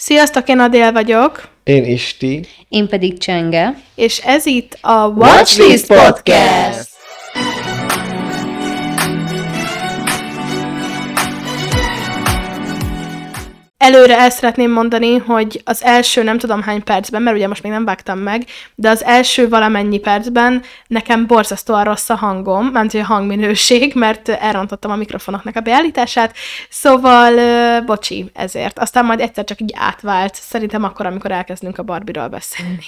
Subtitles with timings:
[0.00, 2.46] Sziasztok, én Adél vagyok, Én Isti.
[2.68, 3.80] Én pedig Csenge.
[3.94, 6.87] és ez itt a Watchlist Podcast.
[13.88, 17.72] Előre el szeretném mondani, hogy az első nem tudom hány percben, mert ugye most még
[17.72, 18.44] nem vágtam meg,
[18.74, 24.90] de az első valamennyi percben nekem borzasztóan rossz a hangom, mert a hangminőség, mert elrontottam
[24.90, 26.34] a mikrofonoknak a beállítását,
[26.68, 27.34] szóval
[27.80, 28.78] bocsi ezért.
[28.78, 32.78] Aztán majd egyszer csak így átvált, szerintem akkor, amikor elkezdünk a Barbie-ról beszélni.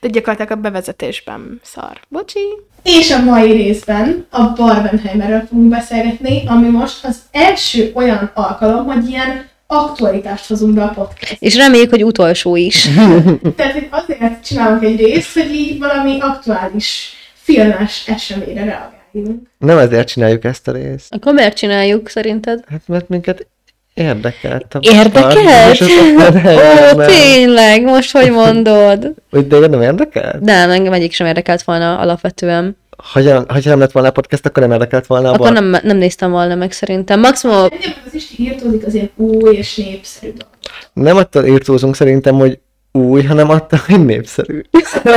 [0.00, 2.00] De gyakorlatilag a bevezetésben szar.
[2.08, 2.40] Bocsi!
[2.82, 9.08] És a mai részben a Barbenheimerről fogunk beszélgetni, ami most az első olyan alkalom, hogy
[9.08, 11.36] ilyen aktualitást hozunk be a podcast.
[11.38, 12.88] És reméljük, hogy utolsó is.
[13.56, 19.48] Tehát, hogy azért csinálunk egy részt, hogy így valami aktuális filmes eseményre reagáljunk.
[19.58, 21.14] Nem ezért csináljuk ezt a részt.
[21.14, 22.64] Akkor miért csináljuk szerinted?
[22.70, 23.46] Hát mert minket
[23.94, 24.74] érdekelt.
[24.74, 25.80] A Érdekelt?
[26.94, 29.14] Ó, tényleg, most hogy mondod?
[29.30, 30.40] Hogy téged nem érdekelt?
[30.40, 32.76] Nem, engem egyik sem érdekelt volna alapvetően.
[33.12, 35.62] Hogyha, hogyha nem lett volna a podcast, akkor nem érdekelt volna a Akkor bar.
[35.62, 37.20] nem, nem néztem volna meg szerintem.
[37.20, 40.54] Maximum Egyébként az Isti írtózik az ilyen új és népszerű dolog.
[40.92, 42.58] Nem attól írtózunk szerintem, hogy
[42.92, 44.60] új, hanem attól, hogy népszerű.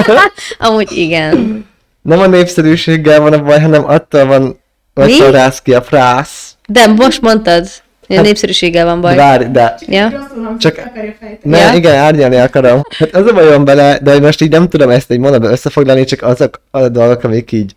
[0.60, 1.66] amúgy igen.
[2.02, 4.60] Nem a népszerűséggel van a baj, hanem attól van,
[4.94, 6.56] hogy rász ki a frász.
[6.68, 7.68] De most mondtad,
[8.18, 9.16] a népszerűséggel van baj.
[9.16, 10.28] Várj, de Ja?
[10.58, 10.84] Csak-.
[11.44, 11.74] Ne, Ja?
[11.74, 12.82] igen, árnyalni akarom.
[12.98, 16.22] Hát az a bajom bele, de most így nem tudom ezt egy mondatban összefoglalni, csak
[16.22, 17.72] azok a dolgok, amik így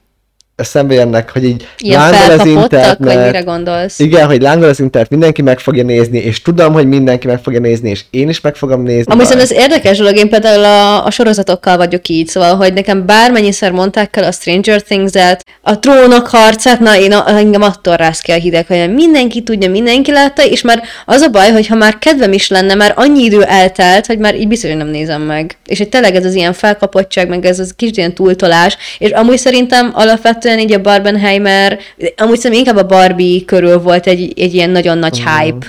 [0.56, 3.44] eszembe jönnek, hogy így Ilyen lángol az felkapottak, vagy mire internet.
[3.44, 3.98] gondolsz?
[3.98, 7.60] Igen, hogy lángol az internet, mindenki meg fogja nézni, és tudom, hogy mindenki meg fogja
[7.60, 9.12] nézni, és én is meg fogom nézni.
[9.12, 13.70] Amúgy ez érdekes dolog, én például a, a sorozatokkal vagyok így, szóval, hogy nekem bármennyiszer
[13.70, 18.32] mondták el a Stranger Things-et, a trónok harcát, na én a, engem attól rász ki
[18.32, 21.98] a hideg, hogy mindenki tudja, mindenki látta, és már az a baj, hogy ha már
[21.98, 25.56] kedvem is lenne, már annyi idő eltelt, hogy már így biztos, hogy nem nézem meg.
[25.66, 29.38] És hogy tényleg ez az ilyen felkapottság, meg ez az kis ilyen túltolás, és amúgy
[29.38, 31.78] szerintem alapvetően így a Barbenheimer,
[32.16, 35.66] amúgy szerintem inkább a Barbie körül volt egy, egy ilyen nagyon nagy hype.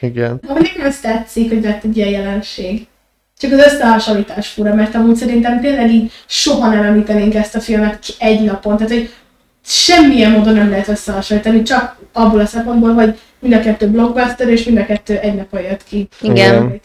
[0.00, 0.40] Igen.
[0.48, 2.86] Amúgy nekem ez tetszik, hogy lett egy ilyen jelenség.
[3.38, 8.04] Csak az összehasonlítás fura, mert amúgy szerintem tényleg így soha nem említenénk ezt a filmet
[8.18, 8.76] egy napon.
[8.76, 9.10] Tehát, hogy
[9.64, 14.64] semmilyen módon nem lehet összehasonlítani, csak abból a szempontból, hogy mind a kettő blockbuster, és
[14.64, 16.08] mind a kettő egy napon jött ki.
[16.20, 16.80] Igen.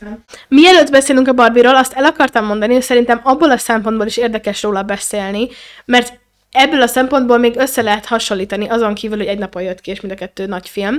[0.48, 4.64] Mielőtt beszélünk a Barbie-ról, azt el akartam mondani, hogy szerintem abból a szempontból is érdekes
[4.64, 5.48] róla beszélni,
[5.86, 6.20] mert
[6.52, 10.02] ebből a szempontból még össze lehet hasonlítani, azon kívül, hogy egy napon jött ki, és
[10.02, 10.98] mind a kettő nagy film,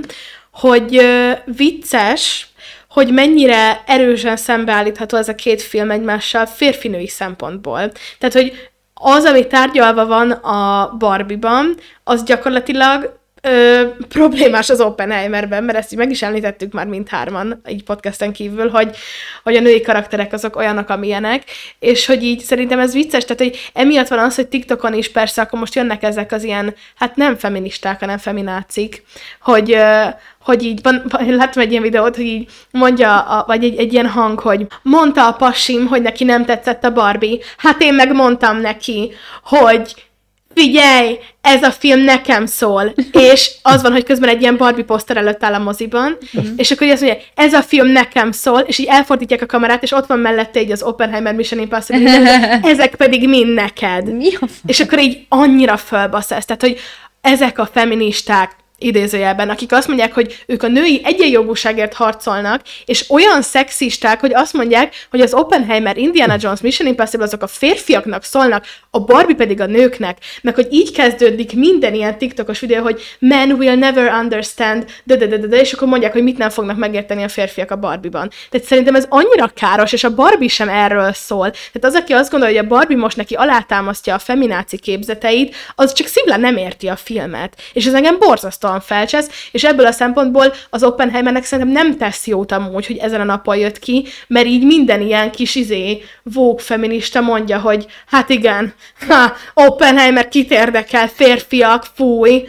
[0.51, 2.49] hogy ö, vicces,
[2.89, 7.91] hogy mennyire erősen szembeállítható ez a két film egymással férfinői szempontból.
[8.19, 15.77] Tehát, hogy az, ami tárgyalva van a Barbie-ban, az gyakorlatilag ö, problémás az Oppenheimerben, mert
[15.77, 18.95] ezt így meg is említettük már mindhárman, így podcasten kívül, hogy,
[19.43, 21.43] hogy a női karakterek azok olyanok, amilyenek,
[21.79, 25.41] és hogy így szerintem ez vicces, tehát hogy emiatt van az, hogy TikTokon is persze
[25.41, 29.03] akkor most jönnek ezek az ilyen, hát nem feministák, hanem feminácik,
[29.41, 30.03] hogy, ö,
[30.43, 34.09] hogy így van, láttam egy ilyen videót, hogy így mondja, a, vagy egy, egy ilyen
[34.09, 38.57] hang, hogy mondta a pasim, hogy neki nem tetszett a Barbie, hát én meg mondtam
[38.57, 39.11] neki,
[39.43, 40.10] hogy
[40.53, 42.93] figyelj, ez a film nekem szól,
[43.31, 46.17] és az van, hogy közben egy ilyen Barbie poszter előtt áll a moziban,
[46.55, 49.83] és akkor így azt mondja, ez a film nekem szól, és így elfordítják a kamerát,
[49.83, 52.39] és ott van mellette így az Oppenheimer Mission Impossible,
[52.73, 54.13] ezek pedig mind neked.
[54.15, 54.29] Mi
[54.65, 56.79] És akkor így annyira fölbasz ez, tehát, hogy
[57.21, 63.41] ezek a feministák, idézőjelben, akik azt mondják, hogy ők a női egyenjogúságért harcolnak, és olyan
[63.41, 68.65] szexisták, hogy azt mondják, hogy az Oppenheimer, Indiana Jones, Mission Impossible azok a férfiaknak szólnak,
[68.93, 73.51] a Barbie pedig a nőknek, meg hogy így kezdődik minden ilyen TikTokos videó, hogy men
[73.51, 76.77] will never understand, de, de, de, de, de, és akkor mondják, hogy mit nem fognak
[76.77, 78.31] megérteni a férfiak a Barbie-ban.
[78.49, 81.49] Tehát szerintem ez annyira káros, és a Barbie sem erről szól.
[81.49, 85.93] Tehát az, aki azt gondolja, hogy a Barbie most neki alátámasztja a femináci képzeteit, az
[85.93, 87.61] csak szimplán nem érti a filmet.
[87.73, 92.51] És ez engem borzasztóan felcsesz, és ebből a szempontból az Oppenheimernek szerintem nem tesz jót
[92.51, 97.21] amúgy, hogy ezen a napon jött ki, mert így minden ilyen kis izé, vók feminista
[97.21, 98.73] mondja, hogy hát igen,
[99.07, 102.47] ha, Oppenheimer kit érdekel, férfiak, fúj.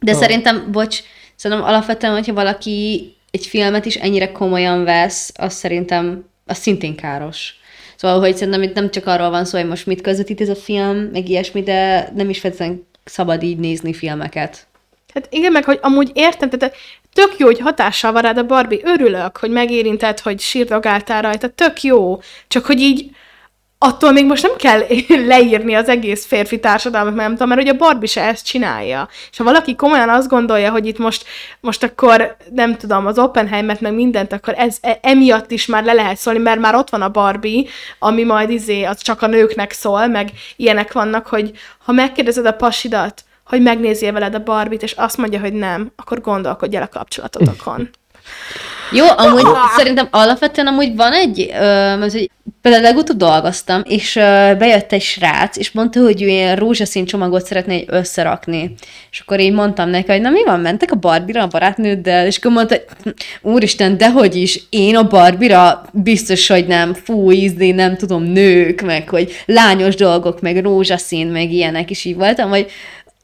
[0.00, 0.98] De szerintem, bocs,
[1.36, 7.54] szerintem alapvetően, hogyha valaki egy filmet is ennyire komolyan vesz, az szerintem, az szintén káros.
[7.96, 10.56] Szóval, hogy szerintem itt nem csak arról van szó, hogy most mit közvetít ez a
[10.56, 14.66] film, meg ilyesmi, de nem is feltétlenül szabad így nézni filmeket.
[15.14, 16.76] Hát igen, meg hogy amúgy értem, tehát
[17.12, 21.82] tök jó, hogy hatással van rád a Barbie, örülök, hogy megérintett, hogy sírdogáltál rajta, tök
[21.82, 23.10] jó, csak hogy így
[23.86, 24.82] attól még most nem kell
[25.32, 29.08] leírni az egész férfi társadalmat, mert nem tudom, mert hogy a Barbie se ezt csinálja.
[29.30, 31.24] És ha valaki komolyan azt gondolja, hogy itt most,
[31.60, 35.92] most akkor nem tudom, az Oppenheimet meg mindent, akkor ez e, emiatt is már le
[35.92, 37.64] lehet szólni, mert már ott van a Barbie,
[37.98, 41.50] ami majd izé, az csak a nőknek szól, meg ilyenek vannak, hogy
[41.84, 46.20] ha megkérdezed a pasidat, hogy megnézzél veled a Barbit, és azt mondja, hogy nem, akkor
[46.20, 47.88] gondolkodj el a kapcsolatotokon.
[48.92, 49.46] Jó, amúgy
[49.76, 51.48] szerintem alapvetően amúgy van egy,
[51.98, 52.30] mert, hogy
[52.62, 54.14] például legutóbb dolgoztam, és
[54.58, 58.74] bejött egy srác, és mondta, hogy ő ilyen rózsaszín csomagot szeretné így összerakni.
[59.10, 62.36] És akkor így mondtam neki, hogy na mi van, mentek a Barbira a barátnőddel, és
[62.36, 67.96] akkor mondta, hogy úristen, dehogy is, én a Barbira biztos, hogy nem, fú, ízni, nem
[67.96, 72.66] tudom, nők, meg hogy lányos dolgok, meg rózsaszín, meg ilyenek, is így voltam, hogy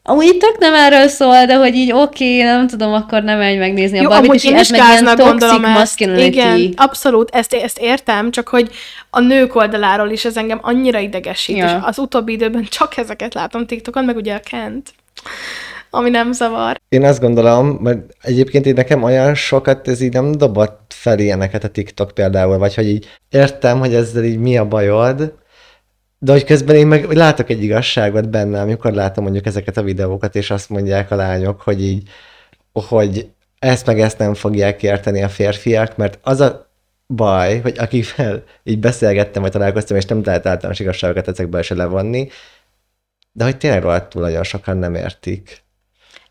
[0.05, 3.57] Amúgy tök nem erről szól, de hogy így oké, okay, nem tudom, akkor nem menj
[3.57, 5.73] megnézni Jó, a Barbie-t, amúgy és én ez meg ilyen toxic gondolom ezt.
[5.77, 6.25] masculinity.
[6.25, 8.71] Igen, abszolút, ezt, ezt értem, csak hogy
[9.09, 11.65] a nők oldaláról is ez engem annyira idegesít, Ja.
[11.65, 14.93] és az utóbbi időben csak ezeket látom TikTokon, meg ugye a Kent,
[15.89, 16.81] ami nem zavar.
[16.89, 21.63] Én azt gondolom, mert egyébként így nekem olyan sokat ez így nem dobott fel ilyeneket
[21.63, 25.33] a TikTok például, vagy hogy így értem, hogy ezzel így mi a bajod,
[26.23, 30.35] de hogy közben én meg látok egy igazságot benne, amikor látom mondjuk ezeket a videókat,
[30.35, 32.09] és azt mondják a lányok, hogy így,
[32.73, 33.29] hogy
[33.59, 36.69] ezt meg ezt nem fogják érteni a férfiak, mert az a
[37.07, 42.27] baj, hogy akivel így beszélgettem, vagy találkoztam, és nem lehet általános igazságokat ezekből se levonni,
[43.31, 45.63] de hogy tényleg rohadtul nagyon sokan nem értik.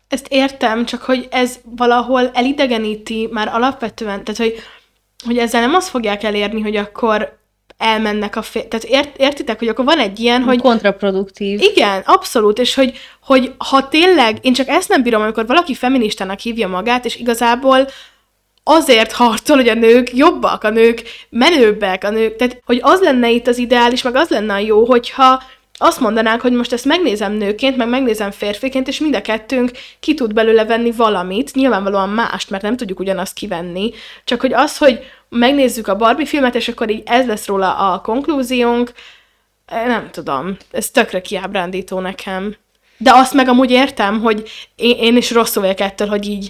[0.07, 4.55] Ezt értem, csak hogy ez valahol elidegeníti már alapvetően, tehát hogy,
[5.25, 7.41] hogy ezzel nem azt fogják elérni, hogy akkor
[7.77, 8.65] elmennek a fér...
[8.65, 11.61] Tehát ért, értitek, hogy akkor van egy ilyen, hogy Kontraproduktív.
[11.61, 16.39] Igen, abszolút, és hogy, hogy ha tényleg, én csak ezt nem bírom, amikor valaki feministának
[16.39, 17.87] hívja magát, és igazából
[18.63, 23.29] azért harcol, hogy a nők jobbak, a nők menőbbek, a nők, tehát hogy az lenne
[23.29, 25.43] itt az ideális, meg az lenne a jó, hogyha
[25.83, 30.13] azt mondanánk, hogy most ezt megnézem nőként, meg megnézem férfiként, és mind a kettőnk ki
[30.13, 33.91] tud belőle venni valamit, nyilvánvalóan mást, mert nem tudjuk ugyanazt kivenni,
[34.23, 34.99] csak hogy az, hogy
[35.29, 38.91] megnézzük a Barbie filmet, és akkor így ez lesz róla a konklúziónk,
[39.65, 42.55] eh, nem tudom, ez tökre kiábrándító nekem.
[42.97, 46.49] De azt meg amúgy értem, hogy én, én is rosszul vagyok ettől, hogy így,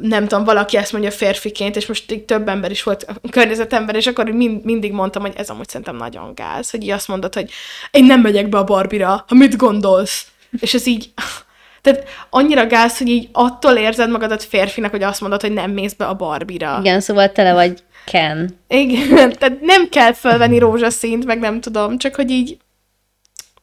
[0.00, 3.94] nem tudom, valaki ezt mondja férfiként, és most így több ember is volt a környezetemben,
[3.94, 7.34] és akkor mind, mindig mondtam, hogy ez amúgy szerintem nagyon gáz, hogy így azt mondod,
[7.34, 7.50] hogy
[7.90, 10.26] én nem megyek be a Barbira, ha mit gondolsz?
[10.60, 11.10] És ez így,
[11.82, 15.92] tehát annyira gáz, hogy így attól érzed magadat férfinak, hogy azt mondod, hogy nem mész
[15.92, 16.78] be a Barbira.
[16.80, 18.58] Igen, szóval tele vagy Ken.
[18.68, 22.56] Igen, tehát nem kell fölvenni rózsaszínt, meg nem tudom, csak hogy így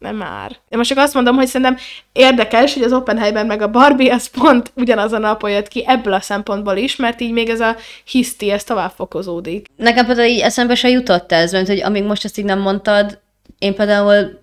[0.06, 0.52] nem már.
[0.70, 1.78] Én most csak azt mondom, hogy szerintem
[2.12, 6.14] érdekes, hogy az Oppenheimer meg a Barbie, az pont ugyanaz a napon jött ki ebből
[6.14, 9.68] a szempontból is, mert így még ez a hiszti, ez tovább fokozódik.
[9.76, 13.24] Nekem például így eszembe se jutott ez, mert hogy amíg most ezt így nem mondtad,
[13.60, 14.40] én például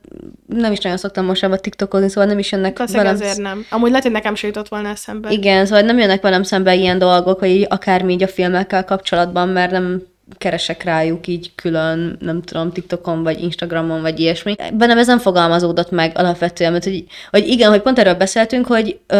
[0.47, 3.67] nem is nagyon szoktam most ebbe TikTokozni, szóval nem is jönnek Valószínűleg azért nem.
[3.71, 5.31] Amúgy lehet, hogy nekem se jutott volna eszembe.
[5.31, 9.49] Igen, szóval nem jönnek velem szembe ilyen dolgok, hogy így akármi így a filmekkel kapcsolatban,
[9.49, 10.03] mert nem
[10.39, 14.55] keresek rájuk így külön, nem tudom, TikTokon, vagy Instagramon, vagy ilyesmi.
[14.75, 18.99] Bennem ez nem fogalmazódott meg alapvetően, mert hogy, hogy igen, hogy pont erről beszéltünk, hogy
[19.07, 19.17] ö,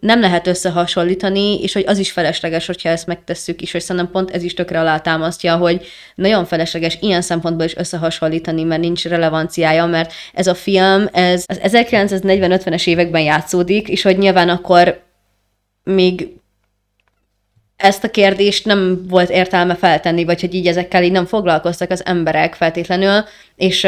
[0.00, 4.30] nem lehet összehasonlítani, és hogy az is felesleges, hogyha ezt megtesszük is, és szerintem pont
[4.30, 10.12] ez is tökre alátámasztja, hogy nagyon felesleges ilyen szempontból is összehasonlítani, mert nincs relevanciája, mert
[10.32, 15.02] ez a film, ez az 1940-50-es években játszódik, és hogy nyilván akkor
[15.84, 16.28] még
[17.76, 22.06] ezt a kérdést nem volt értelme feltenni, vagy hogy így ezekkel így nem foglalkoztak az
[22.06, 23.24] emberek feltétlenül,
[23.56, 23.86] és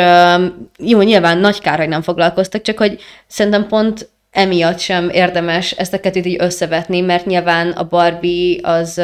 [0.79, 5.93] jó, nyilván nagy kár, hogy nem foglalkoztak, csak hogy szerintem pont emiatt sem érdemes ezt
[5.93, 8.99] a kettőt így összevetni, mert nyilván a Barbie az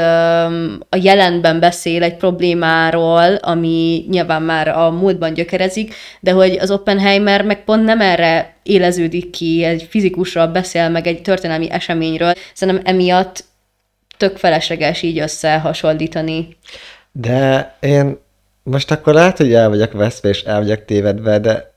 [0.88, 7.42] a jelenben beszél egy problémáról, ami nyilván már a múltban gyökerezik, de hogy az Oppenheimer
[7.42, 12.32] meg pont nem erre éleződik ki, egy fizikusról beszél, meg egy történelmi eseményről.
[12.54, 13.44] Szerintem emiatt
[14.22, 16.56] tök felesleges így összehasonlítani.
[17.12, 18.18] De én
[18.62, 21.74] most akkor lehet, hogy el vagyok veszve és el vagyok tévedve, de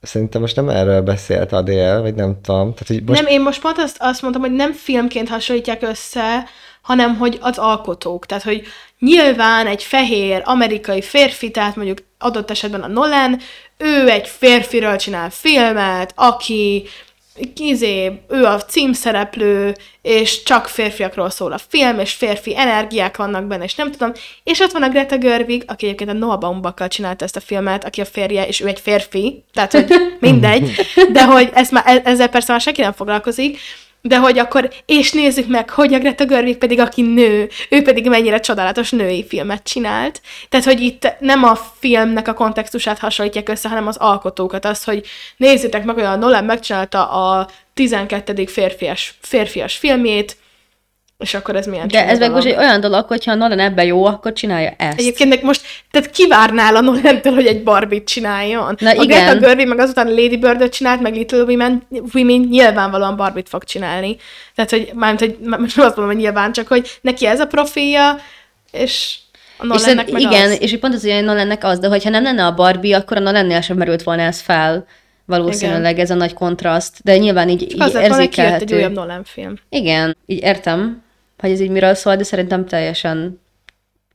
[0.00, 2.74] szerintem most nem erről beszélt Adél, vagy nem tudom.
[2.74, 3.22] Tehát, hogy most...
[3.22, 6.44] Nem, én most pont azt, azt mondtam, hogy nem filmként hasonlítják össze,
[6.82, 8.26] hanem hogy az alkotók.
[8.26, 8.62] Tehát, hogy
[8.98, 13.38] nyilván egy fehér amerikai férfi, tehát mondjuk adott esetben a Nolan,
[13.78, 16.84] ő egy férfiről csinál filmet, aki
[17.56, 23.64] izé, ő a címszereplő, és csak férfiakról szól a film, és férfi energiák vannak benne,
[23.64, 24.12] és nem tudom.
[24.44, 27.84] És ott van a Greta Gerwig, aki egyébként a Noah Baumbach csinálta ezt a filmet,
[27.84, 30.70] aki a férje, és ő egy férfi, tehát hogy mindegy,
[31.12, 33.58] de hogy ezt már, ezzel persze már senki nem foglalkozik,
[34.08, 38.08] de hogy akkor, és nézzük meg, hogy a Greta Gerwig pedig, aki nő, ő pedig
[38.08, 40.20] mennyire csodálatos női filmet csinált.
[40.48, 45.06] Tehát, hogy itt nem a filmnek a kontextusát hasonlítják össze, hanem az alkotókat, az, hogy
[45.36, 48.46] nézzétek meg, hogy a Nolan megcsinálta a 12.
[48.46, 50.36] férfias, férfias filmjét,
[51.18, 54.04] és akkor ez milyen De ez meg most egy olyan dolog, hogyha Nolan ebben jó,
[54.04, 54.98] akkor csinálja ezt.
[54.98, 58.76] Egyébként meg most, tehát kivárnál a Nolantől, hogy egy Barbie-t csináljon.
[58.78, 59.06] Na a igen.
[59.06, 64.16] Greta Gerwig meg azután Lady Bird-öt csinált, meg Little Women, Women nyilvánvalóan Barbie-t fog csinálni.
[64.54, 68.16] Tehát, hogy mármint, hogy nem azt mondom, hogy nyilván, csak hogy neki ez a profilja,
[68.72, 69.16] és
[69.58, 70.62] a és Nolannek szerint, meg igen, az.
[70.62, 73.20] és így pont az, hogy Nolannek az, de hogyha nem lenne a Barbie, akkor a
[73.20, 74.86] Nolannél sem merült volna ez fel.
[75.24, 76.04] Valószínűleg igen.
[76.04, 78.76] ez a nagy kontraszt, de nyilván így, így Az lett volna, hogy kijött egy érzékelhető.
[78.76, 79.54] újabb Nolan film.
[79.68, 81.02] Igen, így értem,
[81.38, 83.40] hogy ez így miről szól, de szerintem teljesen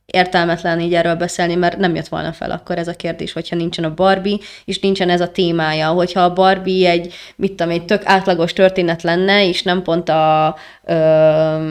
[0.06, 3.84] értelmetlen így erről beszélni, mert nem jött volna fel akkor ez a kérdés, hogyha nincsen
[3.84, 5.88] a Barbie, és nincsen ez a témája.
[5.88, 10.56] Hogyha a Barbie egy, mit tudom, egy tök átlagos történet lenne, és nem pont a
[10.84, 11.70] ö,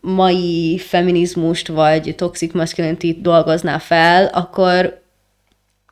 [0.00, 5.02] mai feminizmust vagy toxic masculinity dolgozná fel, akkor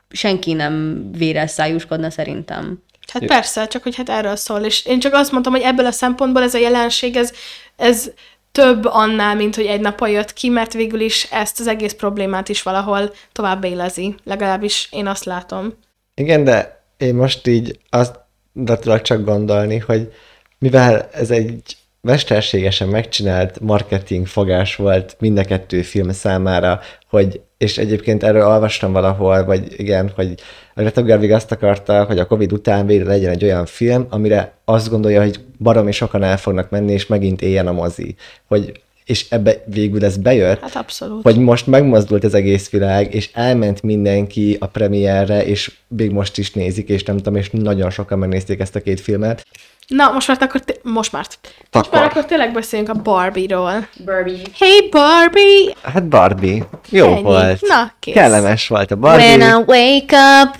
[0.09, 2.83] senki nem véres szájúskodna szerintem.
[3.13, 5.91] Hát persze, csak hogy hát erről szól, és én csak azt mondtam, hogy ebből a
[5.91, 7.33] szempontból ez a jelenség, ez,
[7.75, 8.11] ez
[8.55, 12.49] több annál, mint hogy egy nap jött ki, mert végül is ezt az egész problémát
[12.49, 14.15] is valahol tovább élezi.
[14.23, 15.73] Legalábbis én azt látom.
[16.13, 18.23] Igen, de én most így azt
[18.57, 20.13] de tudok csak gondolni, hogy
[20.59, 27.77] mivel ez egy mesterségesen megcsinált marketing fogás volt mind a kettő film számára, hogy, és
[27.77, 30.33] egyébként erről olvastam valahol, vagy igen, hogy
[30.75, 34.53] a Greta Gerwig azt akarta, hogy a Covid után végre legyen egy olyan film, amire
[34.65, 38.15] azt gondolja, hogy baromi sokan el fognak menni, és megint éljen a mozi.
[38.47, 38.71] Hogy,
[39.05, 41.23] és ebbe végül ez bejött, Hát abszolút.
[41.23, 46.51] hogy most megmozdult az egész világ, és elment mindenki a premierre, és még most is
[46.51, 49.45] nézik, és nem tudom, és nagyon sokan megnézték ezt a két filmet.
[49.87, 51.25] Na, most már akkor, té- most már.
[51.71, 52.25] Most már Akkor.
[52.25, 53.87] tényleg beszéljünk a Barbie-ról.
[54.05, 54.41] Barbie.
[54.59, 55.73] Hey Barbie!
[55.83, 56.67] Hát Barbie.
[56.89, 57.21] Jó Ennyi.
[57.21, 57.61] volt.
[57.61, 58.13] Na, kész.
[58.13, 59.47] Kellemes volt a When Barbie.
[59.47, 60.55] I wake up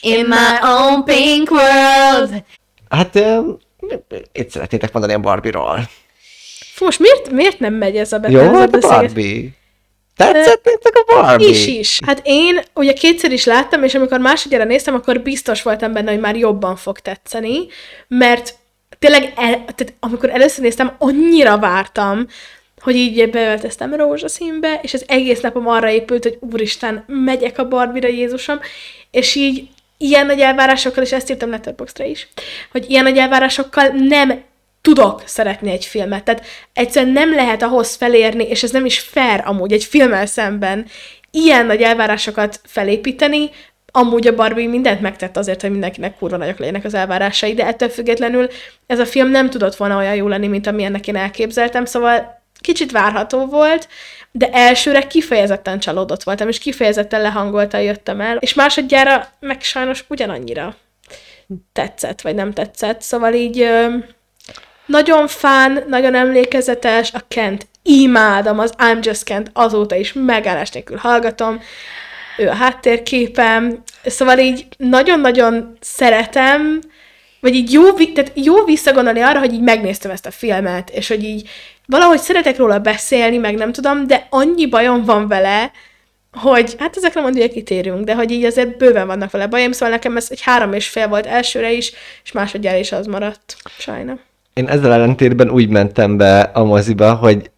[0.00, 2.44] in my own pink world.
[2.88, 3.58] Hát, um,
[4.32, 5.88] itt szeretnétek mondani a Barbie-ról.
[6.74, 8.78] Fú, most miért, miért nem megy ez a Jó volt a?
[8.88, 9.56] Barbie?
[10.18, 11.48] Tetszett nektek a Barbie?
[11.48, 11.98] Is is.
[12.06, 16.20] Hát én ugye kétszer is láttam, és amikor másodjára néztem, akkor biztos voltam benne, hogy
[16.20, 17.66] már jobban fog tetszeni,
[18.08, 18.54] mert
[18.98, 22.26] tényleg, el, tehát amikor először néztem, annyira vártam,
[22.80, 28.08] hogy így beöltöztem rózsaszínbe, és az egész napom arra épült, hogy úristen, megyek a Barbie-ra,
[28.08, 28.60] Jézusom,
[29.10, 32.28] és így ilyen nagy elvárásokkal, és ezt írtam Letterboxdra is,
[32.72, 34.42] hogy ilyen nagy elvárásokkal nem
[34.80, 36.24] tudok szeretni egy filmet.
[36.24, 40.86] Tehát egyszerűen nem lehet ahhoz felérni, és ez nem is fair amúgy egy filmmel szemben,
[41.30, 43.50] ilyen nagy elvárásokat felépíteni,
[43.92, 47.88] amúgy a Barbie mindent megtett azért, hogy mindenkinek kurva nagyok legyenek az elvárásai, de ettől
[47.88, 48.48] függetlenül
[48.86, 52.90] ez a film nem tudott volna olyan jó lenni, mint amilyennek én elképzeltem, szóval kicsit
[52.90, 53.88] várható volt,
[54.30, 60.76] de elsőre kifejezetten csalódott voltam, és kifejezetten lehangoltan jöttem el, és másodjára meg sajnos ugyanannyira
[61.72, 63.68] tetszett, vagy nem tetszett, szóval így
[64.88, 70.96] nagyon fán, nagyon emlékezetes, a Kent imádom, az I'm Just Kent azóta is megállás nélkül
[70.96, 71.60] hallgatom,
[72.38, 76.80] ő a háttérképem, szóval így nagyon-nagyon szeretem,
[77.40, 81.24] vagy így jó, tehát jó visszagondolni arra, hogy így megnéztem ezt a filmet, és hogy
[81.24, 81.48] így
[81.86, 85.70] valahogy szeretek róla beszélni, meg nem tudom, de annyi bajom van vele,
[86.32, 89.88] hogy hát ezekre majd ugye kitérünk, de hogy így azért bőven vannak vele bajom, szóval
[89.88, 91.92] nekem ez egy három és fél volt elsőre is,
[92.24, 93.56] és másodjára is az maradt.
[93.78, 94.27] Sajnálom.
[94.58, 97.50] Én ezzel ellentétben úgy mentem be a moziba, hogy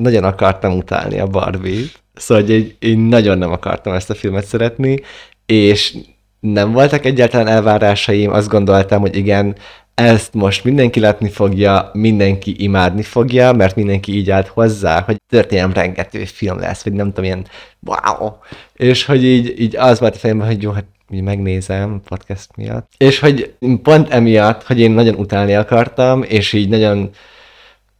[0.00, 2.02] nagyon akartam utálni a Barbie-t.
[2.14, 5.00] Szóval hogy én, én nagyon nem akartam ezt a filmet szeretni,
[5.46, 5.96] és
[6.40, 9.56] nem voltak egyáltalán elvárásaim, azt gondoltam, hogy igen,
[9.94, 15.72] ezt most mindenki látni fogja, mindenki imádni fogja, mert mindenki így állt hozzá, hogy történelem
[15.72, 17.46] rengető film lesz, vagy nem tudom, ilyen
[17.80, 18.32] wow.
[18.74, 22.92] És hogy így, így az volt a fejemben, hogy jó, hát így megnézem podcast miatt.
[22.96, 27.10] És hogy pont emiatt, hogy én nagyon utálni akartam, és így nagyon,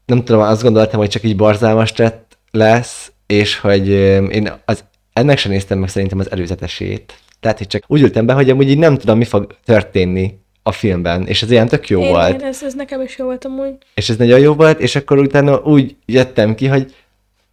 [0.06, 3.88] nem tudom, azt gondoltam, hogy csak így borzalmas tett lesz, és hogy
[4.30, 7.14] én az, ennek sem néztem meg szerintem az előzetesét.
[7.40, 10.72] Tehát, hogy csak úgy ültem be, hogy amúgy így nem tudom, mi fog történni a
[10.72, 12.40] filmben, és ez ilyen tök jó Én, volt.
[12.40, 13.74] én, ez, ez nekem is jó volt amúgy.
[13.94, 16.94] És ez nagyon jó volt, és akkor utána úgy jöttem ki, hogy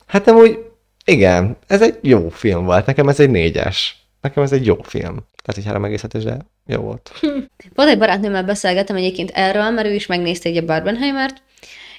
[0.05, 0.59] hát amúgy
[1.05, 2.85] igen, ez egy jó film volt.
[2.85, 4.05] Nekem ez egy négyes.
[4.21, 5.17] Nekem ez egy jó film.
[5.43, 7.11] Tehát egy három egész hetes, de jó volt.
[7.75, 11.41] Volt egy barátnőmmel beszélgettem egyébként erről, mert ő is megnézte egy a Barbenheimert,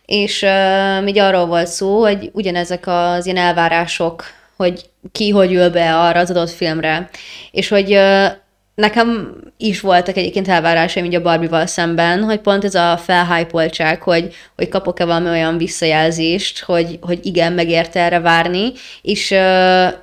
[0.07, 4.25] és uh, így arról volt szó, hogy ugyanezek az ilyen elvárások,
[4.57, 7.09] hogy ki hogy ül be arra az adott filmre,
[7.51, 8.27] és hogy uh,
[8.75, 14.35] nekem is voltak egyébként elvárásaim így a Barbie-val szemben, hogy pont ez a felhypoltság, hogy,
[14.57, 18.73] hogy kapok-e valami olyan visszajelzést, hogy, hogy igen, megérte erre várni,
[19.03, 20.03] és uh,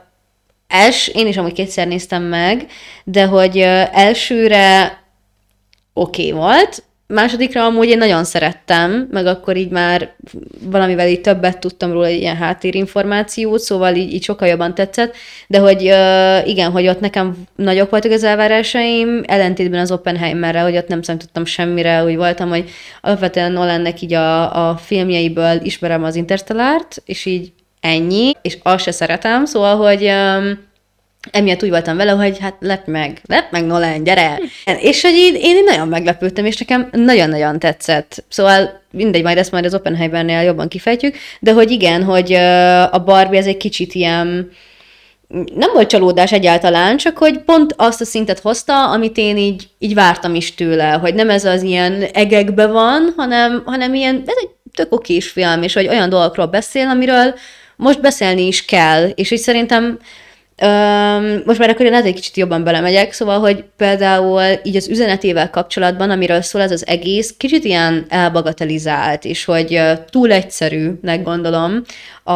[0.71, 2.65] els, én is amúgy kétszer néztem meg,
[3.03, 3.57] de hogy
[3.91, 4.99] elsőre
[5.93, 10.13] oké okay volt, Másodikra amúgy én nagyon szerettem, meg akkor így már
[10.61, 15.15] valamivel így többet tudtam róla, ilyen háttérinformációt, szóval így, így sokkal jobban tetszett,
[15.47, 15.81] de hogy
[16.47, 21.45] igen, hogy ott nekem nagyok voltak az elvárásaim, ellentétben az Oppenheimerre, hogy ott nem számítottam
[21.45, 22.69] semmire, hogy voltam, hogy
[23.01, 27.51] alapvetően Nolannek így a, a filmjeiből ismerem az Interstellárt, és így
[27.81, 30.69] ennyi, és azt se szeretem, szóval, hogy um,
[31.31, 34.39] emiatt úgy voltam vele, hogy hát lep meg, lep meg Nolan, gyere!
[34.79, 38.23] És hogy így, én nagyon meglepődtem, és nekem nagyon-nagyon tetszett.
[38.29, 42.33] Szóval mindegy, majd ezt majd az Oppenheimernél jobban kifejtjük, de hogy igen, hogy
[42.91, 44.51] a Barbie ez egy kicsit ilyen,
[45.55, 49.93] nem volt csalódás egyáltalán, csak hogy pont azt a szintet hozta, amit én így, így
[49.93, 54.49] vártam is tőle, hogy nem ez az ilyen egekbe van, hanem, hanem ilyen, ez egy
[54.75, 57.33] tök okés film, és hogy olyan dolgokról beszél, amiről
[57.81, 59.99] most beszélni is kell, és így szerintem
[60.63, 65.49] Um, most már akkor én egy kicsit jobban belemegyek, szóval, hogy például így az üzenetével
[65.49, 71.81] kapcsolatban, amiről szól ez az egész, kicsit ilyen elbagatelizált, és hogy túl egyszerűnek gondolom
[72.23, 72.31] a,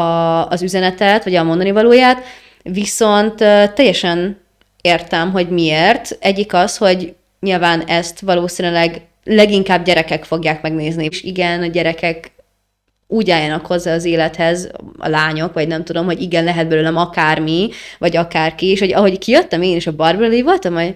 [0.48, 2.24] az üzenetet, vagy a mondani valóját,
[2.64, 3.36] viszont
[3.74, 4.38] teljesen
[4.82, 6.18] értem, hogy miért.
[6.20, 12.32] Egyik az, hogy nyilván ezt valószínűleg leginkább gyerekek fogják megnézni, és igen, a gyerekek
[13.08, 17.70] úgy álljanak hozzá az élethez a lányok, vagy nem tudom, hogy igen, lehet belőlem akármi,
[17.98, 20.96] vagy akárki, és hogy ahogy kijöttem én is a Barbara voltam, hogy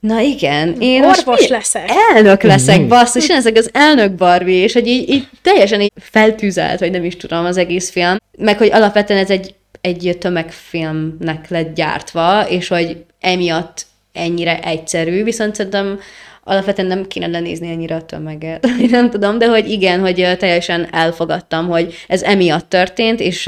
[0.00, 1.90] Na igen, én Orvos most leszek.
[2.14, 6.80] Elnök leszek, basszus, én ezek az elnök Barbie, és hogy így, így teljesen így feltűzelt,
[6.80, 8.16] vagy nem is tudom, az egész film.
[8.38, 15.54] Meg hogy alapvetően ez egy, egy tömegfilmnek lett gyártva, és hogy emiatt ennyire egyszerű, viszont
[15.54, 15.98] szerintem
[16.44, 18.66] alapvetően nem kéne lenézni ennyire a tömeget.
[18.90, 23.46] nem tudom, de hogy igen, hogy teljesen elfogadtam, hogy ez emiatt történt, és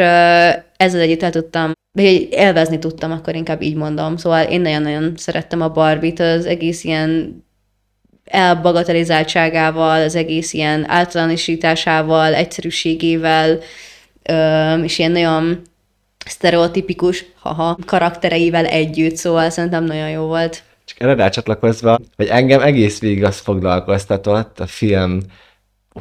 [0.76, 4.16] ezzel együtt el tudtam, vagy élvezni tudtam, akkor inkább így mondom.
[4.16, 7.42] Szóval én nagyon-nagyon szerettem a Barbie-t, az egész ilyen
[8.24, 13.58] elbagatelizáltságával, az egész ilyen általánosításával, egyszerűségével,
[14.82, 15.62] és ilyen nagyon
[16.26, 20.62] sztereotipikus haha, karaktereivel együtt, szóval szerintem nagyon jó volt.
[21.02, 25.20] Erre rácsatlakozva, hogy engem egész végig az foglalkoztatott a film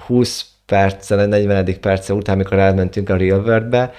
[0.06, 1.80] 20 perccel, 40.
[1.80, 3.93] perce után, amikor elmentünk a Real World-be,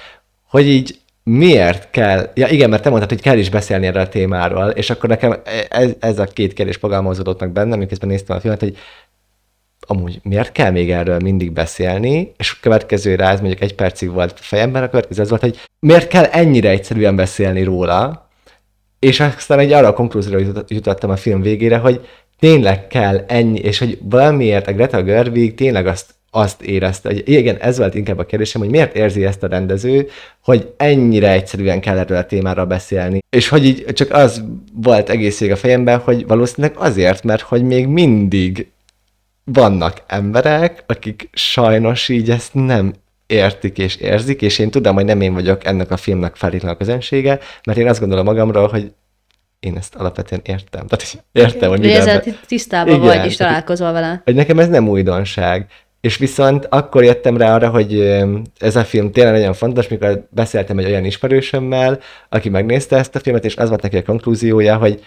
[0.48, 4.08] hogy így miért kell, ja igen, mert te mondtad, hogy kell is beszélni erről a
[4.08, 5.36] témáról, és akkor nekem
[5.68, 8.76] ez, ez a két kérdés fogalmazódott meg bennem, miközben néztem a filmet, hogy
[9.86, 14.32] amúgy miért kell még erről mindig beszélni, és a következő ez mondjuk egy percig volt
[14.32, 18.30] a fejemben, a következő az volt, hogy miért kell ennyire egyszerűen beszélni róla,
[19.02, 22.06] és aztán egy arra a konklúzióra jutottam a film végére, hogy
[22.38, 27.56] tényleg kell ennyi, és hogy valamiért a Greta Gerwig tényleg azt, azt érezte, hogy igen,
[27.56, 30.08] ez volt inkább a kérdésem, hogy miért érzi ezt a rendező,
[30.44, 33.18] hogy ennyire egyszerűen kell erről a témára beszélni.
[33.30, 37.86] És hogy így csak az volt egész a fejemben, hogy valószínűleg azért, mert hogy még
[37.86, 38.66] mindig
[39.44, 42.92] vannak emberek, akik sajnos így ezt nem
[43.32, 46.78] értik és érzik, és én tudom, hogy nem én vagyok ennek a filmnek feltétlenül a
[46.78, 48.92] közönsége, mert én azt gondolom magamról, hogy
[49.60, 50.86] én ezt alapvetően értem.
[50.86, 51.96] Tehát értem, hogy mivel...
[51.96, 54.20] Ezzel tisztában Igen, vagy, és találkozol vele.
[54.24, 55.66] Hogy nekem ez nem újdonság.
[56.00, 58.00] És viszont akkor jöttem rá arra, hogy
[58.58, 63.20] ez a film tényleg nagyon fontos, mikor beszéltem egy olyan ismerősömmel, aki megnézte ezt a
[63.20, 65.04] filmet, és az volt neki a konklúziója, hogy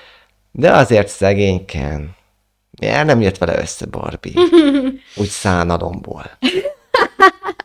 [0.52, 2.16] de azért szegényken.
[2.80, 4.42] Miért nem jött vele össze Barbie?
[5.16, 6.32] Úgy szánalomból.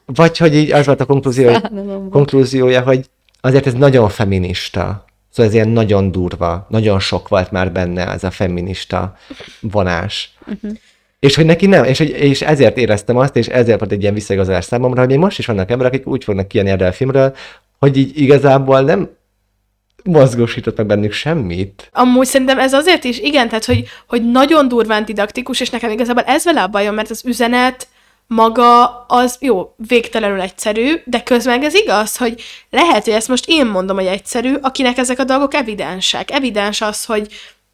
[0.05, 1.71] Vagy hogy így az volt a konklúziója,
[2.11, 3.07] konklúziója, hogy
[3.41, 5.05] azért ez nagyon feminista.
[5.31, 9.17] Szóval ez ilyen nagyon durva, nagyon sok volt már benne ez a feminista
[9.61, 10.35] vonás.
[10.47, 10.71] Uh-huh.
[11.21, 14.15] És hogy neki nem, és, hogy, és ezért éreztem azt, és ezért volt egy ilyen
[14.15, 17.37] visszaigazolás számomra, hogy még most is vannak emberek, akik úgy fognak kijönni erre a filmről,
[17.79, 19.11] hogy így igazából nem
[20.05, 21.91] mozgósított meg bennük semmit.
[21.93, 26.23] Amúgy szerintem ez azért is, igen, tehát hogy, hogy nagyon durván didaktikus, és nekem igazából
[26.23, 27.89] ez vele a bajom, mert az üzenet,
[28.35, 33.67] maga az jó, végtelenül egyszerű, de közben ez igaz, hogy lehet, hogy ezt most én
[33.67, 36.31] mondom, hogy egyszerű, akinek ezek a dolgok evidensek.
[36.31, 37.29] Evidens az, hogy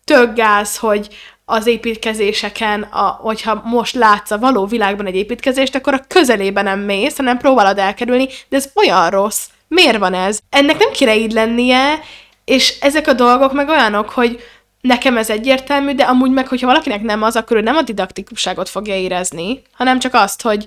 [0.04, 1.08] tök gáz, hogy
[1.44, 6.80] az építkezéseken, a, hogyha most látsz a való világban egy építkezést, akkor a közelében nem
[6.80, 9.46] mész, hanem próbálod elkerülni, de ez olyan rossz.
[9.68, 10.38] Miért van ez?
[10.50, 12.00] Ennek nem kéne így lennie,
[12.44, 14.40] és ezek a dolgok meg olyanok, hogy
[14.86, 18.68] nekem ez egyértelmű, de amúgy meg, hogyha valakinek nem az, akkor ő nem a didaktikusságot
[18.68, 20.64] fogja érezni, hanem csak azt, hogy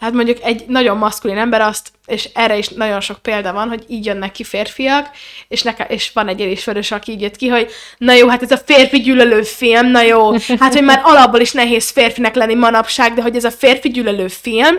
[0.00, 3.84] hát mondjuk egy nagyon maszkulin ember azt, és erre is nagyon sok példa van, hogy
[3.88, 5.08] így jönnek ki férfiak,
[5.48, 8.50] és, neke, és van egy ismerős, aki így jött ki, hogy na jó, hát ez
[8.50, 13.14] a férfi gyűlölő film, na jó, hát hogy már alapból is nehéz férfinek lenni manapság,
[13.14, 14.78] de hogy ez a férfi gyűlölő film,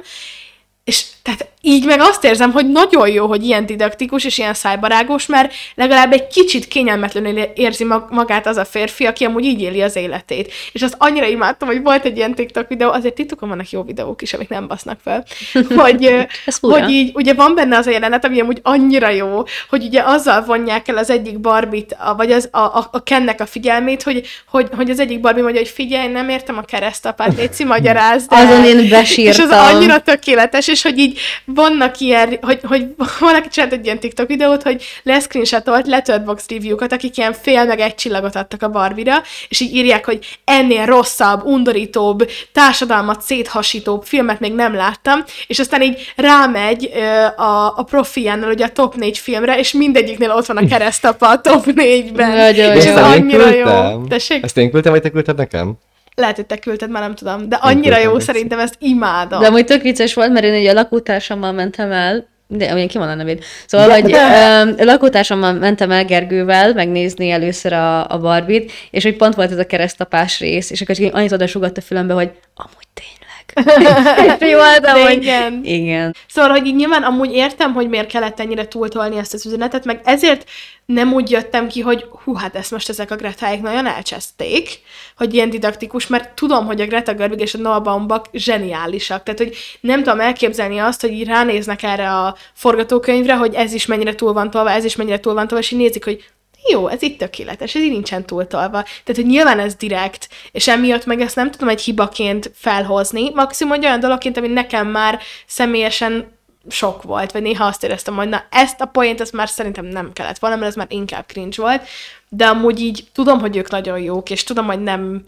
[0.83, 5.25] és tehát így meg azt érzem, hogy nagyon jó, hogy ilyen didaktikus és ilyen szájbarágos,
[5.25, 9.95] mert legalább egy kicsit kényelmetlenül érzi magát az a férfi, aki amúgy így éli az
[9.95, 10.53] életét.
[10.71, 14.21] És azt annyira imádtam, hogy volt egy ilyen TikTok videó, azért titokon vannak jó videók
[14.21, 15.25] is, amik nem basznak fel,
[15.83, 16.27] hogy,
[16.61, 20.43] hogy így, ugye van benne az a jelenet, ami amúgy annyira jó, hogy ugye azzal
[20.43, 24.69] vonják el az egyik barbit, vagy az, a, a, a Kennek a figyelmét, hogy, hogy,
[24.75, 28.89] hogy az egyik Barbie mondja, hogy figyelj, nem értem a keresztapát, légy magyarázd Azon én
[28.89, 29.45] besírtam.
[29.45, 31.10] És az annyira tökéletes, és hogy így
[31.45, 32.85] vannak ilyen, hogy, hogy
[33.19, 37.95] valaki csinált egy ilyen TikTok videót, hogy leszcreenshotolt Letterboxd review-kat, akik ilyen fél meg egy
[37.95, 44.53] csillagot adtak a Barbie-ra, és így írják, hogy ennél rosszabb, undorítóbb, társadalmat széthasítóbb filmet még
[44.53, 46.91] nem láttam, és aztán így rámegy
[47.35, 51.41] a, a profiánál ugye a top 4 filmre, és mindegyiknél ott van a keresztapa a
[51.41, 52.29] top 4-ben.
[52.29, 52.91] Nagyon és jó.
[52.91, 54.03] ez annyira jó.
[54.07, 54.43] Tessék?
[54.43, 55.77] Ezt én küldtem, vagy te küldted nekem?
[56.15, 59.39] Lehet, hogy te küldted, már nem tudom, de annyira jó, szerintem ezt imádom.
[59.39, 62.97] De amúgy tök vicces volt, mert én egy a lakótársammal mentem el, de olyan ki
[62.97, 63.45] van a nevét.
[63.65, 69.35] Szóval, hogy um, lakótársammal mentem el Gergővel megnézni először a, a Barbit, és hogy pont
[69.35, 73.20] volt ez a keresztapás rész, és akkor annyit oda a fülembe, hogy amúgy tényleg.
[74.51, 74.59] Jó,
[75.03, 75.11] hogy...
[75.11, 75.61] igen.
[75.63, 76.15] Igen.
[76.27, 80.01] Szóval, hogy így nyilván amúgy értem, hogy miért kellett ennyire túltolni ezt az üzenetet, meg
[80.03, 80.49] ezért
[80.85, 84.69] nem úgy jöttem ki, hogy hú, hát ezt most ezek a Gretáik nagyon elcseszték,
[85.17, 89.23] hogy ilyen didaktikus, mert tudom, hogy a Greta Gerwig és a Noah Baumbach zseniálisak.
[89.23, 93.85] Tehát, hogy nem tudom elképzelni azt, hogy így ránéznek erre a forgatókönyvre, hogy ez is
[93.85, 96.25] mennyire túl van tolva, ez is mennyire túl van tolva, és így nézik, hogy
[96.69, 98.81] jó, ez itt tökéletes, ez így nincsen túltolva.
[98.81, 103.73] Tehát, hogy nyilván ez direkt, és emiatt meg ezt nem tudom egy hibaként felhozni, maximum
[103.73, 108.43] egy olyan dologként, ami nekem már személyesen sok volt, vagy néha azt éreztem, hogy na
[108.49, 111.87] ezt a poént, ezt már szerintem nem kellett volna, mert ez már inkább cringe volt,
[112.29, 115.21] de amúgy így tudom, hogy ők nagyon jók, és tudom, hogy nem,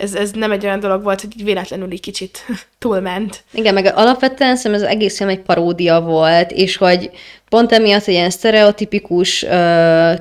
[0.00, 2.44] ez, ez nem egy olyan dolog volt, hogy így véletlenül egy kicsit
[2.78, 3.44] túlment.
[3.52, 7.10] Igen, meg alapvetően szerintem ez egész egy paródia volt, és hogy
[7.48, 9.46] pont emiatt, hogy ilyen sztereotipikus,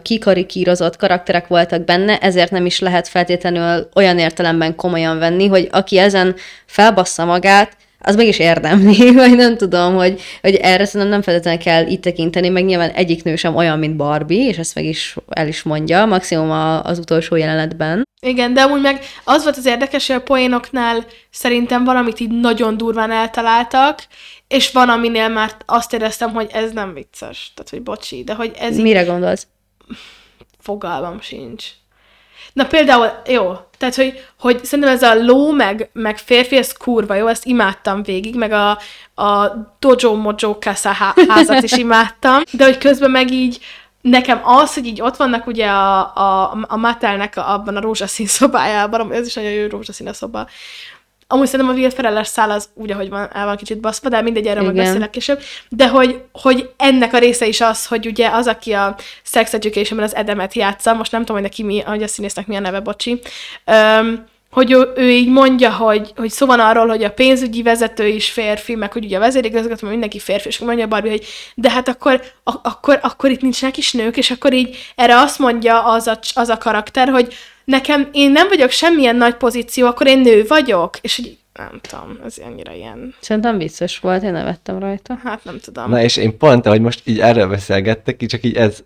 [0.02, 5.98] kikarikírozott karakterek voltak benne, ezért nem is lehet feltétlenül olyan értelemben komolyan venni, hogy aki
[5.98, 11.22] ezen felbassza magát, az meg is érdemli, vagy nem tudom, hogy, hogy erre szerintem nem
[11.22, 14.86] feltétlenül kell itt tekinteni, meg nyilván egyik nő sem olyan, mint Barbie, és ezt meg
[14.86, 18.08] is el is mondja, maximum a, az utolsó jelenetben.
[18.22, 22.78] Igen, de amúgy meg az volt az érdekes, hogy a poénoknál szerintem valamit így nagyon
[22.78, 24.08] durván eltaláltak,
[24.48, 27.52] és van, aminél már azt éreztem, hogy ez nem vicces.
[27.56, 29.08] Tehát, hogy bocsi, de hogy ez Mire így...
[29.08, 29.48] gondolsz?
[30.60, 31.66] Fogalmam sincs.
[32.54, 37.14] Na például, jó, tehát, hogy, hogy szerintem ez a ló, meg, meg férfi, ez kurva
[37.14, 38.70] jó, ezt imádtam végig, meg a,
[39.16, 40.92] a Dojo Mojo Casa
[41.30, 43.60] házat is imádtam, de hogy közben meg így
[44.02, 49.14] nekem az, hogy így ott vannak ugye a, a, a Mattelnek abban a rózsaszín szobájában,
[49.14, 50.48] ez is nagyon jó rózsaszín a szoba,
[51.32, 54.22] Amúgy szerintem a Will Ferrell szál az úgy, ahogy van, el van kicsit baszva, de
[54.22, 55.42] mindegy, erről majd beszélek később.
[55.70, 60.00] De hogy, hogy ennek a része is az, hogy ugye az, aki a Sex education
[60.00, 62.80] az Edemet játsza, most nem tudom, hogy neki mi, hogy a színésznek mi a neve,
[62.80, 63.20] bocsi,
[63.66, 68.08] um, hogy ő, ő így mondja, hogy, hogy szó van arról, hogy a pénzügyi vezető
[68.08, 71.88] is férfi, meg hogy ugye a vezérigazgató, mindenki férfi, és mondja Barbie, hogy de hát
[71.88, 76.08] akkor, a, akkor, akkor itt nincsenek is nők, és akkor így erre azt mondja az
[76.08, 77.34] a, az a karakter, hogy
[77.70, 82.20] nekem, én nem vagyok semmilyen nagy pozíció, akkor én nő vagyok, és hogy nem tudom,
[82.26, 83.16] ez annyira ilyen...
[83.20, 85.20] Szerintem vicces volt, én nevettem rajta.
[85.24, 85.90] Hát nem tudom.
[85.90, 88.84] Na és én pont, hogy most így erről beszélgettek, így csak így ez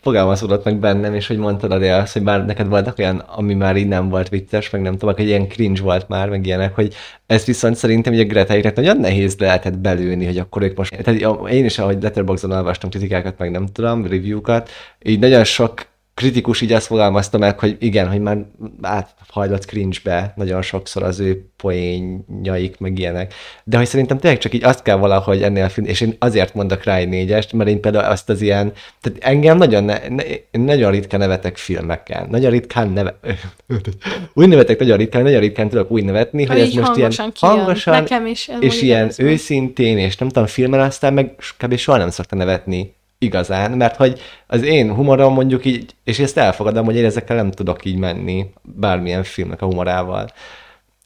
[0.00, 3.76] fogalmazódott meg bennem, és hogy mondtad a azt, hogy már neked voltak olyan, ami már
[3.76, 6.94] így nem volt vicces, meg nem tudom, hogy ilyen cringe volt már, meg ilyenek, hogy
[7.26, 11.50] ez viszont szerintem hogy a Greta nagyon nehéz lehetett belőni, hogy akkor ők most, tehát
[11.50, 14.70] én is, ahogy Letterboxdon olvastam kritikákat, meg nem tudom, review-kat,
[15.02, 18.38] így nagyon sok kritikus így azt fogalmazta meg, hogy igen, hogy már
[18.82, 23.34] áthajlott cringe-be nagyon sokszor az ő poénjaik, meg ilyenek.
[23.64, 26.84] De hogy szerintem tényleg csak így azt kell valahogy ennél film, és én azért mondok
[26.84, 30.90] rá egy négyest, mert én például azt az ilyen, tehát engem nagyon, ne, ne, nagyon
[30.90, 32.26] ritkán nevetek filmekkel.
[32.30, 33.18] Nagyon ritkán neve,
[34.34, 37.32] úgy nevetek nagyon ritkán, nagyon ritkán tudok úgy nevetni, hogy, hogy ez most ilyen kijön.
[37.40, 41.76] hangosan, Nekem is, és ilyen őszintén, és nem tudom, filmen aztán meg kb.
[41.76, 42.94] soha nem szokta nevetni
[43.26, 47.50] igazán, mert hogy az én humorom mondjuk így, és ezt elfogadom, hogy én ezekkel nem
[47.50, 50.28] tudok így menni bármilyen filmnek a humorával.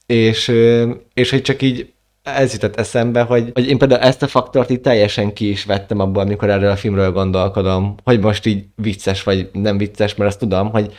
[0.06, 0.52] És,
[1.14, 4.80] és hogy csak így ez jutott eszembe, hogy, hogy én például ezt a faktort így
[4.80, 9.50] teljesen ki is vettem abból, amikor erről a filmről gondolkodom, hogy most így vicces vagy
[9.52, 10.92] nem vicces, mert azt tudom, hogy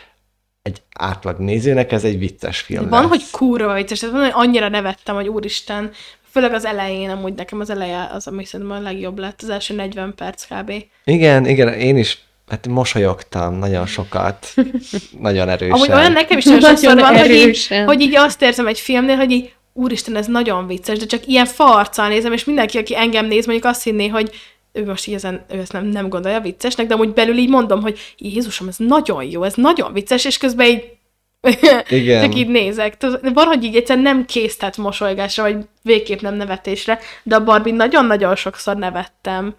[0.62, 3.10] egy átlag nézőnek ez egy vicces film Van, lesz.
[3.10, 5.92] hogy kurva vicces, van, hogy annyira nevettem, hogy úristen,
[6.32, 9.76] Főleg az elején, amúgy nekem az eleje az, ami szerintem a legjobb lett, az első
[9.76, 10.74] 40 perc kb.
[11.04, 14.54] Igen, igen, én is hát mosolyogtam nagyon sokat,
[15.20, 15.76] nagyon erősen.
[15.76, 19.16] Amúgy olyan nekem is nagyon sokszor van, hogy így, hogy így azt érzem egy filmnél,
[19.16, 23.26] hogy így, úristen, ez nagyon vicces, de csak ilyen farccal nézem, és mindenki, aki engem
[23.26, 24.32] néz, mondjuk azt hinné, hogy
[24.72, 27.82] ő most így ezen, ő ezt nem, nem gondolja viccesnek, de amúgy belül így mondom,
[27.82, 30.84] hogy Jézusom, ez nagyon jó, ez nagyon vicces, és közben így
[31.90, 32.22] Igen.
[32.22, 32.98] csak így nézek.
[33.22, 38.36] Van, hogy így egyszerűen nem késztet mosolygásra, vagy végképp nem nevetésre, de a Barbie nagyon-nagyon
[38.36, 39.56] sokszor nevettem.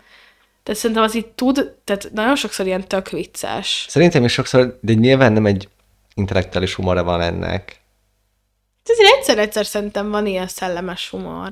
[0.63, 3.87] Tehát szerintem az így tud, tehát nagyon sokszor ilyen tök vicces.
[3.89, 5.69] Szerintem is sokszor, de nyilván nem egy
[6.15, 7.81] intellektuális humora van ennek.
[8.85, 11.51] Ezért egyszer-egyszer szerintem van ilyen szellemes humor.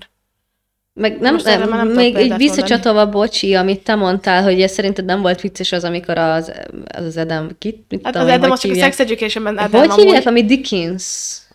[0.95, 5.05] Meg nem, Most nem, nem még egy visszacsatolva, bocsi, amit te mondtál, hogy ez szerinted
[5.05, 6.53] nem volt vicces az, amikor az,
[6.85, 7.85] az, az Adam, kit?
[7.89, 8.75] Mit Hát tudom az Adam hogy az csak a?
[8.75, 10.05] Sex Education-ben Adam Hogy amúgy.
[10.05, 11.05] hívják, ami Dickens?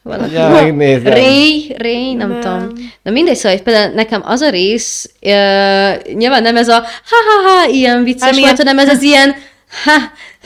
[0.04, 0.34] Valami.
[0.34, 1.14] Ja, megnézem.
[1.14, 2.40] Ray, Ray, nem, Nem.
[2.40, 2.92] tudom.
[3.02, 7.70] Na mindegy, szóval hogy például nekem az a rész, uh, nyilván nem ez a ha-ha-ha,
[7.72, 9.36] ilyen vicces Hát volt, hanem ez az ilyen
[9.84, 9.92] ha,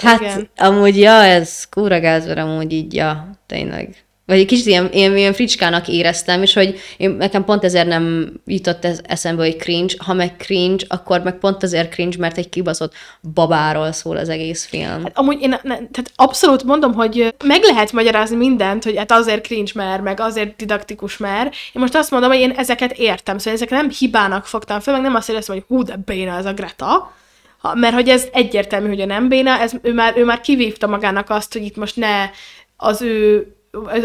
[0.08, 0.50] hát Igen.
[0.58, 3.96] amúgy ja, ez kúra gáz, mert amúgy így, ja, tényleg.
[4.30, 8.34] Vagy egy kicsit ilyen, ilyen, ilyen fricskának éreztem, és hogy én, nekem pont ezért nem
[8.46, 9.94] jutott ez eszembe, hogy cringe.
[9.98, 12.94] Ha meg cringe, akkor meg pont azért cringe, mert egy kibaszott
[13.34, 15.04] babáról szól az egész film.
[15.04, 19.46] Hát amúgy én ne, tehát abszolút mondom, hogy meg lehet magyarázni mindent, hogy hát azért
[19.46, 21.46] cringe mer, meg azért didaktikus mer.
[21.46, 25.04] Én most azt mondom, hogy én ezeket értem, szóval ezeket nem hibának fogtam föl, meg
[25.04, 27.14] nem azt éreztem, hogy hú, de béna ez a Greta,
[27.58, 30.88] ha, mert hogy ez egyértelmű, hogy a nem béna, ez, ő, már, ő már kivívta
[30.88, 32.30] magának azt, hogy itt most ne
[32.78, 33.48] az ő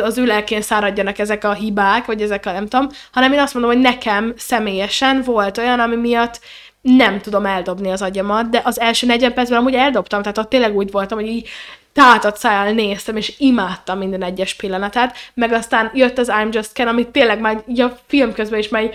[0.01, 3.73] az ő száradjanak ezek a hibák, vagy ezek a nem tudom, hanem én azt mondom,
[3.73, 6.41] hogy nekem személyesen volt olyan, ami miatt
[6.81, 10.77] nem tudom eldobni az agyamat, de az első 40 percben amúgy eldobtam, tehát ott tényleg
[10.77, 11.49] úgy voltam, hogy így
[11.95, 16.89] tátott szájjal néztem, és imádtam minden egyes pillanatát, meg aztán jött az I'm Just Ken,
[16.89, 18.95] amit tényleg már így a film közben is már így,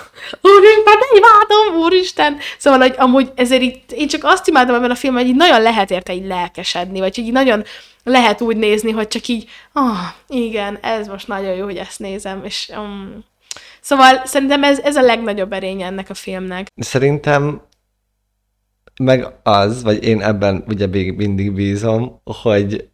[0.54, 2.36] úristen, imádom, úristen!
[2.58, 5.62] Szóval, hogy amúgy ezért így, én csak azt imádom ebben a filmben, hogy így nagyon
[5.62, 7.64] lehet érte így lelkesedni, vagy hogy így nagyon
[8.04, 12.44] lehet úgy nézni, hogy csak így, ah, igen, ez most nagyon jó, hogy ezt nézem,
[12.44, 13.24] és um,
[13.80, 16.66] Szóval szerintem ez, ez a legnagyobb erénye ennek a filmnek.
[16.76, 17.62] Szerintem
[19.02, 22.88] meg az, vagy én ebben ugye még mindig bízom, hogy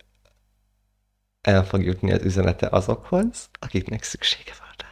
[1.40, 4.88] el fog jutni az üzenete azokhoz, akiknek szüksége van rá.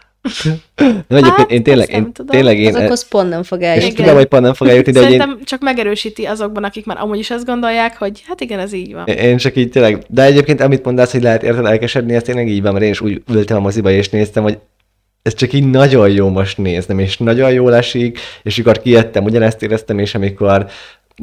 [1.09, 2.37] De egyébként Hát, én tényleg, én, tudom.
[2.37, 3.91] tényleg én, Azokhoz pont nem fog és eljutni.
[3.91, 4.03] Igen.
[4.03, 6.99] tudom, hogy pont nem fog eljutni, de hogy én, Szerintem csak megerősíti azokban, akik már
[6.99, 9.07] amúgy is azt gondolják, hogy hát igen, ez így van.
[9.07, 12.63] Én csak így tényleg, de egyébként amit mondasz, hogy lehet érted elkesedni, ez tényleg így
[12.63, 14.59] van, mert én is úgy ültem a moziba és néztem, hogy
[15.23, 19.63] ez csak így nagyon jó most néznem, és nagyon jól esik, és amikor kijöttem, ugyanezt
[19.63, 20.67] éreztem, és amikor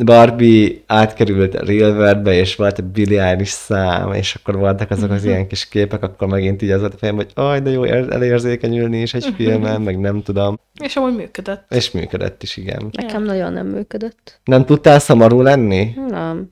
[0.03, 5.12] Barbie átkerült a Real Worldbe, és volt a Billie Eilish szám, és akkor voltak azok
[5.12, 7.86] az ilyen kis képek, akkor megint így az volt a fejem, hogy aj, de jó
[7.86, 10.60] ér- elérzékenyülni is egy filmen, meg nem tudom.
[10.84, 11.65] És amúgy működött.
[11.69, 12.89] És működött is, igen.
[12.91, 14.39] Nekem nagyon nem működött.
[14.43, 15.93] Nem tudtál szomorú lenni?
[16.08, 16.51] Nem.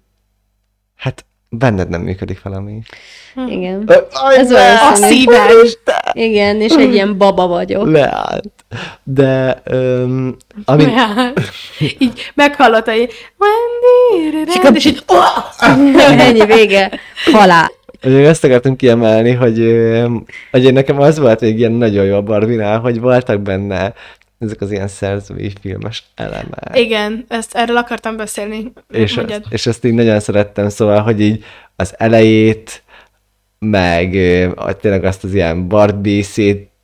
[0.96, 2.80] Hát benned nem működik valami.
[3.48, 3.84] Igen.
[3.88, 3.94] Ö,
[4.38, 5.48] Ez olyan A szívem!
[6.12, 7.88] Igen, és egy ilyen baba vagyok.
[7.92, 8.63] leállt.
[9.04, 11.34] De um, ami, Ja.
[12.00, 15.04] így meghallott, hogy Wendy, és így,
[16.20, 16.92] Ennyi vége.
[17.32, 17.72] Halál.
[18.02, 19.58] Még azt akartam kiemelni, hogy,
[20.52, 23.94] hogy én nekem az volt még ilyen nagyon jó a Barbinál, hogy voltak benne
[24.40, 26.72] ezek az ilyen szerzői filmes elemek.
[26.74, 28.72] Igen, ezt erről akartam beszélni.
[28.92, 31.44] és, ezt, és ezt így nagyon szerettem, szóval, hogy így
[31.76, 32.84] az elejét,
[33.60, 34.10] meg
[34.82, 36.24] tényleg azt az ilyen Barbie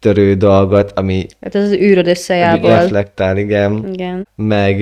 [0.01, 2.69] széttörő dolgot, ami, Hát ez az űröd ami összejából.
[2.69, 3.89] reflektál, igen.
[3.93, 4.27] Igen.
[4.35, 4.77] meg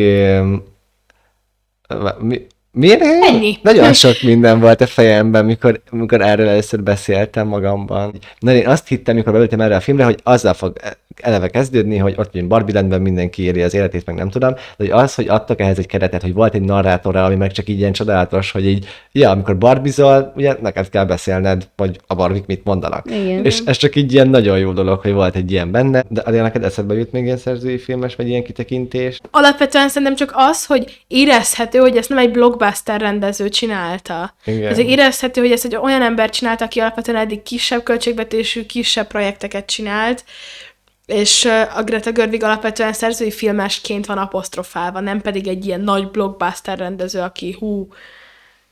[2.19, 3.01] mi, miért?
[3.01, 3.57] Ennyi.
[3.61, 8.13] Nagyon sok minden volt a fejemben, mikor, mikor erről először beszéltem magamban.
[8.39, 10.73] Na, én azt hittem, mikor beültem erre a filmre, hogy azzal fog
[11.21, 14.61] eleve kezdődni, hogy ott vagyunk Barbie Landben, mindenki éli az életét, meg nem tudom, de
[14.77, 17.79] hogy az, hogy adtak ehhez egy keretet, hogy volt egy narrátora, ami meg csak így
[17.79, 22.63] ilyen csodálatos, hogy így, ja, amikor barbizol, ugye neked kell beszélned, hogy a barbik mit
[22.63, 23.05] mondanak.
[23.11, 23.45] Igen.
[23.45, 26.43] És ez csak így ilyen nagyon jó dolog, hogy volt egy ilyen benne, de azért
[26.43, 29.19] neked eszedbe jut még ilyen szerzői filmes, vagy ilyen kitekintés?
[29.31, 34.35] Alapvetően szerintem csak az, hogy érezhető, hogy ezt nem egy blockbuster rendező csinálta.
[34.45, 34.71] Igen.
[34.71, 39.65] Ez érezhető, hogy ezt egy olyan ember csinálta, aki alapvetően eddig kisebb költségvetésű, kisebb projekteket
[39.65, 40.23] csinált,
[41.07, 46.77] és a Greta Gerwig alapvetően szerzői filmesként van apostrofálva, nem pedig egy ilyen nagy blockbuster
[46.77, 47.87] rendező, aki hú.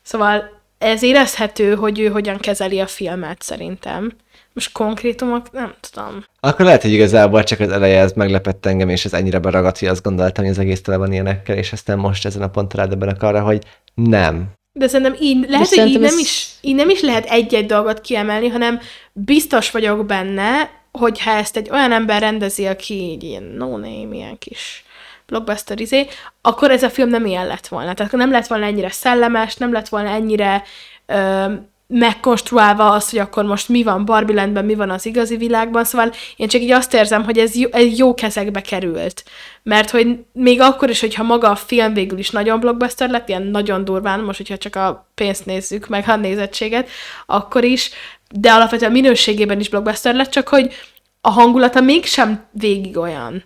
[0.01, 4.11] Szóval ez érezhető, hogy ő hogyan kezeli a filmet szerintem.
[4.53, 6.23] Most konkrétumok, nem tudom.
[6.39, 9.87] Akkor lehet, hogy igazából csak az eleje ez meglepett engem, és ez ennyire beragadt, hogy
[9.87, 13.23] azt gondoltam, hogy az egész tele van ilyenekkel, és aztán most ezen a ponton rádöbbenek
[13.23, 14.51] arra, hogy nem.
[14.71, 17.65] De szerintem így, lehet, hogy így szerintem nem, ez- is, így nem is lehet egy-egy
[17.65, 18.79] dolgot kiemelni, hanem
[19.13, 24.85] biztos vagyok benne, hogyha ezt egy olyan ember rendezi, aki így ilyen no-name, ilyen kis
[25.27, 26.07] blockbuster izé,
[26.41, 27.93] akkor ez a film nem ilyen lett volna.
[27.93, 30.63] Tehát nem lett volna ennyire szellemes, nem lett volna ennyire
[31.05, 31.45] ö,
[31.87, 36.11] megkonstruálva az, hogy akkor most mi van Barbie Landben, mi van az igazi világban, szóval
[36.35, 39.23] én csak így azt érzem, hogy ez jó, ez jó kezekbe került.
[39.63, 43.43] Mert hogy még akkor is, hogyha maga a film végül is nagyon blockbuster lett, ilyen
[43.43, 46.89] nagyon durván, most hogyha csak a pénzt nézzük, meg a nézettséget,
[47.25, 47.91] akkor is,
[48.33, 50.73] de alapvetően minőségében is blockbuster lett, csak hogy
[51.21, 53.43] a hangulata mégsem végig olyan.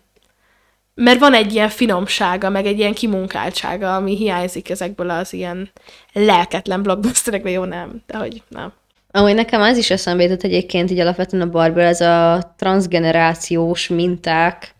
[0.94, 5.72] Mert van egy ilyen finomsága, meg egy ilyen kimunkáltsága, ami hiányzik ezekből az ilyen
[6.14, 8.74] lelketlen blockbusterekből, jó nem, de hogy nem.
[9.12, 14.76] Ahogy nekem az is eszembe jutott egyébként, így alapvetően a Barbie, ez a transgenerációs minták,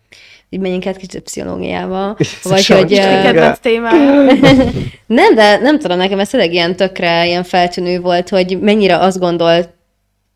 [0.48, 2.16] így menjünk át kicsit pszichológiába.
[2.42, 3.60] Vagy Sajnos hogy...
[3.60, 4.32] témája.
[5.06, 9.18] Nem, de nem tudom, nekem ez tényleg ilyen tökre ilyen feltűnő volt, hogy mennyire azt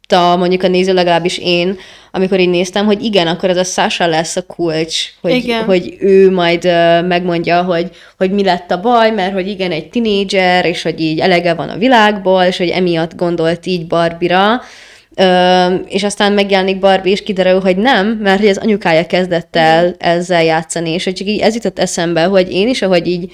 [0.09, 1.79] gondolta mondjuk a néző, legalábbis én,
[2.11, 5.65] amikor így néztem, hogy igen, akkor ez a Sasha lesz a kulcs, hogy, Igen.
[5.65, 6.65] hogy ő majd
[7.07, 11.21] megmondja, hogy, hogy mi lett a baj, mert hogy igen, egy tinédzser, és hogy így
[11.21, 14.61] elege van a világból, és hogy emiatt gondolt így Barbira,
[15.17, 19.95] Ö, és aztán megjelenik Barbie, és kiderül, hogy nem, mert hogy az anyukája kezdett el
[19.99, 23.33] ezzel játszani, és hogy csak így ez jutott eszembe, hogy én is, ahogy így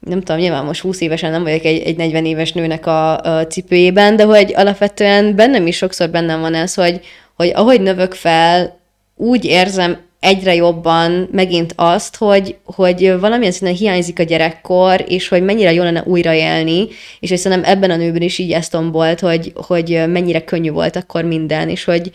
[0.00, 3.46] nem tudom, nyilván most 20 évesen nem vagyok egy, egy 40 éves nőnek a, a
[3.46, 7.00] cipőjében, de hogy alapvetően bennem is sokszor bennem van ez, hogy,
[7.34, 8.78] hogy ahogy növök fel,
[9.16, 15.42] úgy érzem egyre jobban megint azt, hogy, hogy valamilyen szinten hiányzik a gyerekkor, és hogy
[15.42, 16.86] mennyire jó lenne újraélni,
[17.20, 21.24] és szerintem ebben a nőben is így ezt tombolt, hogy, hogy mennyire könnyű volt akkor
[21.24, 22.10] minden, és hogy,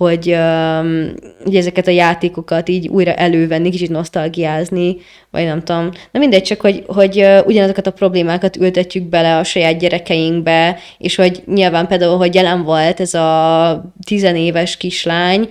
[0.00, 1.12] hogy um,
[1.44, 4.96] ugye ezeket a játékokat így újra elővenni, kicsit nosztalgiázni,
[5.30, 5.90] vagy nem tudom.
[6.10, 11.14] Na mindegy, csak hogy, hogy uh, ugyanazokat a problémákat ültetjük bele a saját gyerekeinkbe, és
[11.14, 15.48] hogy nyilván például, hogy jelen volt ez a tizenéves kislány,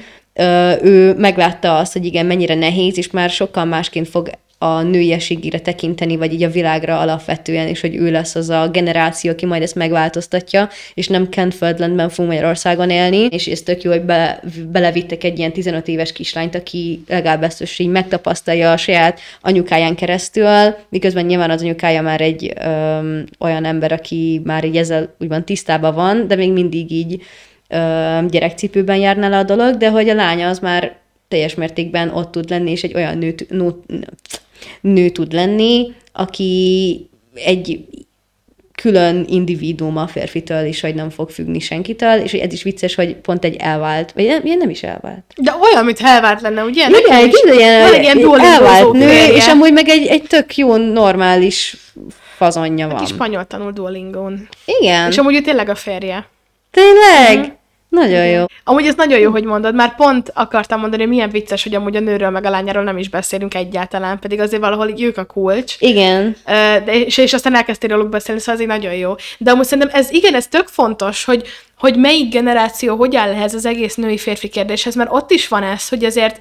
[0.82, 4.30] ő meglátta azt, hogy igen, mennyire nehéz, és már sokkal másként fog
[4.62, 9.32] a nőiességére tekinteni, vagy így a világra alapvetően, és hogy ő lesz az a generáció,
[9.32, 13.92] aki majd ezt megváltoztatja, és nem Kent Földlandben fog Magyarországon élni, és ez tök jó,
[13.92, 14.42] hogy be,
[14.72, 19.96] belevittek egy ilyen 15 éves kislányt, aki legalább ezt is így megtapasztalja a saját anyukáján
[19.96, 25.44] keresztül, miközben nyilván az anyukája már egy öm, olyan ember, aki már így ezzel úgymond
[25.44, 27.22] tisztában van, de még mindig így
[27.68, 27.78] ö,
[28.30, 30.98] gyerekcipőben járna le a dolog, de hogy a lánya az már
[31.30, 33.76] teljes mértékben ott tud lenni, és egy olyan nő, t- nő,
[34.82, 37.86] nő tud lenni, aki egy
[38.82, 43.16] külön individuum a férfitől is, hogy nem fog függni senkitől, és ez is vicces, hogy
[43.16, 45.24] pont egy elvált, vagy nem, ilyen nem is elvált.
[45.38, 46.88] De olyan, mint elvárt lenne, ugye?
[46.90, 49.34] Igen, egy ilyen, egy ilyen elvált nő, férje.
[49.36, 51.78] és amúgy meg egy, egy tök jó, normális
[52.36, 53.06] fazonja Aki van.
[53.06, 54.48] spanyol tanul Duolingón.
[54.66, 56.28] Igen, És amúgy ő tényleg a férje.
[56.72, 57.58] tényleg?
[57.90, 58.46] Nagyon jó.
[58.64, 61.96] Amúgy ez nagyon jó, hogy mondod, már pont akartam mondani, hogy milyen vicces, hogy amúgy
[61.96, 65.76] a nőről meg a lányáról nem is beszélünk egyáltalán, pedig azért valahol ők a kulcs.
[65.80, 66.36] Igen.
[66.46, 69.16] De, és, és aztán elkezdtél róluk beszélni, szóval ez így nagyon jó.
[69.38, 71.48] De amúgy szerintem ez igen, ez tök fontos, hogy,
[71.78, 75.90] hogy melyik generáció hogy áll ehhez az egész női-férfi kérdéshez, mert ott is van ez,
[75.90, 76.40] hogy azért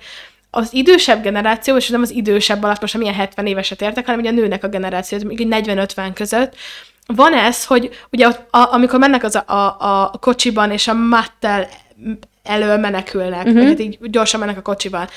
[0.51, 4.21] az idősebb generáció, és nem az idősebb alatt most nem ilyen 70 éveset értek, hanem
[4.21, 6.55] ugye a nőnek a generáció, még egy 40-50 között,
[7.15, 10.95] van ez, hogy ugye ott, a, amikor mennek az a, a, a kocsiban, és a
[10.95, 11.69] mattel
[12.43, 13.55] elől menekülnek, uh-huh.
[13.55, 15.09] vagy hát így gyorsan mennek a kocsiban,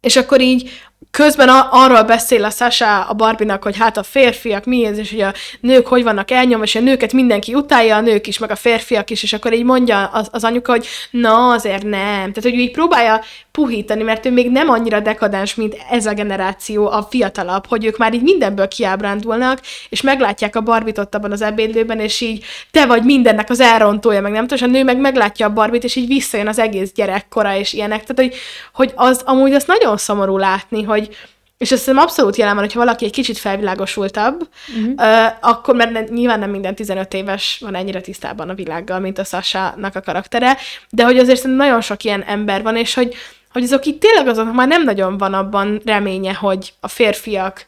[0.00, 0.70] és akkor így
[1.10, 5.10] közben a, arról beszél a Sasha a Barbinak, hogy hát a férfiak mi ez, és
[5.10, 8.50] hogy a nők hogy vannak elnyomva, és a nőket mindenki utálja, a nők is, meg
[8.50, 12.32] a férfiak is, és akkor így mondja az, az anyuka, hogy na, azért nem.
[12.32, 13.20] Tehát, hogy így próbálja
[13.52, 17.96] puhítani, mert ő még nem annyira dekadens, mint ez a generáció, a fiatalabb, hogy ők
[17.96, 22.86] már így mindenből kiábrándulnak, és meglátják a Barbit ott abban az ebédlőben, és így te
[22.86, 25.96] vagy mindennek az elrontója, meg nem tudom, és a nő meg meglátja a Barbit, és
[25.96, 28.04] így visszajön az egész gyerekkora, és ilyenek.
[28.04, 28.40] Tehát, hogy,
[28.72, 30.97] hogy az amúgy azt nagyon szomorú látni, hogy
[31.58, 34.92] és azt hiszem abszolút jelen van, hogyha valaki egy kicsit felvilágosultabb, uh-huh.
[34.96, 39.18] uh, akkor, mert ne- nyilván nem minden 15 éves van ennyire tisztában a világgal, mint
[39.18, 40.56] a Sasha-nak a karaktere,
[40.90, 43.14] de hogy azért nagyon sok ilyen ember van, és hogy,
[43.52, 47.64] hogy azok itt tényleg azoknak már nem nagyon van abban reménye, hogy a férfiak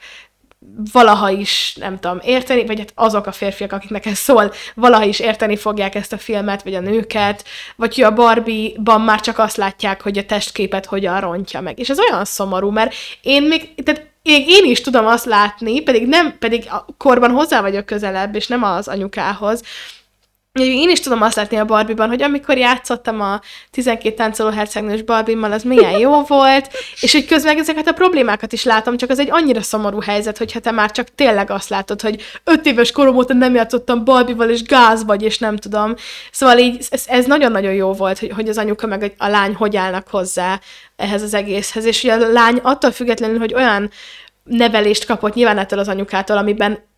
[0.92, 5.20] valaha is, nem tudom, érteni, vagy hát azok a férfiak, akiknek ez szól, valaha is
[5.20, 7.44] érteni fogják ezt a filmet, vagy a nőket,
[7.76, 11.78] vagy hogy a Barbie-ban már csak azt látják, hogy a testképet hogyan rontja meg.
[11.78, 16.06] És ez olyan szomorú, mert én még, tehát én, én is tudom azt látni, pedig
[16.06, 19.62] nem, pedig a korban hozzá vagyok közelebb, és nem az anyukához,
[20.52, 25.52] én is tudom azt látni a Barbie-ban, hogy amikor játszottam a 12 táncoló hercegnős Barbie-mal,
[25.52, 29.30] az milyen jó volt, és hogy közben ezeket a problémákat is látom, csak az egy
[29.30, 33.34] annyira szomorú helyzet, hogyha te már csak tényleg azt látod, hogy 5 éves korom óta
[33.34, 35.94] nem játszottam Barbie-val, és gáz vagy, és nem tudom.
[36.32, 39.76] Szóval így ez, ez nagyon-nagyon jó volt, hogy, hogy az anyuka meg a lány hogy
[39.76, 40.60] állnak hozzá
[40.96, 43.90] ehhez az egészhez, és hogy a lány attól függetlenül, hogy olyan
[44.44, 46.88] nevelést kapott nyilván ettől az anyukától, amiben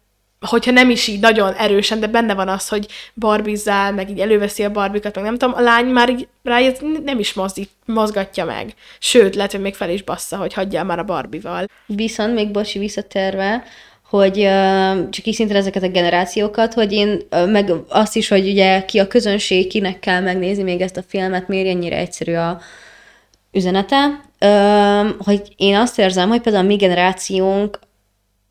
[0.42, 4.64] hogyha nem is így nagyon erősen, de benne van az, hogy barbizzál, meg így előveszi
[4.64, 8.74] a barbikat, meg nem tudom, a lány már így rájött, nem is mozdít, mozgatja meg.
[8.98, 11.66] Sőt, lehet, hogy még fel is bassza, hogy hagyjál már a barbival.
[11.86, 13.62] Viszont még Bocsi visszatérve,
[14.08, 14.34] hogy
[15.10, 19.06] csak így szintén ezeket a generációkat, hogy én, meg azt is, hogy ugye ki a
[19.06, 22.60] közönség, kinek kell megnézni még ezt a filmet, miért ennyire egyszerű a
[23.52, 24.20] üzenete,
[25.18, 27.78] hogy én azt érzem, hogy például a mi generációnk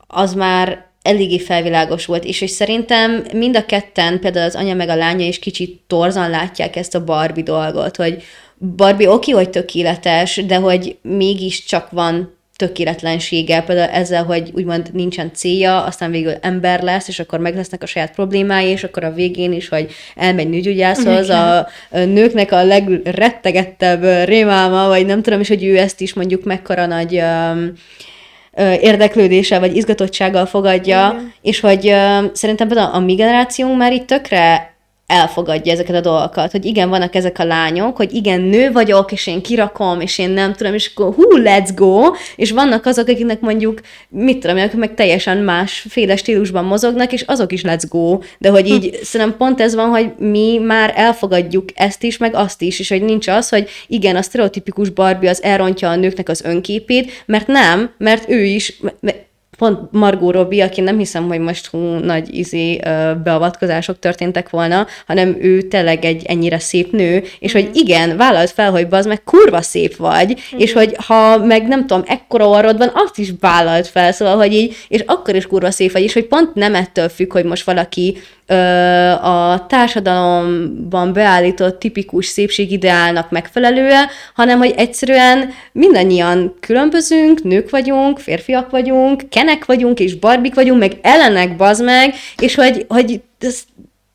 [0.06, 4.88] az már eléggé felvilágos volt, és, és szerintem mind a ketten, például az anya meg
[4.88, 8.22] a lánya is kicsit torzan látják ezt a Barbie dolgot, hogy
[8.76, 15.84] Barbie oké, hogy tökéletes, de hogy mégiscsak van tökéletlensége, például ezzel, hogy úgymond nincsen célja,
[15.84, 19.52] aztán végül ember lesz, és akkor meg lesznek a saját problémái, és akkor a végén
[19.52, 25.78] is, hogy elmegy nőgyógyászhoz, a nőknek a legrettegettebb rémálma, vagy nem tudom is, hogy ő
[25.78, 27.72] ezt is mondjuk mekkora nagy um,
[28.56, 31.32] érdeklődéssel vagy izgatottsággal fogadja, Igen.
[31.42, 31.94] és hogy
[32.32, 34.71] szerintem például a mi generációnk már itt tökre
[35.12, 39.26] elfogadja ezeket a dolgokat, hogy igen, vannak ezek a lányok, hogy igen, nő vagyok, és
[39.26, 42.00] én kirakom, és én nem tudom, és akkor hú, let's go,
[42.36, 47.52] és vannak azok, akiknek mondjuk, mit tudom, akik meg teljesen másféle stílusban mozognak, és azok
[47.52, 49.02] is let's go, de hogy így hm.
[49.02, 53.02] szerintem pont ez van, hogy mi már elfogadjuk ezt is, meg azt is, és hogy
[53.02, 57.90] nincs az, hogy igen, a sztereotipikus Barbie az elrontja a nőknek az önképét, mert nem,
[57.98, 58.80] mert ő is,
[59.62, 62.80] pont Margot Robbie, aki nem hiszem, hogy most hú, nagy izé
[63.24, 67.60] beavatkozások történtek volna, hanem ő tényleg egy ennyire szép nő, és mm.
[67.60, 70.58] hogy igen, vállalt fel, hogy az meg kurva szép vagy, mm.
[70.58, 74.52] és hogy ha meg nem tudom, ekkora orrod van, azt is vállalt fel, szóval, hogy
[74.52, 77.64] így, és akkor is kurva szép vagy, és hogy pont nem ettől függ, hogy most
[77.64, 78.16] valaki
[79.22, 89.28] a társadalomban beállított tipikus szépségideálnak megfelelően, hanem hogy egyszerűen mindannyian különbözünk, nők vagyunk, férfiak vagyunk,
[89.28, 93.60] kenek vagyunk, és barbik vagyunk, meg ellenek bazd meg, és hogy, hogy ez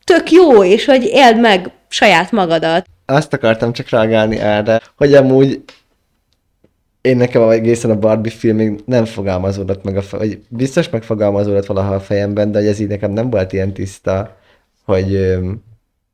[0.04, 2.86] tök jó, és hogy éld meg saját magadat.
[3.06, 5.60] Azt akartam csak reagálni erre, hogy amúgy
[7.08, 11.94] én nekem egészen a Barbie filmig nem fogalmazódott meg a fe- vagy biztos megfogalmazódott valaha
[11.94, 14.38] a fejemben, de hogy ez így nekem nem volt ilyen tiszta,
[14.86, 15.64] hogy öm,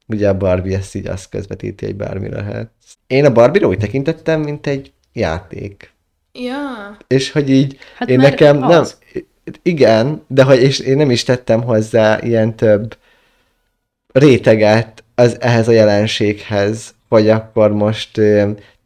[0.07, 2.69] ugye a Barbie ezt így azt közvetíti, hogy bármi lehet.
[3.07, 5.91] Én a Barbie-ra úgy tekintettem, mint egy játék.
[6.33, 6.97] Ja.
[7.07, 8.97] És hogy így hát én nekem az.
[9.13, 9.23] nem,
[9.61, 12.97] igen, de hogy és én nem is tettem hozzá ilyen több
[14.11, 18.21] réteget az, ehhez a jelenséghez, hogy akkor most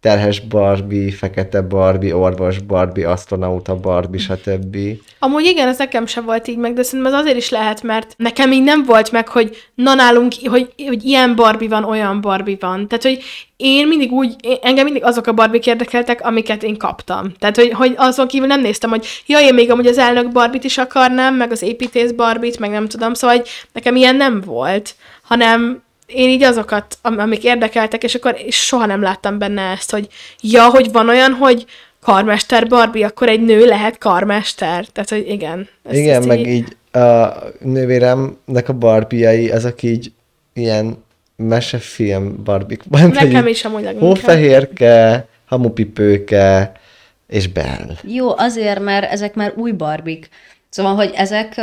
[0.02, 4.78] terhes Barbie, fekete Barbie, orvos Barbie, asztronauta Barbie, stb.
[5.20, 8.14] Amúgy igen, ez nekem sem volt így meg, de szerintem az azért is lehet, mert
[8.18, 12.58] nekem így nem volt meg, hogy na nálunk, hogy, hogy ilyen Barbie van, olyan Barbie
[12.60, 12.88] van.
[12.88, 13.24] Tehát, hogy
[13.58, 17.34] én mindig úgy, engem mindig azok a barbie érdekeltek, amiket én kaptam.
[17.40, 20.64] Tehát, hogy, hogy azon kívül nem néztem, hogy ja, én még amúgy az elnök Barbit
[20.64, 24.96] is akarnám, meg az építész Barbit, meg nem tudom, szóval hogy nekem ilyen nem volt,
[25.22, 30.08] hanem én így azokat, amik érdekeltek, és akkor és soha nem láttam benne ezt, hogy
[30.42, 31.66] ja, hogy van olyan, hogy
[32.02, 34.86] karmester Barbie, akkor egy nő lehet karmester.
[34.86, 35.68] Tehát, hogy igen.
[35.84, 36.48] Ezt, igen, ezt meg így...
[36.48, 40.12] így a nővéremnek a barbiai, azok így
[40.54, 41.04] ilyen
[41.36, 42.84] mesefilm barbik.
[42.90, 44.10] Nekem is amúgy leginkább.
[44.10, 46.72] Hófehérke, hamupipőke,
[47.28, 47.98] és Bell.
[48.04, 50.30] Jó, azért, mert ezek már új barbik.
[50.78, 51.62] Szóval, hogy ezek,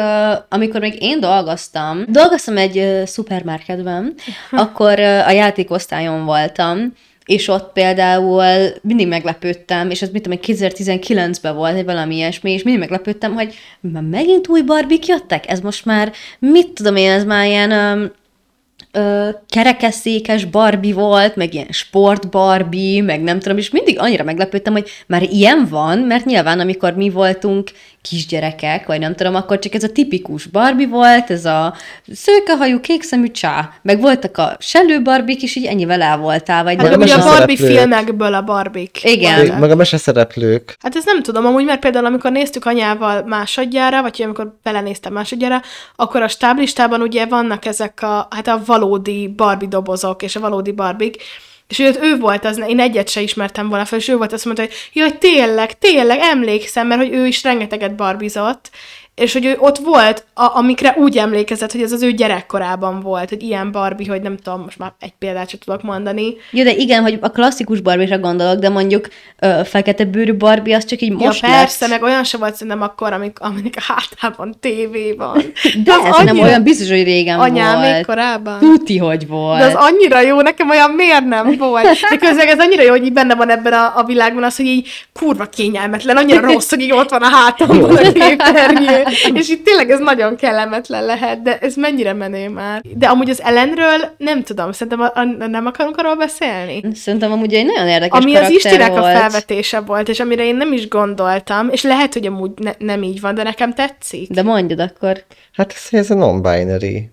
[0.48, 4.14] amikor még én dolgoztam, dolgoztam egy szupermarketben,
[4.50, 6.92] akkor a játékosztályon voltam,
[7.24, 8.44] és ott például
[8.82, 13.54] mindig meglepődtem, és ez mit tudom, 2019-ben volt, egy valami ilyesmi, és mindig meglepődtem, hogy
[13.80, 15.50] már megint új barbik jöttek?
[15.50, 18.12] Ez most már, mit tudom én, ez már ilyen
[18.94, 24.72] ö, kerekesszékes Barbie volt, meg ilyen sport Barbie, meg nem tudom, és mindig annyira meglepődtem,
[24.72, 27.70] hogy már ilyen van, mert nyilván amikor mi voltunk
[28.10, 31.74] kisgyerekek, vagy nem tudom, akkor csak ez a tipikus Barbie volt, ez a
[32.12, 36.64] szőkehajú, kékszemű csá, meg voltak a sellő barbik is, így ennyivel el voltál.
[36.64, 37.00] Vagy hát nem.
[37.00, 38.98] Ugye a Barbie filmekből a barbik.
[39.02, 39.36] Igen.
[39.36, 39.58] Voltak.
[39.58, 40.76] Meg a meseszereplők.
[40.82, 45.62] Hát ez nem tudom, amúgy, mert például amikor néztük anyával másodjára, vagy amikor belenéztem másodjára,
[45.96, 50.72] akkor a stáblistában ugye vannak ezek a, hát a valódi Barbie dobozok, és a valódi
[50.72, 51.22] barbik,
[51.68, 54.44] és ő, ő volt az, én egyet se ismertem volna fel, és ő volt azt
[54.44, 58.70] mondta, hogy jaj, tényleg, tényleg, emlékszem, mert hogy ő is rengeteget barbizott,
[59.14, 63.28] és hogy ő ott volt, a, amikre úgy emlékezett, hogy ez az ő gyerekkorában volt,
[63.28, 66.34] hogy ilyen Barbie, hogy nem tudom, most már egy példát sem tudok mondani.
[66.50, 69.08] Jó, de igen, hogy a klasszikus Barbie-ra gondolok, de mondjuk
[69.38, 72.00] ö, fekete bőrű Barbie, az csak így most ja, persze, lett.
[72.00, 75.36] meg olyan se volt szerintem akkor, amik, aminek a hátában tévé van.
[75.84, 78.06] De az ez nem annyira- olyan biztos, hogy régen Anyám még volt.
[78.06, 78.58] korábban.
[78.58, 79.58] Tuti, hogy volt.
[79.58, 81.84] De az annyira jó, nekem olyan miért nem volt.
[82.10, 84.66] De közben ez annyira jó, hogy így benne van ebben a, a világban az, hogy
[84.66, 89.03] így kurva kényelmetlen, annyira rossz, hogy így ott van a hátamon a képernyő.
[89.40, 92.82] És itt tényleg ez nagyon kellemetlen lehet, de ez mennyire menő már.
[92.82, 96.82] De amúgy az ellenről nem tudom, szerintem a, a, nem akarunk arról beszélni.
[96.94, 99.16] Szerintem amúgy egy nagyon érdekes Ami az Istinek a volt.
[99.16, 103.20] felvetése volt, és amire én nem is gondoltam, és lehet, hogy amúgy ne, nem így
[103.20, 104.30] van, de nekem tetszik.
[104.30, 105.24] De mondjad akkor.
[105.52, 107.12] Hát ez, ez a non-binary.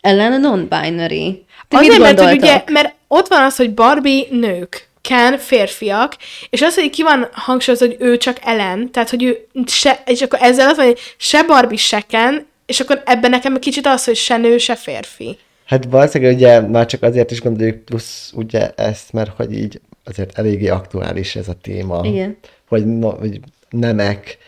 [0.00, 1.44] Ellen a non-binary.
[1.68, 6.16] Te Azért, mert, hogy ugye, mert ott van az, hogy Barbie nők, Ken férfiak,
[6.50, 10.22] és az, hogy ki van hangsúlyozva, hogy ő csak Ellen, tehát, hogy ő se, és
[10.22, 14.04] akkor ezzel az van, hogy se Barbie, se Ken, és akkor ebben nekem kicsit az,
[14.04, 15.38] hogy se nő, se férfi.
[15.66, 20.38] Hát valószínűleg ugye már csak azért is gondoljuk plusz ugye ezt, mert hogy így azért
[20.38, 22.00] eléggé aktuális ez a téma.
[22.04, 22.36] Igen.
[22.68, 23.40] Hogy, no, hogy
[23.70, 24.38] nemek,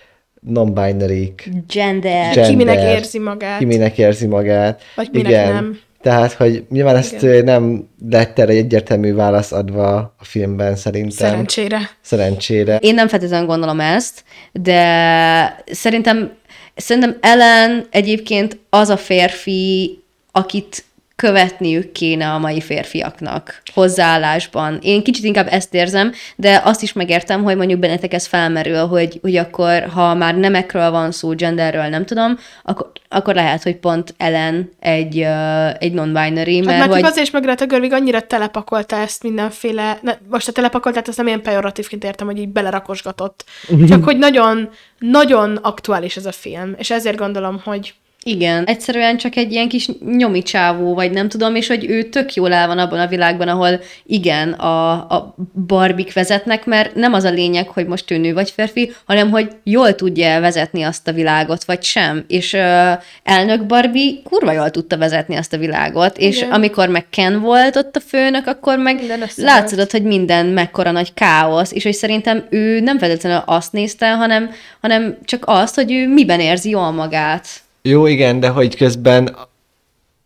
[0.41, 1.33] non-binary
[1.69, 2.35] Gender.
[2.35, 2.97] Gen- Ki minek Gender.
[2.97, 3.59] érzi magát.
[3.59, 4.83] ki minek érzi magát.
[4.95, 5.81] Vagy minek nem.
[6.05, 7.45] Tehát, hogy nyilván ezt Igen.
[7.45, 11.29] nem lett erre egy egyértelmű válasz adva a filmben szerintem.
[11.29, 11.91] Szerencsére.
[12.01, 12.77] Szerencsére.
[12.77, 16.33] Én nem feltétlenül gondolom ezt, de szerintem,
[16.75, 19.99] szerintem Ellen egyébként az a férfi,
[20.33, 20.85] akit
[21.17, 24.79] követniük kéne a mai férfiaknak hozzáállásban.
[24.83, 29.19] Én kicsit inkább ezt érzem, de azt is megértem, hogy mondjuk bennetek ez felmerül, hogy,
[29.23, 34.15] hogy akkor, ha már nemekről van szó, genderről, nem tudom, akkor, akkor lehet, hogy pont
[34.17, 37.05] Ellen egy, uh, egy non-binary, Hát mert mert hogy...
[37.05, 41.27] azért is meg Greta Gerwig annyira telepakolta ezt mindenféle, ne, most a telepakoltát azt nem
[41.27, 43.45] ilyen pejoratívként értem, hogy így belerakosgatott.
[43.89, 47.95] Csak hogy nagyon, nagyon aktuális ez a film, és ezért gondolom, hogy
[48.27, 52.35] Igen, egyszerűen csak egy ilyen kis nyomi csávó, vagy nem tudom, és hogy ő tök
[52.35, 55.35] jól el van abban a világban, ahol igen, a, a
[55.67, 59.51] barbik vezetnek, mert nem az a lényeg, hogy most ő nő vagy férfi, hanem hogy
[59.63, 62.25] jól tudja vezetni azt a világot, vagy sem.
[62.29, 66.51] És uh, elnök Barbie kurva jól tudta vezetni azt a világot, és Igen.
[66.51, 69.01] amikor meg Ken volt ott a főnök, akkor meg
[69.37, 74.51] látszott, hogy minden mekkora nagy káosz, és hogy szerintem ő nem feltétlenül azt nézte, hanem,
[74.81, 77.63] hanem csak azt, hogy ő miben érzi jól magát.
[77.89, 79.37] Jó, igen, de hogy közben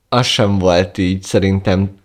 [0.08, 1.96] az sem volt így szerintem,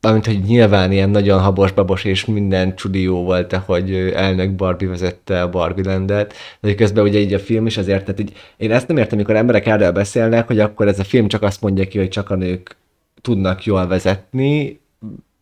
[0.00, 5.42] amint hogy nyilván ilyen nagyon habos-babos és minden csudi jó volt, hogy elnök Barbie vezette
[5.42, 8.88] a Barbie landet, de közben ugye így a film is azért, tehát így, én ezt
[8.88, 11.98] nem értem, amikor emberek erről beszélnek, hogy akkor ez a film csak azt mondja ki,
[11.98, 12.76] hogy csak a nők
[13.20, 14.80] tudnak jól vezetni,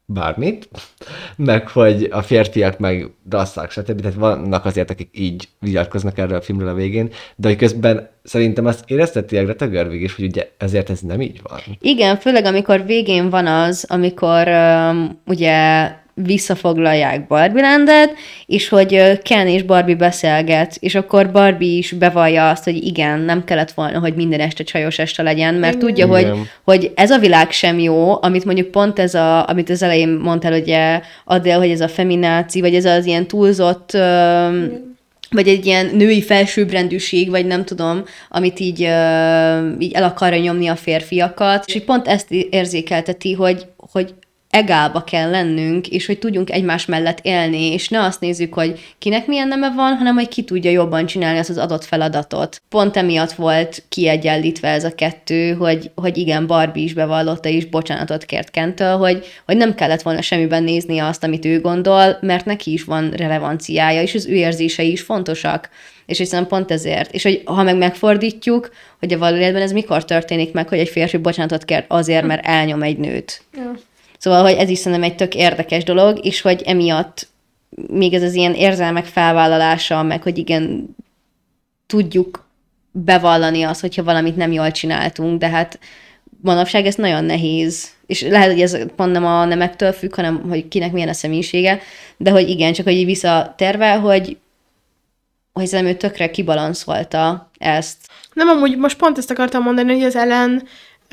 [0.06, 0.68] bármit,
[1.36, 4.00] meg hogy a férfiak meg dasszák, stb.
[4.00, 8.66] Tehát vannak azért, akik így vigyatkoznak erről a filmről a végén, de hogy közben szerintem
[8.66, 11.60] azt érezteti a Greta Gerwig is, hogy ugye ezért ez nem így van.
[11.80, 18.14] Igen, főleg amikor végén van az, amikor um, ugye visszafoglalják Barbie Landet,
[18.46, 23.44] és hogy Ken és Barbie beszélget, és akkor Barbie is bevallja azt, hogy igen, nem
[23.44, 25.86] kellett volna, hogy minden este csajos este legyen, mert Igen.
[25.86, 26.48] tudja, hogy, Igen.
[26.64, 30.60] hogy ez a világ sem jó, amit mondjuk pont ez a, amit az elején mondtál,
[30.60, 34.90] ugye Adél, hogy ez a femináci, vagy ez az ilyen túlzott um,
[35.30, 38.80] vagy egy ilyen női felsőbbrendűség, vagy nem tudom, amit így,
[39.78, 44.14] így el akarja nyomni a férfiakat, és így pont ezt érzékelteti, hogy, hogy
[44.52, 49.26] egálba kell lennünk, és hogy tudjunk egymás mellett élni, és ne azt nézzük, hogy kinek
[49.26, 52.62] milyen neme van, hanem hogy ki tudja jobban csinálni azt az adott feladatot.
[52.68, 58.24] Pont emiatt volt kiegyenlítve ez a kettő, hogy, hogy igen, Barbie is bevallotta és bocsánatot
[58.24, 62.72] kért Kentől, hogy, hogy nem kellett volna semmiben nézni azt, amit ő gondol, mert neki
[62.72, 65.68] is van relevanciája, és az ő érzései is fontosak.
[66.06, 67.12] És hiszen pont ezért.
[67.12, 71.16] És hogy ha meg megfordítjuk, hogy a valójában ez mikor történik meg, hogy egy férfi
[71.16, 73.42] bocsánatot kért azért, mert elnyom egy nőt.
[73.54, 73.72] Ja.
[74.22, 77.28] Szóval, hogy ez is szerintem egy tök érdekes dolog, és hogy emiatt
[77.88, 80.96] még ez az ilyen érzelmek felvállalása, meg hogy igen,
[81.86, 82.46] tudjuk
[82.90, 85.78] bevallani azt, hogyha valamit nem jól csináltunk, de hát
[86.40, 87.90] manapság ez nagyon nehéz.
[88.06, 91.80] És lehet, hogy ez pont nem a nemektől függ, hanem hogy kinek milyen a személyisége,
[92.16, 94.36] de hogy igen, csak hogy visszaterve, hogy
[95.52, 97.96] hogy szerintem ő tökre kibalanszolta ezt.
[98.32, 100.16] Nem, amúgy most pont ezt akartam mondani, hogy az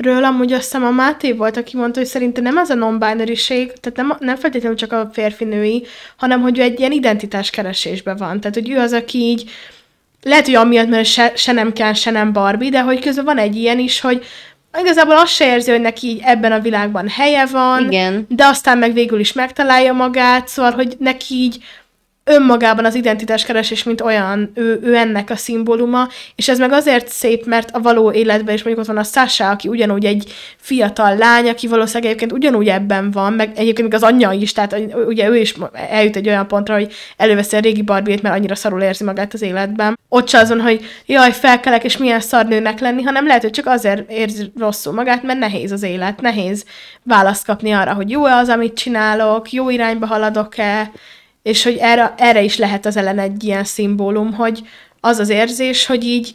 [0.06, 2.98] ellenről amúgy azt hiszem a Máté volt, aki mondta, hogy szerintem nem az a non
[2.98, 5.86] tehát nem, nem feltétlenül csak a férfi-női,
[6.16, 8.40] hanem hogy ő egy ilyen identitáskeresésben van.
[8.40, 9.50] Tehát, hogy ő az, aki így
[10.22, 13.38] lehet, hogy amiatt, mert se, se nem kell, se nem Barbie, de hogy közben van
[13.38, 14.24] egy ilyen is, hogy
[14.78, 18.26] igazából azt se érzi, hogy neki így ebben a világban helye van, Igen.
[18.28, 21.58] de aztán meg végül is megtalálja magát, szóval, hogy neki így
[22.24, 27.46] önmagában az identitáskeresés, mint olyan, ő, ő ennek a szimbóluma, és ez meg azért szép,
[27.46, 31.48] mert a való életben is mondjuk ott van a Sasha, aki ugyanúgy egy fiatal lány,
[31.48, 35.36] aki valószínűleg egyébként ugyanúgy ebben van, meg egyébként még az anyja is, tehát ugye ő
[35.36, 39.34] is eljut egy olyan pontra, hogy előveszi a régi barbie mert annyira szarul érzi magát
[39.34, 39.98] az életben.
[40.08, 44.10] Ott se azon, hogy jaj, felkelek, és milyen szarnőnek lenni, hanem lehet, hogy csak azért
[44.10, 46.64] érzi rosszul magát, mert nehéz az élet, nehéz
[47.02, 50.90] választ kapni arra, hogy jó-e az, amit csinálok, jó irányba haladok-e,
[51.42, 54.62] és hogy erre, erre is lehet az ellen egy ilyen szimbólum, hogy
[55.00, 56.34] az az érzés, hogy így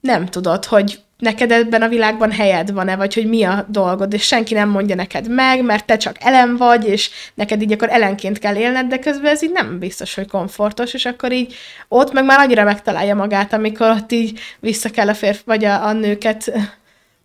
[0.00, 4.26] nem tudod, hogy neked ebben a világban helyed van-e, vagy hogy mi a dolgod, és
[4.26, 8.38] senki nem mondja neked meg, mert te csak ellen vagy, és neked így akkor ellenként
[8.38, 11.54] kell élned, de közben ez így nem biztos, hogy komfortos, és akkor így
[11.88, 15.86] ott meg már annyira megtalálja magát, amikor ott így vissza kell a férfi, vagy a,
[15.86, 16.52] a nőket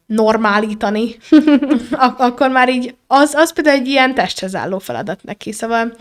[0.05, 1.15] normálítani,
[1.91, 5.95] Ak- akkor már így, az, az például egy ilyen testhez álló feladat neki, szóval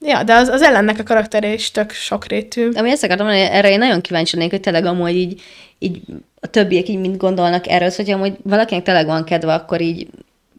[0.00, 2.70] Ja, de az, az ellennek a karaktere is tök sokrétű.
[2.74, 5.40] Ami ezt akartam mondani, erre én nagyon kíváncsi lennék, hogy tényleg amúgy így,
[5.78, 6.00] így
[6.40, 10.06] a többiek így mind gondolnak erről, hogy amúgy valakinek tényleg van kedve, akkor így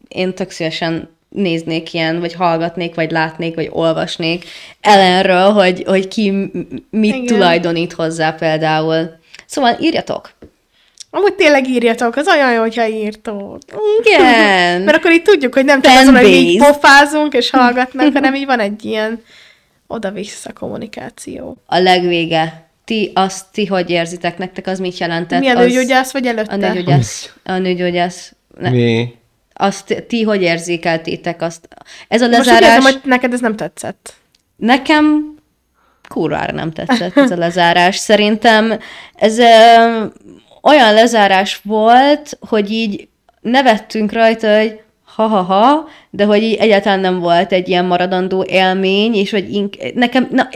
[0.08, 4.44] én tök szívesen néznék ilyen, vagy hallgatnék, vagy látnék, vagy olvasnék
[4.80, 6.30] ellenről, hogy, hogy ki
[6.90, 7.26] mit Igen.
[7.26, 9.18] tulajdonít hozzá például.
[9.46, 10.32] Szóval írjatok!
[11.10, 13.58] Amúgy tényleg írjatok, az olyan jó, hogyha írtok.
[14.00, 14.80] Igen.
[14.84, 18.46] Mert akkor így tudjuk, hogy nem csak azon, hogy így pofázunk és hallgatnak, hanem így
[18.46, 19.22] van egy ilyen
[19.86, 21.56] oda-vissza kommunikáció.
[21.66, 22.68] A legvége.
[22.84, 24.38] Ti azt, ti hogy érzitek?
[24.38, 25.40] Nektek az mit jelentett?
[25.40, 25.64] Milyen az...
[25.64, 26.52] nőgyógyász vagy előtte?
[26.52, 27.34] A nőgyógyász.
[27.44, 28.34] A nőgyógyász.
[28.58, 28.70] Ne.
[28.70, 29.14] Mi?
[29.52, 31.68] Azt ti hogy érzékeltétek azt?
[32.08, 32.60] Ez a lezárás...
[32.60, 34.14] Most érzem, hogy neked ez nem tetszett.
[34.56, 35.34] Nekem
[36.08, 37.96] kurvára nem tetszett ez a lezárás.
[37.96, 38.78] Szerintem
[39.14, 39.38] ez
[40.62, 43.08] olyan lezárás volt, hogy így
[43.40, 44.80] nevettünk rajta, hogy
[45.14, 50.28] ha-ha-ha, de hogy így egyáltalán nem volt egy ilyen maradandó élmény, és hogy ink- nekem,
[50.30, 50.48] na,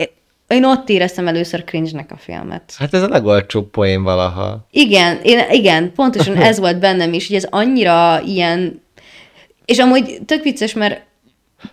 [0.47, 2.73] én ott éreztem először cringe-nek a filmet.
[2.77, 4.67] Hát ez a legolcsóbb poén valaha.
[4.71, 8.81] Igen, én, igen, pontosan ez volt bennem is, hogy ez annyira ilyen,
[9.65, 11.01] és amúgy tök vicces, mert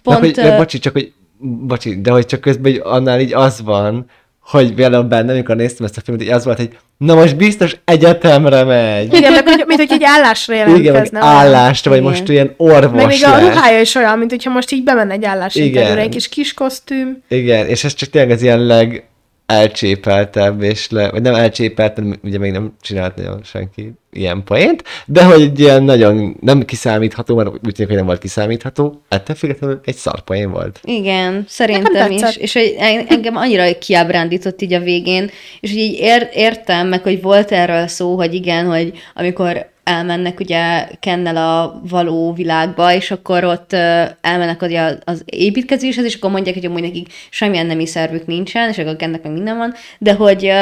[0.03, 0.21] pont...
[0.21, 0.57] Na, hogy, uh...
[0.57, 4.07] bocsi, csak hogy, bocsi, de hogy csak közben hogy annál így az van,
[4.45, 7.77] hogy velem benne, amikor néztem ezt a filmet, hogy az volt, hogy na most biztos
[7.85, 9.15] egyetemre megy.
[9.15, 11.19] Igen, meg, mint, mint hogy egy állásra jelentkezne.
[11.19, 14.71] Igen, állásra, vagy most ilyen orvos Meg még a ruhája is olyan, mint hogyha most
[14.71, 17.23] így bemenne egy állásinterjúra, egy kis kis kosztüm.
[17.29, 19.05] Igen, és ez csak tényleg az ilyen leg
[19.53, 25.25] elcsépeltebb, és le, vagy nem elcsépeltem, ugye még nem csinált nagyon senki ilyen poént, de
[25.25, 29.81] hogy egy ilyen nagyon nem kiszámítható, mert úgy tűnik, hogy nem volt kiszámítható, ettől függetlenül
[29.85, 30.81] egy szarpoén volt.
[30.85, 32.37] Igen, szerintem is.
[32.37, 32.75] És hogy
[33.09, 35.31] engem annyira kiábrándított így a végén,
[35.61, 40.41] és hogy így ér, értem, meg hogy volt erről szó, hogy igen, hogy amikor elmennek
[40.41, 43.73] ugye Kennel a való világba, és akkor ott
[44.21, 48.79] elmennek ugye az építkezéshez, és akkor mondják, hogy amúgy nekik semmilyen nemi szervük nincsen, és
[48.79, 50.53] akkor Kennek meg minden van, de hogy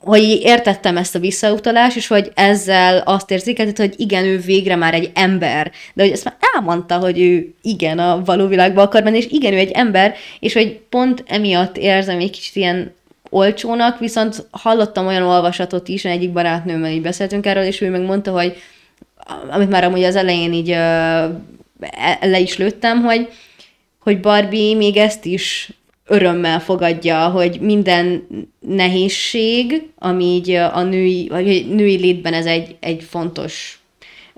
[0.00, 4.94] hogy értettem ezt a visszautalást, és hogy ezzel azt érzékeltet, hogy igen, ő végre már
[4.94, 9.16] egy ember, de hogy ezt már elmondta, hogy ő igen, a való világba akar menni,
[9.16, 12.94] és igen, ő egy ember, és hogy pont emiatt érzem egy kicsit ilyen
[13.30, 18.32] olcsónak, viszont hallottam olyan olvasatot is, egyik barátnőmmel így beszéltünk erről, és ő meg mondta,
[18.32, 18.56] hogy
[19.50, 20.76] amit már amúgy az elején így uh,
[22.20, 23.28] le is lőttem, hogy,
[23.98, 25.72] hogy Barbie még ezt is
[26.06, 28.26] örömmel fogadja, hogy minden
[28.58, 33.79] nehézség, ami így a női, vagy női létben ez egy, egy fontos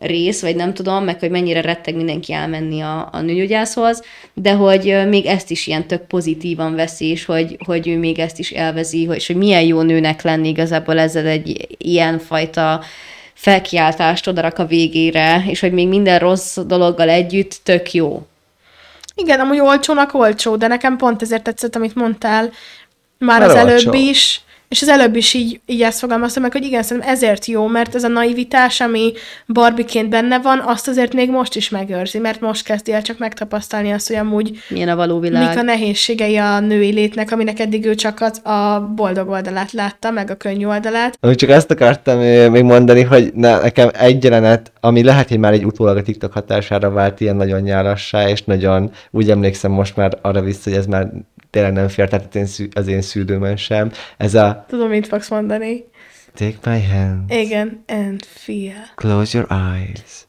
[0.03, 4.03] rész, vagy nem tudom, meg hogy mennyire retteg mindenki elmenni a, a nőgyógyászhoz,
[4.35, 8.39] de hogy még ezt is ilyen tök pozitívan veszi, és hogy, hogy ő még ezt
[8.39, 12.81] is elvezi, hogy, és hogy milyen jó nőnek lenni igazából ezzel egy ilyen fajta
[13.35, 18.27] felkiáltást odarak a végére, és hogy még minden rossz dologgal együtt tök jó.
[19.15, 22.51] Igen, amúgy olcsónak olcsó, de nekem pont ezért tetszett, amit mondtál
[23.19, 23.69] már Mert az olcsó.
[23.69, 24.41] előbb is,
[24.73, 27.95] és az előbb is így, így ezt fogalmaztam meg, hogy igen, szerintem ezért jó, mert
[27.95, 29.13] ez a naivitás, ami
[29.47, 33.93] barbiként benne van, azt azért még most is megőrzi, mert most kezdi el csak megtapasztalni
[33.93, 35.49] azt, hogy amúgy milyen a való világ.
[35.49, 40.11] Mik a nehézségei a női létnek, aminek eddig ő csak az a boldog oldalát látta,
[40.11, 41.19] meg a könnyű oldalát.
[41.21, 42.19] Úgy csak azt akartam
[42.51, 46.33] még mondani, hogy ne, nekem egy jelenet, ami lehet, hogy már egy utólag a TikTok
[46.33, 50.87] hatására vált ilyen nagyon nyálassá, és nagyon úgy emlékszem most már arra vissza, hogy ez
[50.87, 51.11] már
[51.53, 53.93] tényleg nem fér, tehát én, az én szűrőmön sem.
[54.17, 54.65] Ez a...
[54.69, 55.85] Tudom, mit fogsz mondani.
[56.35, 57.31] Take my hand.
[57.31, 58.91] Igen, and feel.
[58.95, 60.27] Close your eyes.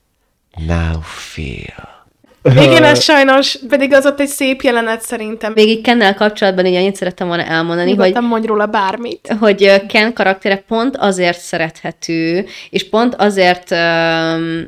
[0.67, 2.01] Now feel.
[2.43, 5.53] Igen, ez sajnos, pedig az ott egy szép jelenet szerintem.
[5.53, 8.31] Végig Kennel kapcsolatban így annyit szerettem volna elmondani, Nyugodtan hogy...
[8.31, 9.35] mondj róla bármit.
[9.39, 14.65] Hogy Ken karaktere pont azért szerethető, és pont azért um,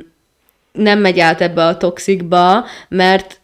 [0.72, 3.40] nem megy át ebbe a toxikba, mert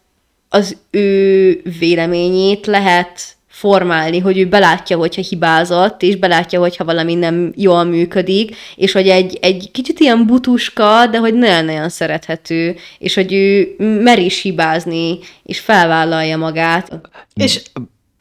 [0.54, 7.52] az ő véleményét lehet formálni, hogy ő belátja, hogyha hibázott, és belátja, hogyha valami nem
[7.56, 13.34] jól működik, és hogy egy, egy kicsit ilyen butuska, de hogy nagyon-nagyon szerethető, és hogy
[13.34, 17.00] ő mer is hibázni, és felvállalja magát.
[17.34, 17.62] És...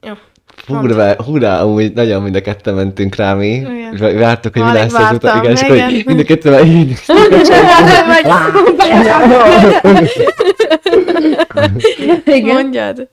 [0.06, 0.12] Jó.
[0.66, 3.48] Hurrá, hurrá, amúgy nagyon mind a ketten mentünk rá mi.
[3.48, 4.18] Igen.
[4.18, 5.36] Vártuk, hogy mi lesz az utat.
[5.36, 6.98] Igen, és akkor mind a ketten így.
[12.24, 12.54] Igen.
[12.54, 13.08] Mondjad.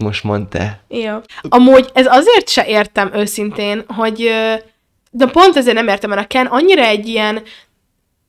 [0.00, 0.80] Most mondta.
[0.88, 1.16] Jó.
[1.48, 4.30] Amúgy ez azért se értem őszintén, hogy
[5.10, 7.42] de pont ezért nem értem, mert a Ken annyira egy ilyen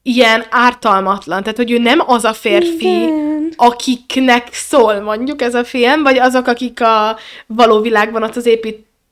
[0.01, 3.53] ilyen ártalmatlan, tehát hogy ő nem az a férfi, Igen.
[3.55, 8.47] akiknek szól mondjuk ez a film, vagy azok, akik a való világban ott az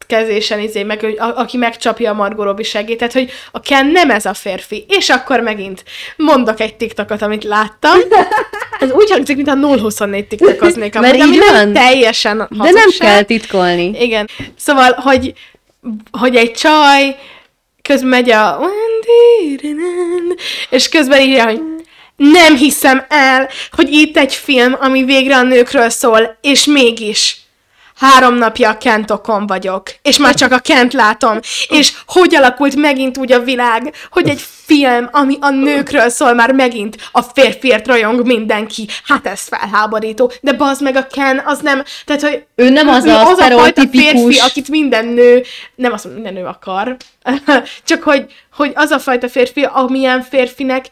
[0.08, 3.86] építkezésen izé, meg, hogy a, aki megcsapja a Margot Robbie segít, tehát hogy a Ken
[3.86, 4.86] nem ez a férfi.
[4.88, 5.84] És akkor megint
[6.18, 7.98] mondok egy TikTokot, amit láttam.
[8.80, 11.74] Ez úgy hangzik, mintha 024 TikTokoznék, amúgy, ami így nem van.
[11.74, 13.08] teljesen De nem hazugság.
[13.08, 13.92] kell titkolni.
[14.00, 14.30] Igen.
[14.58, 15.34] Szóval, hogy,
[16.12, 17.16] hogy egy csaj
[17.82, 18.60] közben megy a
[20.70, 21.62] és közben írja, hogy
[22.16, 27.45] nem hiszem el, hogy itt egy film, ami végre a nőkről szól, és mégis
[27.96, 33.18] három napja a Kentokon vagyok, és már csak a Kent látom, és hogy alakult megint
[33.18, 38.26] úgy a világ, hogy egy film, ami a nőkről szól, már megint a férfiért rajong
[38.26, 38.88] mindenki.
[39.04, 40.32] Hát ez felháborító.
[40.42, 43.40] De bazd meg a Ken, az nem, tehát, hogy Ő nem az ő a az
[43.40, 45.44] a fajta férfi, akit minden nő,
[45.76, 46.98] nem azt mondom, minden nő akar,
[47.88, 48.26] csak hogy,
[48.56, 50.86] hogy az a fajta férfi, amilyen férfinek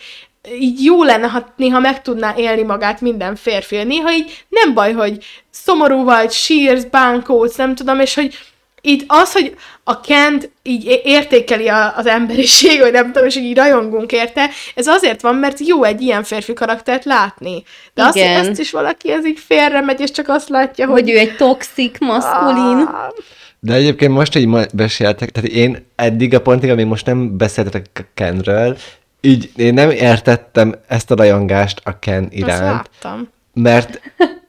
[0.60, 3.84] így jó lenne, ha néha meg tudná élni magát minden férfi.
[3.84, 8.38] Néha így nem baj, hogy szomorú vagy, sírsz, bánkódsz, nem tudom, és hogy
[8.86, 13.44] itt az, hogy a Kent így értékeli a, az emberiség, vagy nem tudom, és hogy
[13.44, 17.64] így rajongunk érte, ez azért van, mert jó egy ilyen férfi karaktert látni.
[17.94, 18.50] De azt, hogy Igen.
[18.50, 21.02] ezt is valaki ez így félre megy, és csak azt látja, hogy...
[21.02, 22.78] Hogy ő egy toxik, maszkulin.
[22.78, 23.14] Ah,
[23.60, 27.86] De egyébként most, hogy ma beszéltek, tehát én eddig a pontig, amíg most nem beszéltetek
[27.94, 28.78] a Kenről,
[29.26, 33.30] így én nem értettem ezt a rajongást a Ken Azt iránt, láttam.
[33.53, 34.01] mert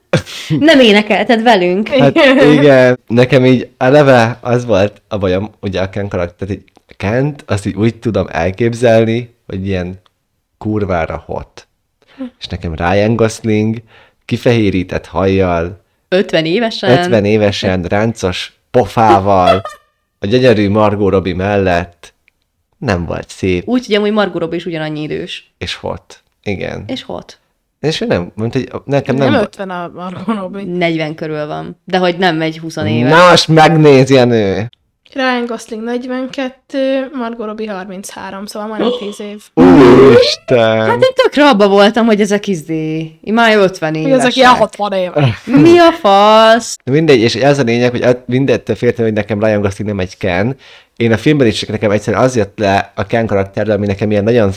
[0.58, 1.88] Nem énekelted velünk.
[1.88, 2.16] hát
[2.52, 6.64] igen, nekem így eleve az volt a bajom, ugye a Ken karakter, tehát így
[6.96, 10.00] Kent, azt így úgy tudom elképzelni, hogy ilyen
[10.58, 11.66] kurvára hot.
[12.38, 13.76] És nekem Ryan Gosling
[14.24, 16.90] kifehérített hajjal, 50 évesen.
[16.90, 19.62] 50 évesen, ráncos pofával,
[20.18, 22.13] a gyönyörű Margot Robbie mellett
[22.84, 25.52] nem volt szép, Úgy, hogy amúgy Margot Robbie is ugyanannyi idős.
[25.58, 26.22] és hot.
[26.42, 26.84] Igen.
[26.86, 27.38] És hot.
[27.80, 29.24] És ő nem, mondta, hogy nekem nem...
[29.24, 30.64] Nem, nem nem 50 a Margot Robbie.
[30.64, 31.80] 40 körül van.
[31.84, 33.08] De hogy nem megy 20 éve.
[33.08, 34.70] Na, most megnézi a nő.
[35.12, 39.42] Ryan Gosling 42, Margot Robbie 33, szóval majdnem 10 év.
[39.54, 40.80] Úristen!
[40.80, 43.18] Hát én tökre abba voltam, hogy ezek izé.
[43.20, 44.76] Én már 50 Hogy ezek ilyen évesek.
[44.78, 45.34] 60 éve.
[45.44, 46.76] Mi a fasz?
[46.84, 50.56] Mindegy, és ez a lényeg, hogy mindettől féltem, hogy nekem Ryan Gosling nem egy Ken.
[50.96, 54.10] Én a filmben is csak nekem egyszerűen az jött le a Ken karakterre, ami nekem
[54.10, 54.50] ilyen nagyon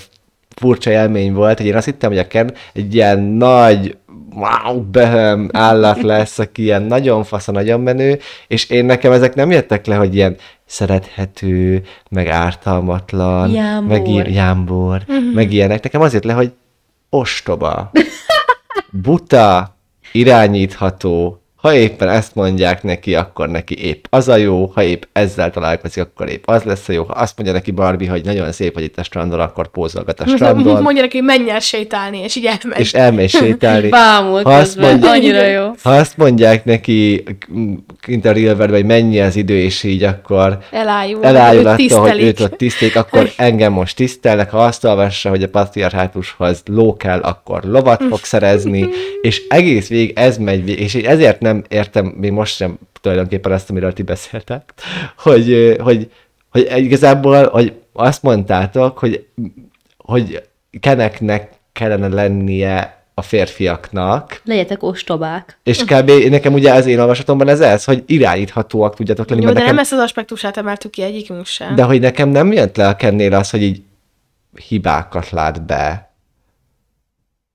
[0.56, 3.98] furcsa élmény volt, hogy én azt hittem, hogy a Ken egy ilyen nagy,
[4.36, 9.52] wow, behem állat lesz, aki ilyen nagyon fasz, nagyon menő, és én nekem ezek nem
[9.52, 13.98] jöttek le, hogy ilyen szerethető, meg ártalmatlan, Jámbor.
[13.98, 15.02] meg ilyen, jámbor,
[15.34, 15.84] meg ilyenek.
[15.84, 16.52] Nekem az jött le, hogy
[17.10, 17.92] ostoba,
[18.92, 19.76] buta,
[20.12, 25.51] irányítható, ha éppen ezt mondják neki, akkor neki épp az a jó, ha épp ezzel
[25.51, 27.03] találkozik, akkor épp az lesz a jó.
[27.03, 30.28] Ha azt mondja neki Barbie, hogy nagyon szép, hogy itt a strandon, akkor pózolgat a
[30.28, 32.80] strandon, Mondja neki, hogy menj el sétálni, és így elmegy.
[32.80, 33.89] és elmegy sétálni.
[33.99, 35.72] Bámul Ha azt mondja- Annyira jó.
[35.84, 37.24] Ha azt mondják neki
[38.01, 41.24] kint a real world, hogy mennyi az idő, és így akkor Elájul.
[41.26, 45.43] elájul őt attól, hogy őt ott tisztelik, akkor engem most tisztelnek, ha azt olvassa, hogy
[45.43, 48.88] a patriarhátushoz ló kell, akkor lovat fog szerezni,
[49.22, 53.51] és egész végig ez megy végig, és így ezért nem értem még most sem tulajdonképpen
[53.51, 54.74] azt, amiről ti beszéltek,
[55.18, 56.12] hogy, hogy,
[56.49, 59.28] hogy igazából, hogy azt mondtátok, hogy,
[59.97, 60.43] hogy
[60.80, 65.60] keneknek kellene lennie a férfiaknak, Legyetek ostobák.
[65.64, 66.12] és kb.
[66.30, 69.76] nekem ugye az én olvasatomban ez ez, hogy irányíthatóak tudjatok lenni, Jó, de mert nem
[69.76, 71.76] nekem, ezt az aspektusát emeltük ki egyikünk sem.
[71.76, 73.82] de hogy nekem nem jött le a kennél az, hogy így
[74.68, 76.12] hibákat lát be.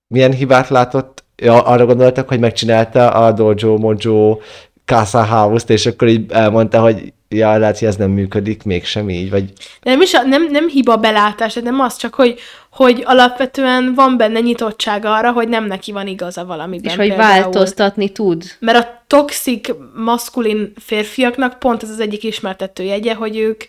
[0.06, 1.21] Milyen hibát látott?
[1.36, 4.38] Ja, arra gondoltak, hogy megcsinálta a Dojo Mojo
[4.84, 9.30] Casa House-t, és akkor így elmondta, hogy ja, lehet, hogy ez nem működik, mégsem így,
[9.30, 9.52] vagy
[9.82, 12.38] nem is a, nem, nem hiba belátás, de nem az, csak hogy,
[12.70, 16.90] hogy alapvetően van benne nyitottság arra, hogy nem neki van igaza valamiben.
[16.90, 17.40] És hogy például.
[17.40, 18.44] változtatni tud.
[18.58, 23.62] Mert a toxik, maszkulin férfiaknak pont ez az egyik ismertető jegye, hogy ők,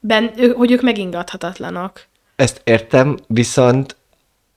[0.00, 2.06] ben, ő, hogy ők megingathatatlanok.
[2.36, 3.96] ezt értem, viszont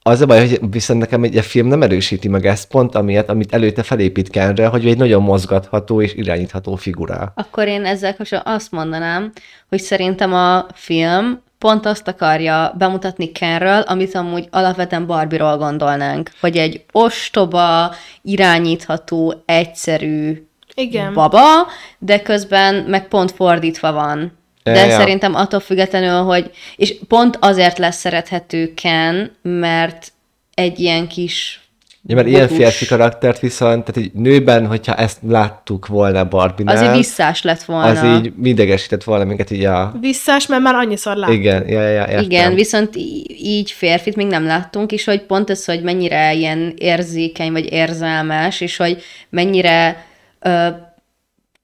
[0.03, 3.53] az a baj, hogy viszont nekem egy film nem erősíti meg ezt pont amiatt, amit
[3.53, 7.31] előtte felépít Kenre, hogy egy nagyon mozgatható és irányítható figura.
[7.35, 9.31] Akkor én ezzel kapcsolatban azt mondanám,
[9.69, 16.57] hogy szerintem a film pont azt akarja bemutatni Kenről, amit amúgy alapvetően Barbie-ról gondolnánk, hogy
[16.57, 21.13] egy ostoba, irányítható, egyszerű Igen.
[21.13, 21.67] baba,
[21.99, 24.39] de közben meg pont fordítva van.
[24.63, 26.51] De Ja, szerintem attól függetlenül, hogy...
[26.75, 30.11] És pont azért lesz szerethető Ken, mert
[30.53, 31.61] egy ilyen kis
[32.05, 36.81] Ja, mert ilyen férfi karaktert viszont, tehát egy nőben, hogyha ezt láttuk volna Barbie-nál, Az
[36.83, 37.87] így visszás lett volna.
[37.87, 39.93] az így idegesített volna minket így a...
[39.99, 41.35] Visszás, mert már annyiszor láttam.
[41.35, 42.23] Igen, ja, ja, értem.
[42.23, 42.95] Igen, viszont
[43.37, 48.61] így férfit még nem láttunk, és hogy pont ez, hogy mennyire ilyen érzékeny, vagy érzelmes,
[48.61, 50.05] és hogy mennyire
[50.39, 50.67] ö,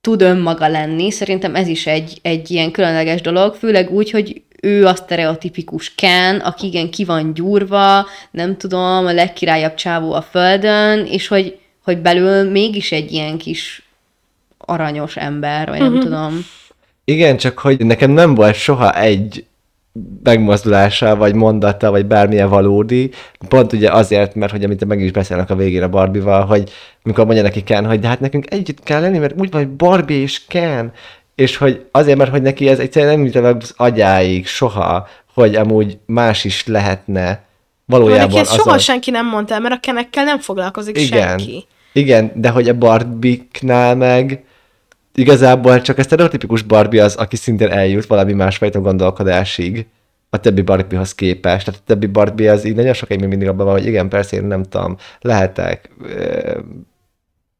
[0.01, 4.85] tud önmaga lenni, szerintem ez is egy, egy ilyen különleges dolog, főleg úgy, hogy ő
[4.85, 11.05] a sztereotipikus Ken, aki igen ki van gyúrva, nem tudom, a legkirályabb csávó a földön,
[11.05, 13.81] és hogy, hogy belül mégis egy ilyen kis
[14.57, 16.01] aranyos ember, vagy nem Mhm.
[16.01, 16.45] tudom.
[17.05, 19.45] Igen, csak hogy nekem nem volt soha egy
[20.23, 23.11] megmozdulása, vagy mondata, vagy bármilyen valódi,
[23.47, 26.69] pont ugye azért, mert hogy amit meg is beszélnek a végére Barbie-val, hogy
[27.03, 29.71] mikor mondja neki Ken, hogy de hát nekünk együtt kell lenni, mert úgy van, hogy
[29.71, 30.91] Barbie és Ken,
[31.35, 35.97] és hogy azért, mert hogy neki ez egyszerűen nem meg az agyáig soha, hogy amúgy
[36.05, 37.25] más is lehetne
[37.87, 41.27] Neki valójában ezt soha senki nem mondta mert a kenekkel nem foglalkozik Igen.
[41.27, 41.65] senki.
[41.93, 44.43] Igen, de hogy a Barbie-knál meg
[45.17, 49.85] igazából csak a sztereotipikus Barbie az, aki szintén eljut valami másfajta gondolkodásig
[50.29, 51.65] a többi Barbie-hoz képest.
[51.65, 54.35] Tehát a többi Barbie az így nagyon sokáig még mindig abban van, hogy igen, persze
[54.35, 56.59] én nem tudom, lehetek ö,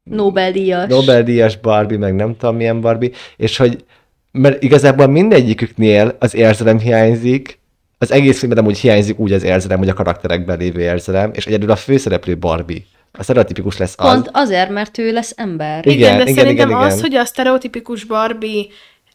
[0.02, 0.88] Nobel-díjas.
[0.88, 3.84] Nobel-díjas Barbie, meg nem tudom milyen Barbie, és hogy
[4.32, 7.58] mert igazából mindegyiküknél az érzelem hiányzik,
[7.98, 11.70] az egész filmben amúgy hiányzik úgy az érzelem, hogy a karakterekben lévő érzelem, és egyedül
[11.70, 12.84] a főszereplő Barbie.
[13.12, 14.12] A sztereotipikus lesz az.
[14.12, 15.86] Pont azért, mert ő lesz ember.
[15.86, 17.00] Igen, Igen, de igen, szerintem igen, az, igen.
[17.00, 18.66] hogy a sztereotipikus Barbie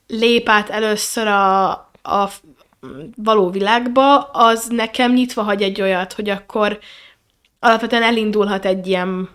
[0.07, 1.69] lép át először a,
[2.03, 2.29] a
[3.15, 6.79] való világba, az nekem nyitva hagy egy olyat, hogy akkor
[7.59, 9.29] alapvetően elindulhat egy ilyen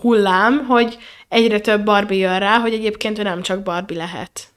[0.00, 4.48] hullám, hogy egyre több Barbie jön rá, hogy egyébként ő nem csak Barbie lehet,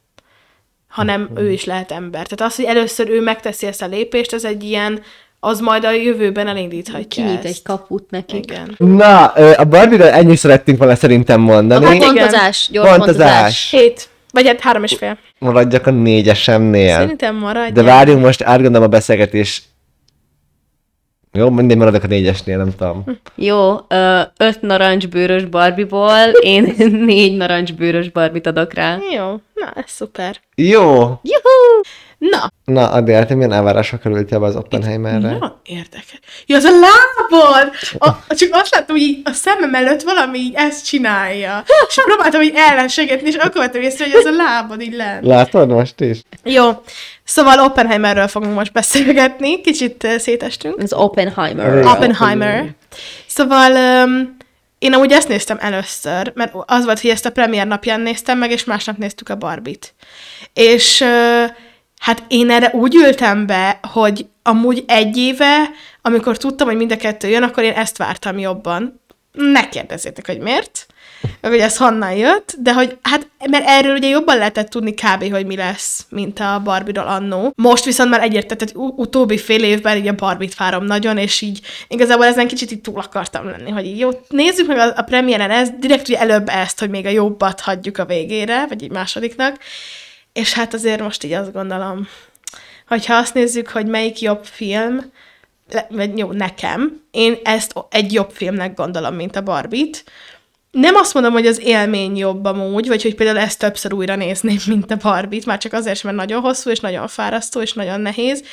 [0.88, 2.28] hanem ő is lehet ember.
[2.28, 5.02] Tehát az, hogy először ő megteszi ezt a lépést, az egy ilyen,
[5.44, 7.46] az majd a jövőben elindíthatja Kinyit ezt.
[7.46, 8.44] egy kaput nekik.
[8.44, 8.76] Igen.
[8.78, 9.26] Na,
[9.56, 11.86] a Barbie-ről ennyit szerettünk volna szerintem mondani.
[11.86, 12.14] A igen.
[12.14, 13.16] pontozás, gyors Pontozás.
[13.18, 13.70] pontozás.
[13.72, 14.10] Hét.
[14.32, 15.18] Vagy hát három és fél.
[15.40, 16.96] Maradjak a négyesemnél.
[16.96, 17.72] Szerintem maradj.
[17.72, 19.64] De várjunk most, átgondolom a beszélgetés.
[21.34, 23.04] Jó, mindegy, maradok a négyesnél, nem tudom.
[23.36, 26.76] Jó, ö, öt narancsbőrös Barbie-ból én
[27.06, 28.98] négy narancsbőrös Barbie-t adok rá.
[29.16, 30.36] Jó, na, ez szuper.
[30.56, 30.82] Jó!
[31.24, 31.82] Juhu!
[32.30, 35.18] Na, Na, Adél, te milyen elvárásra kerültél be az Oppenheimerre?
[35.18, 36.20] nagyon érdekes.
[36.46, 37.72] Ja, az a lábad!
[37.98, 41.64] A, csak azt láttam, hogy így a szemem előtt valami így ezt csinálja.
[41.88, 45.26] És próbáltam így ellenségetni, és akkor vettem észre, hogy ez a lábad így lent.
[45.26, 46.22] Látod most is?
[46.44, 46.84] Jó,
[47.24, 50.78] szóval Oppenheimerről fogunk most beszélgetni, kicsit uh, szétestünk.
[50.78, 51.86] Az Oppenheimer.
[51.86, 52.70] Oppenheimer.
[53.28, 53.72] Szóval
[54.06, 54.38] um,
[54.80, 58.52] én amúgy ezt néztem először, mert az volt, hogy ezt a premier napján néztem meg,
[58.52, 59.94] és másnap néztük a Barbit.
[60.54, 61.52] És uh,
[62.02, 65.70] hát én erre úgy ültem be, hogy amúgy egy éve,
[66.02, 69.02] amikor tudtam, hogy mind a kettő jön, akkor én ezt vártam jobban.
[69.32, 70.86] Ne kérdezzétek, hogy miért,
[71.42, 75.32] meg hogy ez honnan jött, de hogy hát, mert erről ugye jobban lehetett tudni kb.
[75.32, 77.54] hogy mi lesz, mint a Barbie-ról annó.
[77.56, 81.60] Most viszont már egyértelmű, tehát utóbbi fél évben így a Barbie-t várom nagyon, és így
[81.88, 85.52] igazából ezen kicsit így túl akartam lenni, hogy így jó, nézzük meg a, a premiéren
[85.52, 89.58] ezt, direkt ugye előbb ezt, hogy még a jobbat hagyjuk a végére, vagy egy másodiknak,
[90.34, 92.08] és hát azért most így azt gondolom,
[92.88, 95.12] hogyha azt nézzük, hogy melyik jobb film,
[95.90, 100.04] vagy jó, nekem, én ezt egy jobb filmnek gondolom, mint a Barbie-t.
[100.72, 104.58] Nem azt mondom, hogy az élmény jobb amúgy, vagy hogy például ezt többször újra nézném,
[104.68, 108.44] mint a Barbie-t, már csak azért, mert nagyon hosszú, és nagyon fárasztó, és nagyon nehéz,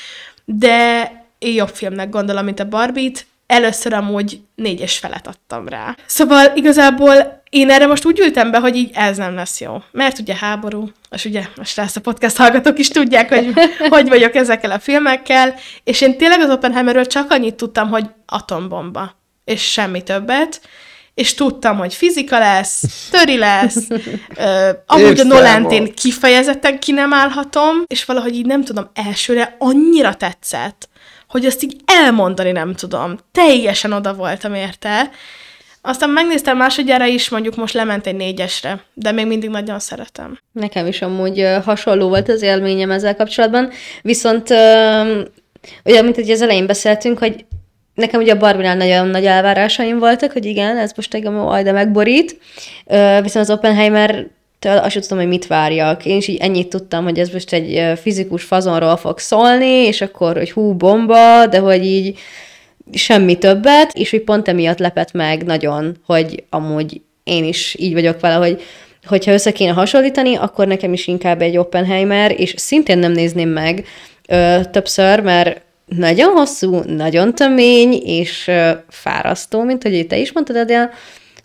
[0.45, 3.27] de én jobb filmnek gondolom, mint a Barbie-t.
[3.49, 5.97] Először amúgy négyes felet adtam rá.
[6.07, 9.83] Szóval igazából én erre most úgy ültem be, hogy így ez nem lesz jó.
[9.91, 13.53] Mert ugye háború, és ugye most ezt a podcast hallgatók is tudják, hogy
[13.95, 19.17] hogy vagyok ezekkel a filmekkel, és én tényleg az Oppenheimerről csak annyit tudtam, hogy atombomba,
[19.45, 20.61] és semmi többet,
[21.15, 23.87] és tudtam, hogy fizika lesz, töri lesz,
[24.37, 25.25] ö, amúgy a.
[25.25, 30.89] Nolent én kifejezetten ki nem állhatom, és valahogy így nem tudom, elsőre annyira tetszett,
[31.29, 33.19] hogy azt így elmondani nem tudom.
[33.33, 35.11] Teljesen oda voltam érte.
[35.81, 40.39] Aztán megnéztem másodjára is, mondjuk most lement egy négyesre, de még mindig nagyon szeretem.
[40.53, 43.71] Nekem is amúgy hasonló volt az élményem ezzel kapcsolatban,
[44.03, 44.51] viszont
[45.85, 47.45] ugye, mint hogy az elején beszéltünk, hogy
[47.95, 51.73] nekem ugye a Barbie-nál nagyon nagy elvárásaim voltak, hogy igen, ez most engem majd de
[51.73, 52.39] megborít,
[53.23, 54.27] viszont az Oppenheimer
[54.59, 56.05] től azt sem tudom, hogy mit várjak.
[56.05, 60.37] Én is így ennyit tudtam, hogy ez most egy fizikus fazonról fog szólni, és akkor,
[60.37, 62.19] hogy hú, bomba, de hogy így
[62.93, 68.21] semmi többet, és hogy pont emiatt lepett meg nagyon, hogy amúgy én is így vagyok
[68.21, 68.63] vele, hogy
[69.07, 73.87] hogyha össze kéne hasonlítani, akkor nekem is inkább egy Oppenheimer, és szintén nem nézném meg
[74.29, 80.57] ö, többször, mert nagyon hosszú, nagyon tömény, és ö, fárasztó, mint hogy te is mondtad,
[80.57, 80.91] Adél.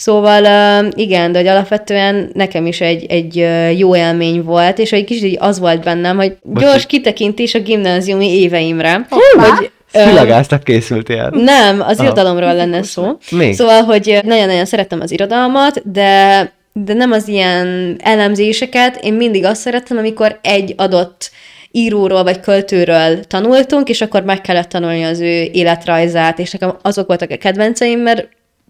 [0.03, 3.47] Szóval igen, de hogy alapvetően nekem is egy, egy
[3.79, 8.39] jó élmény volt, és egy kicsit így az volt bennem, hogy gyors kitekintés a gimnáziumi
[8.41, 9.05] éveimre.
[9.09, 11.29] Hogy, ö, Fülagáztak készültél.
[11.33, 12.03] nem, az Aha.
[12.03, 13.17] irodalomról lenne szó.
[13.31, 13.53] Még?
[13.53, 18.99] Szóval, hogy nagyon-nagyon szerettem az irodalmat, de, de nem az ilyen elemzéseket.
[19.03, 21.31] Én mindig azt szerettem, amikor egy adott
[21.71, 27.07] íróról vagy költőről tanultunk, és akkor meg kellett tanulni az ő életrajzát, és nekem azok
[27.07, 28.27] voltak a kedvenceim, mert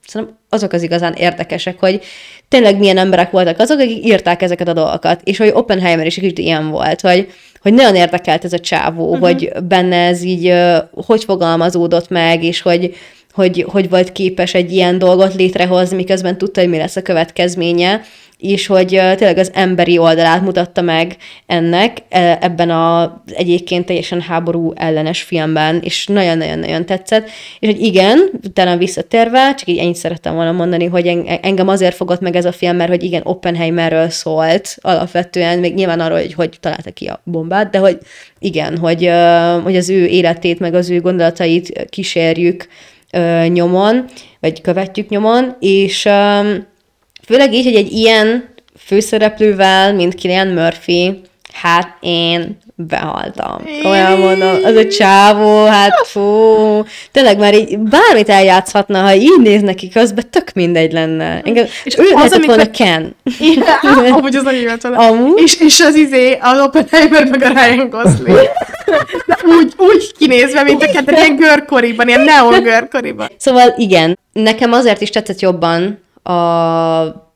[0.07, 2.01] szerintem azok az igazán érdekesek, hogy
[2.47, 6.23] tényleg milyen emberek voltak azok, akik írták ezeket a dolgokat, és hogy Oppenheimer is egy
[6.23, 7.31] kicsit ilyen volt, hogy,
[7.61, 9.27] hogy nagyon érdekelt ez a csávó, uh-huh.
[9.27, 10.53] hogy benne ez így
[11.05, 12.95] hogy fogalmazódott meg, és hogy,
[13.33, 18.01] hogy, hogy volt képes egy ilyen dolgot létrehozni, miközben tudta, hogy mi lesz a következménye,
[18.43, 21.15] és hogy tényleg az emberi oldalát mutatta meg
[21.45, 27.29] ennek e, ebben az egyébként teljesen háború ellenes filmben, és nagyon-nagyon-nagyon tetszett.
[27.59, 31.95] És hogy igen, utána visszatérve, csak így ennyit szerettem volna mondani, hogy en- engem azért
[31.95, 36.33] fogott meg ez a film, mert hogy igen, Oppenheimerről szólt alapvetően, még nyilván arról, hogy
[36.33, 37.97] hogy találta ki a bombát, de hogy
[38.39, 39.09] igen, hogy,
[39.63, 42.67] hogy az ő életét, meg az ő gondolatait kísérjük
[43.47, 44.05] nyomon,
[44.39, 46.09] vagy követjük nyomon, és
[47.25, 48.49] Főleg így, hogy egy ilyen
[48.85, 51.21] főszereplővel, mint Killian Murphy,
[51.53, 53.57] hát én behaltam.
[53.85, 56.21] Olyan mondom, az a csávó, hát fú,
[57.11, 61.41] tényleg már így bármit eljátszhatna, ha így néz neki közben, tök mindegy lenne.
[61.43, 63.15] Engem, és ő az, lehetett amikor- volna Ken.
[63.51, 64.93] Igen, amúgy az nagyon.
[64.93, 65.41] Amúgy?
[65.41, 68.49] És, és az izé, az Oppenheimer meg a Ryan Gosling.
[69.25, 73.27] De úgy, úgy kinézve, mint a kettő, ilyen görkoriban, ilyen neon görkoriban.
[73.37, 77.31] Szóval igen, nekem azért is tetszett jobban a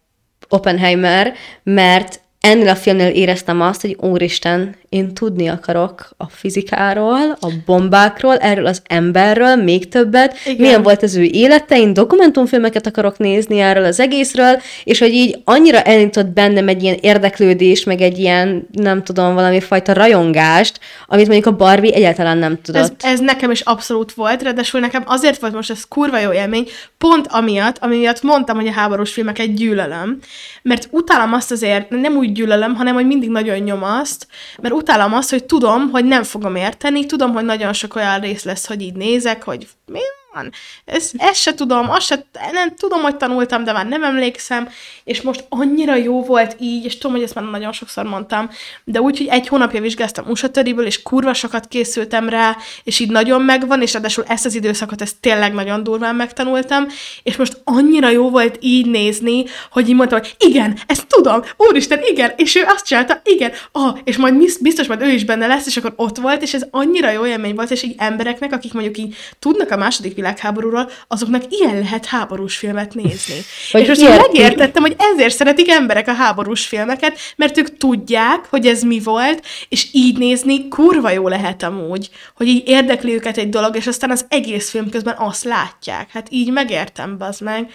[0.49, 1.33] Oppenheimer,
[1.63, 8.37] mert ennél a filmnél éreztem azt, hogy úristen, én tudni akarok a fizikáról, a bombákról,
[8.37, 10.57] erről az emberről még többet, Igen.
[10.57, 15.41] Milyen volt az ő élete, én dokumentumfilmeket akarok nézni erről az egészről, és hogy így
[15.43, 21.27] annyira elindított bennem egy ilyen érdeklődés, meg egy ilyen, nem tudom, valami fajta rajongást, amit
[21.27, 23.03] mondjuk a Barbie egyáltalán nem tudott.
[23.03, 26.67] Ez, ez nekem is abszolút volt, ráadásul nekem azért volt most ez kurva jó élmény,
[26.97, 30.19] pont amiatt, ami miatt mondtam, hogy a háborús filmeket gyűlölöm,
[30.61, 34.27] mert utálom azt azért, nem úgy gyűlölöm, hanem hogy mindig nagyon nyomaszt,
[34.61, 38.43] mert utálom azt, hogy tudom, hogy nem fogom érteni, tudom, hogy nagyon sok olyan rész
[38.43, 39.99] lesz, hogy így nézek, hogy mi
[40.33, 40.51] van?
[40.85, 44.69] Ez, ezt se tudom, azt se, nem tudom, hogy tanultam, de már nem emlékszem,
[45.07, 48.49] és most annyira jó volt így, és tudom, hogy ezt már nagyon sokszor mondtam,
[48.83, 53.09] de úgy, hogy egy hónapja vizsgáztam USA töriből, és kurva sokat készültem rá, és így
[53.09, 56.87] nagyon megvan, és ráadásul ezt az időszakot, ezt tényleg nagyon durván megtanultam,
[57.23, 61.99] és most annyira jó volt így nézni, hogy így mondtam, hogy igen, ezt tudom, úristen,
[62.03, 65.47] igen, és ő azt csinálta, igen, ah, és majd biz- biztos majd ő is benne
[65.47, 68.73] lesz, és akkor ott volt, és ez annyira jó élmény volt, és így embereknek, akik
[68.73, 73.35] mondjuk így tudnak a második világháborúról, azoknak ilyen lehet háborús filmet nézni.
[73.71, 78.65] Vagy és most megértettem, hogy ezért szeretik emberek a háborús filmeket, mert ők tudják, hogy
[78.65, 83.49] ez mi volt, és így nézni kurva jó lehet amúgy, hogy így érdekli őket egy
[83.49, 86.11] dolog, és aztán az egész film közben azt látják.
[86.11, 87.71] Hát így megértem, bazd meg.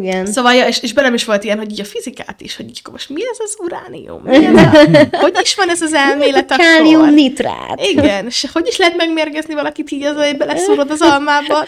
[0.00, 0.26] Igen.
[0.26, 2.78] Szóval, ja, és, és belem is volt ilyen, hogy így a fizikát is, hogy így
[2.80, 4.22] akkor most mi ez az uránium?
[4.22, 6.64] Mi ez a, hogy is van ez az elmélet akkor?
[6.64, 7.80] Kálium nitrát.
[7.80, 11.64] Igen, és hogy is lehet megmérgezni valakit így az, hogy beleszúrod az almába?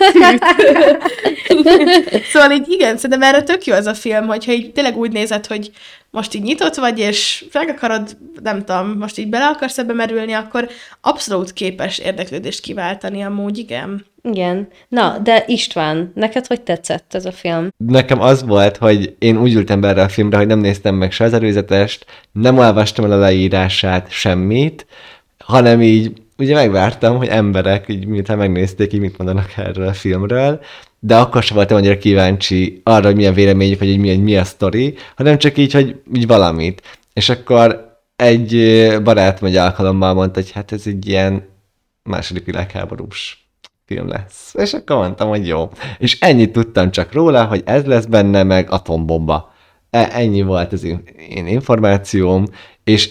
[2.33, 5.47] szóval így igen, szerintem erre tök jó ez a film, hogyha így tényleg úgy nézed,
[5.47, 5.71] hogy
[6.11, 10.33] most így nyitott vagy, és meg akarod, nem tudom, most így bele akarsz ebbe merülni,
[10.33, 10.69] akkor
[11.01, 14.07] abszolút képes érdeklődést kiváltani amúgy, igen.
[14.23, 14.69] Igen.
[14.89, 17.69] Na, de István, neked hogy tetszett ez a film?
[17.77, 21.13] Nekem az volt, hogy én úgy ültem be erre a filmre, hogy nem néztem meg
[21.13, 24.87] se az előzetest, nem olvastam el a leírását, semmit,
[25.39, 30.61] hanem így ugye megvártam, hogy emberek, így miután megnézték, így mit mondanak erről a filmről,
[30.99, 34.45] de akkor sem voltam annyira kíváncsi arra, hogy milyen véleményük, vagy hogy mi, mi a
[34.45, 36.83] sztori, hanem csak így, hogy így valamit.
[37.13, 38.57] És akkor egy
[39.03, 41.49] barátom egy alkalommal mondta, hogy hát ez egy ilyen
[42.03, 43.49] második világháborús
[43.87, 44.55] film lesz.
[44.55, 45.71] És akkor mondtam, hogy jó.
[45.99, 49.55] És ennyit tudtam csak róla, hogy ez lesz benne, meg atombomba.
[49.91, 50.85] E- ennyi volt az
[51.29, 52.45] én információm,
[52.85, 53.11] és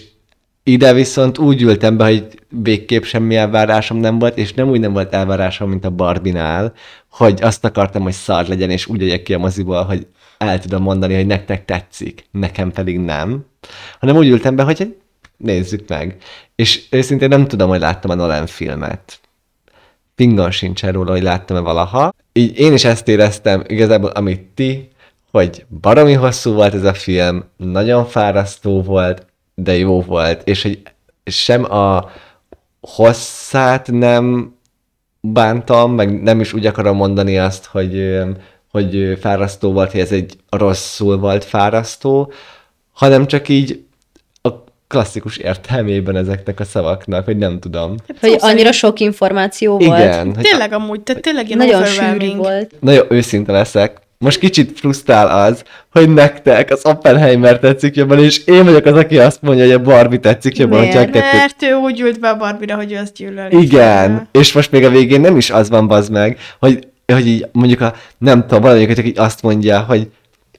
[0.68, 4.92] ide viszont úgy ültem be, hogy végképp semmi elvárásom nem volt, és nem úgy nem
[4.92, 6.72] volt elvárásom, mint a Barbinál,
[7.10, 10.06] hogy azt akartam, hogy szar legyen, és úgy jöjjek ki a moziból, hogy
[10.38, 13.44] el tudom mondani, hogy nektek tetszik, nekem pedig nem,
[14.00, 14.96] hanem úgy ültem be, hogy
[15.36, 16.16] nézzük meg.
[16.54, 19.20] És őszintén nem tudom, hogy láttam a Nolan filmet.
[20.14, 22.14] Pingon sincsen róla, hogy láttam-e valaha.
[22.32, 24.88] Így én is ezt éreztem, igazából, amit ti,
[25.30, 29.26] hogy baromi hosszú volt ez a film, nagyon fárasztó volt,
[29.58, 30.82] de jó volt, és hogy
[31.24, 32.10] sem a
[32.80, 34.54] hosszát nem
[35.20, 38.18] bántam, meg nem is úgy akarom mondani azt, hogy,
[38.70, 42.32] hogy fárasztó volt, hogy ez egy rosszul volt fárasztó,
[42.92, 43.84] hanem csak így
[44.42, 44.48] a
[44.86, 47.94] klasszikus értelmében ezeknek a szavaknak, hogy nem tudom.
[48.20, 49.98] Hogy annyira sok információ volt.
[49.98, 50.32] Igen.
[50.32, 52.74] Tényleg amúgy, tehát tényleg ilyen Nagyon sűrű volt.
[52.80, 54.05] nagyon őszinte leszek.
[54.18, 59.18] Most kicsit frusztrál az, hogy nektek az Oppenheimer tetszik jobban, és én vagyok az, aki
[59.18, 60.94] azt mondja, hogy a Barbie tetszik jobban, Miért?
[60.94, 63.62] hogyha a kettőt Mert ő úgy ült be a Barbie-ra, hogy ő azt gyűlöli.
[63.62, 67.46] Igen, és most még a végén nem is az van, bazd meg, hogy, hogy így
[67.52, 70.08] mondjuk a, nem tudom, valamelyik csak így azt mondja, hogy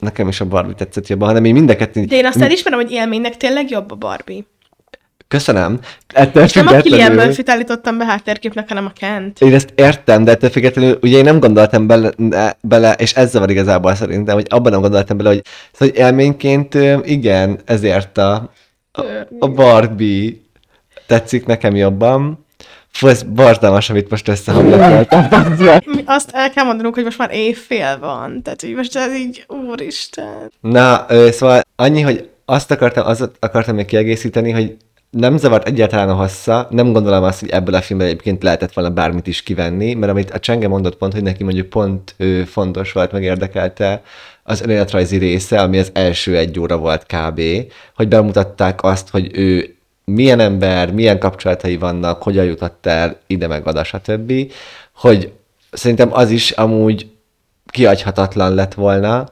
[0.00, 1.74] nekem is a Barbie tetszett jobban, hanem én mind a.
[1.94, 4.44] De én azt elismerem, hogy élménynek tényleg jobb a Barbie.
[5.28, 5.78] Köszönöm.
[6.14, 7.24] Ettől És nem a Killian függetlenül...
[7.24, 9.40] Murphy-t állítottam be háttérképnek, hanem a Kent.
[9.40, 12.10] Én ezt értem, de ettől függetlenül ugye én nem gondoltam bele,
[12.60, 16.74] bele és ez zavar igazából szerintem, hogy abban nem gondoltam bele, hogy, szóval, hogy élményként
[17.04, 18.50] igen, ezért a,
[18.92, 19.02] a,
[19.38, 20.32] a Barbie
[21.06, 22.46] tetszik nekem jobban.
[22.90, 25.26] Fú, ez borzalmas, amit most összehamlakoltam.
[25.94, 28.42] Mi azt el kell mondanunk, hogy most már éjfél van.
[28.42, 30.52] Tehát, hogy most ez így, úristen.
[30.60, 34.76] Na, szóval annyi, hogy azt akartam, azt akartam még kiegészíteni, hogy
[35.10, 38.90] nem zavart egyáltalán a hossza, nem gondolom azt, hogy ebből a filmből egyébként lehetett volna
[38.90, 42.92] bármit is kivenni, mert amit a Csenge mondott pont, hogy neki mondjuk pont ő, fontos
[42.92, 44.02] volt, meg érdekelte
[44.42, 47.40] az önéletrajzi része, ami az első egy óra volt kb.,
[47.94, 53.66] hogy bemutatták azt, hogy ő milyen ember, milyen kapcsolatai vannak, hogyan jutott el ide meg
[53.66, 54.52] oda, stb.
[54.94, 55.32] Hogy
[55.70, 57.10] szerintem az is amúgy
[57.66, 59.28] kiagyhatatlan lett volna,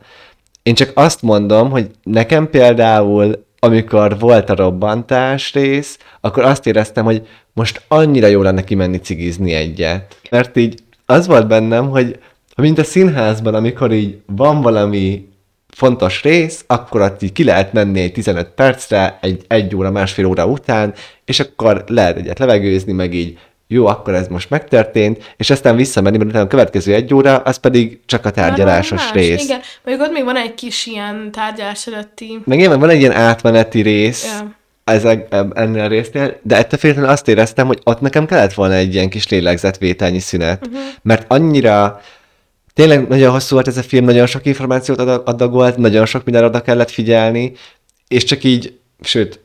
[0.62, 7.05] én csak azt mondom, hogy nekem például, amikor volt a robbantás rész, akkor azt éreztem,
[7.05, 10.17] hogy most annyira jó lenne kimenni cigizni egyet.
[10.31, 12.19] Mert így az volt bennem, hogy
[12.57, 15.29] mint a színházban, amikor így van valami
[15.69, 20.25] fontos rész, akkor ott így ki lehet menni egy 15 percre, egy, egy óra, másfél
[20.25, 20.95] óra után,
[21.25, 23.39] és akkor lehet egyet levegőzni, meg így
[23.69, 28.01] jó, akkor ez most megtörtént, és aztán visszamenni, mert a következő egy óra, az pedig
[28.07, 29.45] csak a tárgyalásos Más, rész.
[29.45, 32.41] Igen, mondjuk ott még van egy kis ilyen tárgyalás előtti.
[32.45, 34.57] Meg nyilván van egy ilyen átmeneti rész Ja.
[34.85, 38.95] ezek, ennél a résznél, de ettől függetlenül azt éreztem, hogy ott nekem kellett volna egy
[38.95, 40.83] ilyen kis lélegzetvételnyi szünet, uh-huh.
[41.03, 42.01] mert annyira
[42.75, 46.49] tényleg nagyon hosszú volt ez a film, nagyon sok információt adag- adagolt, nagyon sok mindenre
[46.49, 47.53] oda kellett figyelni,
[48.09, 49.41] és csak így, sőt,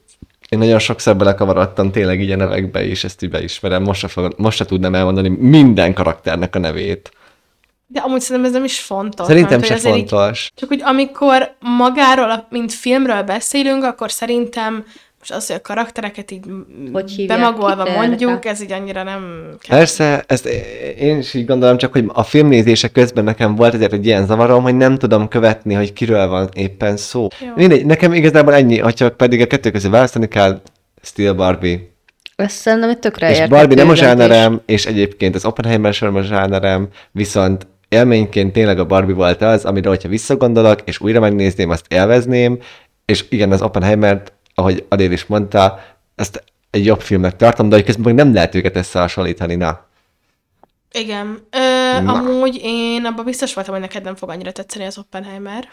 [0.51, 4.33] én nagyon sokszor belekavarodtam tényleg így a nevekbe is, ezt így beismerem, most se, fog,
[4.37, 7.11] most se tudnám elmondani minden karakternek a nevét.
[7.87, 9.25] De amúgy szerintem ez nem is fontos.
[9.25, 10.51] Szerintem mert se azért így- fontos.
[10.55, 14.85] Csak hogy amikor magáról, mint filmről beszélünk, akkor szerintem
[15.21, 16.45] most az, hogy a karaktereket így
[16.91, 19.77] Hogy hívják bemagolva ki, mondjuk, ez így annyira nem kell.
[19.77, 20.45] Persze, ezt
[20.97, 24.63] én is így gondolom, csak hogy a filmnézése közben nekem volt ezért egy ilyen zavarom,
[24.63, 27.27] hogy nem tudom követni, hogy kiről van éppen szó.
[27.39, 27.51] Jó.
[27.55, 30.61] Mindegy, nekem igazából ennyi, hogyha pedig a kettő közé választani kell,
[31.01, 31.79] Still Barbie.
[32.35, 36.21] Ez szerintem egy tökre és Barbie nem a zsánerem, és egyébként az Oppenheimer sem a
[36.21, 41.85] zsánerem, viszont élményként tényleg a Barbie volt az, amire, hogyha visszagondolok, és újra megnézném, azt
[41.89, 42.59] élvezném,
[43.05, 45.83] és igen, az Oppenheimert, ahogy Adél is mondta,
[46.15, 49.85] ezt egy jobb filmnek tartom, de közben meg nem lehet őket összehasonlítani, na.
[50.91, 51.47] Igen.
[51.51, 52.13] Ö, Na.
[52.13, 55.69] amúgy én abban biztos voltam, hogy neked nem fog annyira tetszeni az Oppenheimer.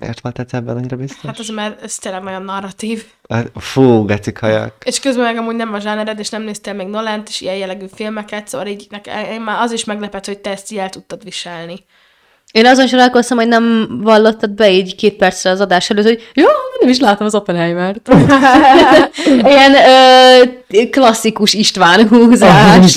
[0.00, 1.22] Miért volt ebben annyira biztos?
[1.22, 3.04] Hát az, mert ez tényleg nagyon narratív.
[3.28, 4.74] Hát, fú, gecik hajak.
[4.84, 7.86] És közben meg amúgy nem a zsánered, és nem néztél még Nolant, és ilyen jellegű
[7.94, 11.24] filmeket, szóval így nekem, én már az is meglepett, hogy te ezt így el tudtad
[11.24, 11.84] viselni.
[12.52, 16.46] Én azon csodálkoztam, hogy nem vallottad be így két percre az adás előtt, hogy jó,
[16.80, 18.08] nem is látom az Oppenheimert.
[19.52, 20.42] Ilyen ö,
[20.90, 22.94] klasszikus István húzás.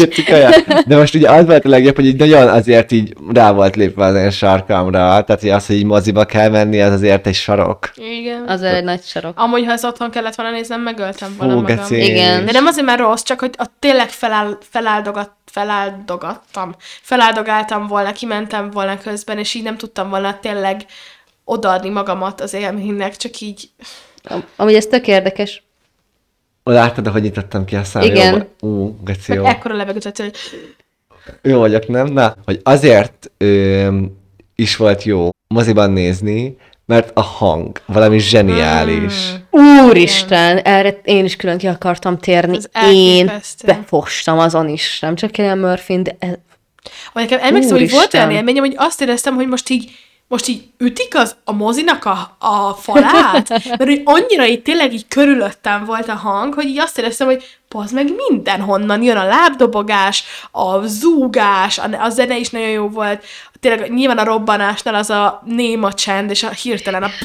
[0.86, 4.05] De most ugye az volt a legjobb, hogy így nagyon azért így rá volt lépve
[4.05, 7.91] az én sarkamra, tehát hogy az, hogy így moziba kell menni, az azért egy sarok.
[7.95, 8.47] Igen.
[8.47, 9.39] Az egy nagy sarok.
[9.39, 11.76] Amúgy, ha ez otthon kellett volna néznem, megöltem volna Fú, magam.
[11.76, 12.03] geci.
[12.03, 12.45] Igen.
[12.45, 16.76] De nem azért, mert rossz, csak hogy a tényleg feláll, feláldogat, feláldogattam.
[17.01, 20.86] Feláldogáltam volna, kimentem volna közben, és így nem tudtam volna tényleg
[21.45, 23.69] odaadni magamat az élménynek, csak így...
[24.24, 25.63] Am- Amúgy ez tök érdekes.
[26.64, 28.02] Láttad, hogy nyitottam ki a szám?
[28.02, 28.48] Igen.
[28.60, 29.46] Jó, ú, geci, jó.
[29.46, 30.36] Ekkora levegőt vett, hogy
[31.42, 32.08] Jó vagyok, nem?
[32.08, 33.98] Na, hogy azért ö,
[34.56, 39.34] is volt jó moziban nézni, mert a hang valami zseniális.
[39.88, 42.56] Úristen, erre én is külön ki akartam térni.
[42.56, 43.32] Ez Én
[43.66, 46.16] befostam azon is, nem csak Killian murphy de
[47.14, 48.22] Vagy nekem emlékszem, hogy volt Úristen.
[48.22, 49.92] olyan élményem, hogy azt éreztem, hogy most így
[50.28, 55.08] most így ütik az a mozinak a, a falát, mert hogy annyira így tényleg így
[55.08, 60.24] körülöttem volt a hang, hogy így azt éreztem, hogy az meg mindenhonnan jön a lábdobogás,
[60.51, 63.25] a zúgás, a, a zene is nagyon jó volt,
[63.64, 67.10] tényleg nyilván a robbanásnál az a néma csend, és a hirtelen a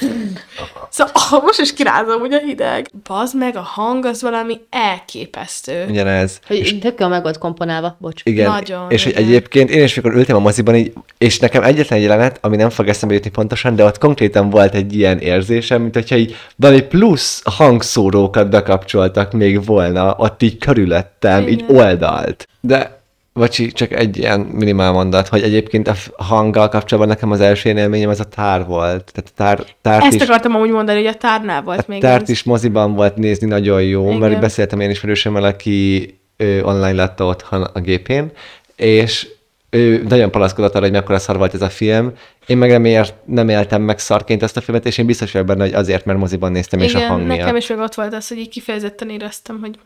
[0.91, 2.91] Szóval ah, most is kirázom, ugye a hideg.
[3.05, 5.87] Bazd meg, a hang az valami elképesztő.
[5.89, 6.41] Ugyanez.
[6.47, 8.21] hogy tök jól meg volt komponálva, bocs.
[8.25, 9.25] Igen, Nagyon, és hogy igen.
[9.25, 12.71] egyébként én is, mikor ültem a moziban, így, és nekem egyetlen egy jelenet, ami nem
[12.71, 16.81] fog eszembe jutni pontosan, de ott konkrétan volt egy ilyen érzésem, mint hogyha így valami
[16.81, 22.49] plusz hangszórókat bekapcsoltak még volna, ott így körülöttem, így oldalt.
[22.61, 22.98] De
[23.39, 28.09] Vacsi, csak egy ilyen minimál mondat, hogy egyébként a hanggal kapcsolatban nekem az első élményem
[28.09, 29.13] az a tár volt.
[29.13, 32.23] Tehát a tár, tárt Ezt is, akartam amúgy mondani, hogy a tárnál volt még tárt
[32.23, 32.29] ez.
[32.29, 34.19] is moziban volt nézni nagyon jó, Igen.
[34.19, 34.43] mert Igen.
[34.43, 38.31] beszéltem én ismerősömmel, aki ő, online látta otthon a gépén,
[38.77, 39.29] és
[39.71, 42.13] ő nagyon palaszkodott arra, hogy mekkora szar volt ez a film.
[42.47, 45.47] Én meg nem, ért, nem éltem meg szarként ezt a filmet, és én biztos vagyok
[45.47, 47.57] benne, hogy azért, mert moziban néztem, és a Igen, hang nekem miatt.
[47.57, 49.79] is még ott volt az, hogy így kifejezetten éreztem, hogy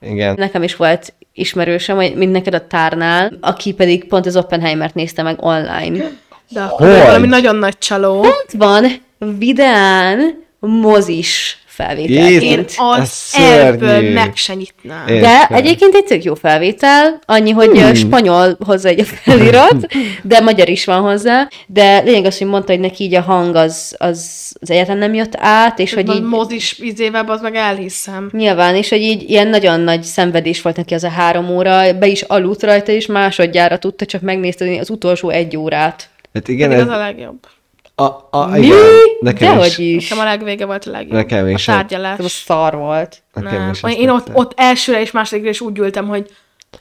[0.00, 0.34] Igen.
[0.38, 5.42] Nekem is volt ismerősöm, mint neked a tárnál, aki pedig pont az Oppenheimert nézte meg
[5.42, 6.10] online.
[6.48, 6.98] de akkor Hogy?
[6.98, 8.18] valami nagyon nagy csaló.
[8.18, 8.84] Ott van
[9.38, 12.74] videán mozis Én felvételként.
[12.76, 13.60] az Ez szörnyű.
[13.60, 15.06] ebből meg se nyitnám.
[15.06, 15.56] Én- De sem.
[15.56, 17.94] egyébként egy tök jó felvétel, annyi, hogy Hmm.
[17.94, 19.86] spanyol hozzá egy felirat,
[20.22, 23.54] de magyar is van hozzá, de lényeg az, hogy mondta, hogy neki így a hang
[23.54, 27.54] az, az, az egyáltalán nem jött át, és hogy Hogy így mozis izével, az meg
[27.54, 28.28] elhiszem.
[28.32, 32.06] Nyilván, és hogy így ilyen nagyon nagy szenvedés volt neki az a három óra, be
[32.06, 36.08] is aludt rajta, és másodjára tudta csak megnézni az utolsó egy órát.
[36.34, 37.38] Hát igen, Pedig ez, az a legjobb.
[38.00, 38.58] A, a, Mi?
[38.66, 38.78] igen,
[39.20, 39.78] nekem Dehogy is.
[39.78, 40.08] is.
[40.08, 41.12] Nekem a legvége volt a legjobb.
[41.12, 41.64] Nekem A is.
[41.64, 42.18] tárgyalás.
[42.18, 43.22] Ez a szar volt.
[43.34, 43.70] Nekem Nem.
[43.70, 46.26] is Én ott, ott elsőre és másodikra is úgy ültem, hogy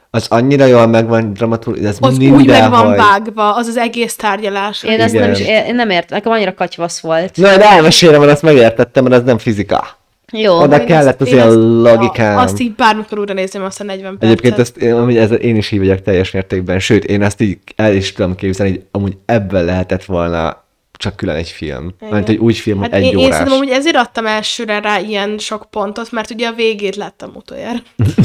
[0.10, 2.41] Az annyira jól megvan dramaturg, ez az mindenhogy.
[2.41, 4.84] úgy meg van vágva, az az egész tárgyalás.
[4.84, 5.65] Én ezt nem is, Igen.
[5.65, 7.35] én nem ért, nekem annyira katyvasz volt.
[7.38, 9.88] Na, de elmesélem, mert azt megértettem, mert az nem fizika.
[10.31, 12.38] Jó, Oda kellett az ilyen logikám.
[12.38, 14.23] a- Azt így bármikor újra nézem, azt a 40 percet.
[14.30, 17.57] Egyébként ezt, én, amúgy ez, én is így vagyok teljes mértékben, sőt, én ezt így
[17.76, 20.65] el is tudom képzelni, hogy amúgy ebből lehetett volna
[20.98, 21.94] csak külön egy film.
[22.10, 23.34] Mert egy úgy film, Hát egy én, én órás.
[23.34, 27.80] szerintem hogy ezért adtam elsőre rá ilyen sok pontot, mert ugye a végét láttam utoljára.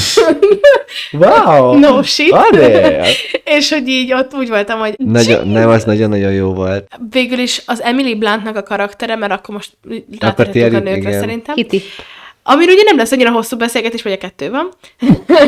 [1.13, 1.79] Wow!
[1.79, 2.35] No shit.
[3.57, 6.99] És hogy így ott úgy voltam, hogy Nagyon, nem, az nagyon-nagyon jó volt.
[7.11, 9.73] végül is az Emily Bluntnak a karaktere, mert akkor most
[10.19, 11.21] rátérhetünk a nőkre igen.
[11.21, 11.55] szerintem.
[11.55, 11.83] Kitty.
[12.45, 14.69] Amiről ugye nem lesz annyira hosszú beszélgetés, vagy a kettő van.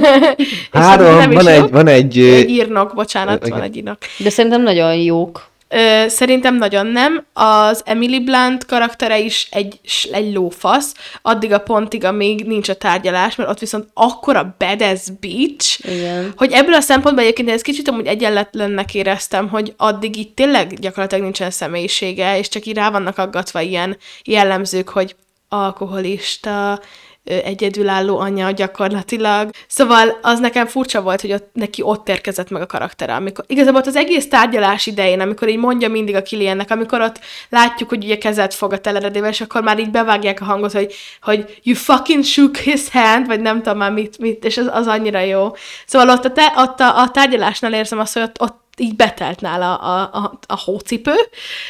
[0.73, 3.59] Három, van egy, van egy, Egy írnok, bocsánat, Igen.
[3.59, 3.99] van egy írnok.
[4.19, 5.47] De szerintem nagyon jók.
[5.69, 7.27] Ö, szerintem nagyon nem.
[7.33, 9.81] Az Emily Blunt karaktere is egy,
[10.13, 15.87] egy lófasz, addig a pontig, amíg nincs a tárgyalás, mert ott viszont akkora badass bitch,
[15.87, 16.33] Igen.
[16.37, 21.25] hogy ebből a szempontból egyébként ez kicsit amúgy egyenletlennek éreztem, hogy addig itt tényleg gyakorlatilag
[21.25, 25.17] nincsen személyisége, és csak így rá vannak aggatva ilyen jellemzők, hogy
[25.49, 26.81] alkoholista,
[27.25, 29.51] egyedülálló anya gyakorlatilag.
[29.67, 33.15] Szóval az nekem furcsa volt, hogy ott, neki ott érkezett meg a karaktere.
[33.15, 37.21] Amikor, igazából ott az egész tárgyalás idején, amikor így mondja mindig a Kiliennek, amikor ott
[37.49, 40.95] látjuk, hogy ugye kezet fog a teleredével, és akkor már így bevágják a hangot, hogy,
[41.23, 44.87] hogy you fucking shook his hand, vagy nem tudom már mit, mit és az, az
[44.87, 45.51] annyira jó.
[45.87, 49.41] Szóval ott a, te, ott a, a tárgyalásnál érzem azt, hogy ott, ott így betelt
[49.41, 51.15] nála a, a, a hócipő,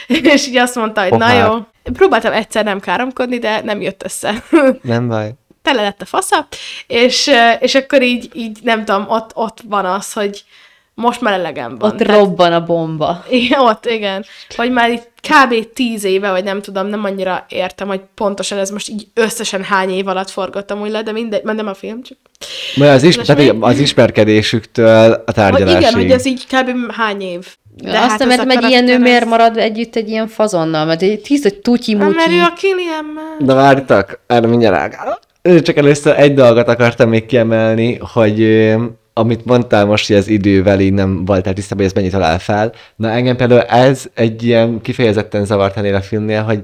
[0.34, 1.46] és így azt mondta, hogy na Pohár.
[1.46, 1.58] jó.
[1.92, 4.44] Próbáltam egyszer nem káromkodni, de nem jött össze.
[4.82, 5.34] nem baj.
[5.64, 6.46] Tele lett a fasza,
[6.86, 7.30] és,
[7.60, 10.44] és akkor így, így nem tudom, ott, ott van az, hogy
[10.94, 11.90] most már elegem van.
[11.90, 13.24] Ott robban a bomba.
[13.30, 14.24] Igen, ott, igen.
[14.56, 15.72] Hogy már itt kb.
[15.72, 19.90] tíz éve, vagy nem tudom, nem annyira értem, hogy pontosan ez most így összesen hány
[19.90, 22.18] év alatt forgattam úgy le, de mindegy, mert nem a film, csak.
[22.76, 25.80] Mert az, is, Most tehát az ismerkedésüktől a Hogy tárgyalásig.
[25.80, 26.92] igen, hogy ez így kb.
[26.92, 27.46] hány év.
[27.76, 30.84] De Azt hát ez mert a egy ilyen nő miért marad együtt egy ilyen fazonnal?
[30.84, 35.18] Mert egy tíz, hogy tutyi Hát, mert ő a Killian De vártak, erre mindjárt rágálok.
[35.62, 38.70] Csak először egy dolgot akartam még kiemelni, hogy
[39.12, 42.72] amit mondtál most, hogy az idővel így nem voltál tisztában, hogy ez mennyit talál fel.
[42.96, 46.62] Na engem például ez egy ilyen kifejezetten zavart ennél a filmnél, hogy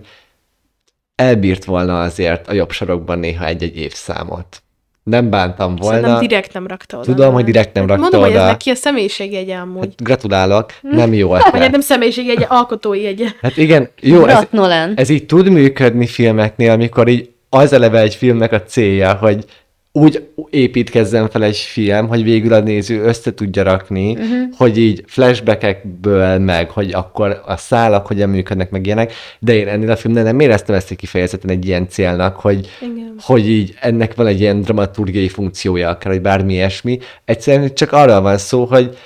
[1.15, 4.62] elbírt volna azért a jobb sorokban néha egy-egy évszámot.
[5.02, 5.97] Nem bántam volna.
[6.01, 7.05] Szerintem direkt nem rakta oda.
[7.15, 8.40] Tudom, hogy direkt nem Hát rakta Mondom, hogy oda.
[8.40, 9.85] ez neki a személyiségjegye amúgy.
[9.85, 11.62] Hát gratulálok, nem jó Vagy ötlet.
[11.62, 13.27] hát nem személyiségjegye, alkotói jegye.
[13.40, 14.47] Hát igen, jó, ez,
[14.94, 19.44] ez így tud működni filmeknél, amikor így az eleve egy filmnek a célja, hogy
[19.93, 24.56] úgy építkezzen fel egy film, hogy végül a néző össze tudja rakni, uh-huh.
[24.56, 29.90] hogy így flashbackekből meg, hogy akkor a szálak hogyan működnek, meg ilyenek, de én ennél
[29.90, 33.14] a filmnél nem éreztem ezt kifejezetten egy ilyen célnak, hogy, Igen.
[33.20, 36.98] hogy így ennek van egy ilyen dramaturgiai funkciója, akár, vagy bármi ilyesmi.
[37.24, 38.97] Egyszerűen csak arról van szó, hogy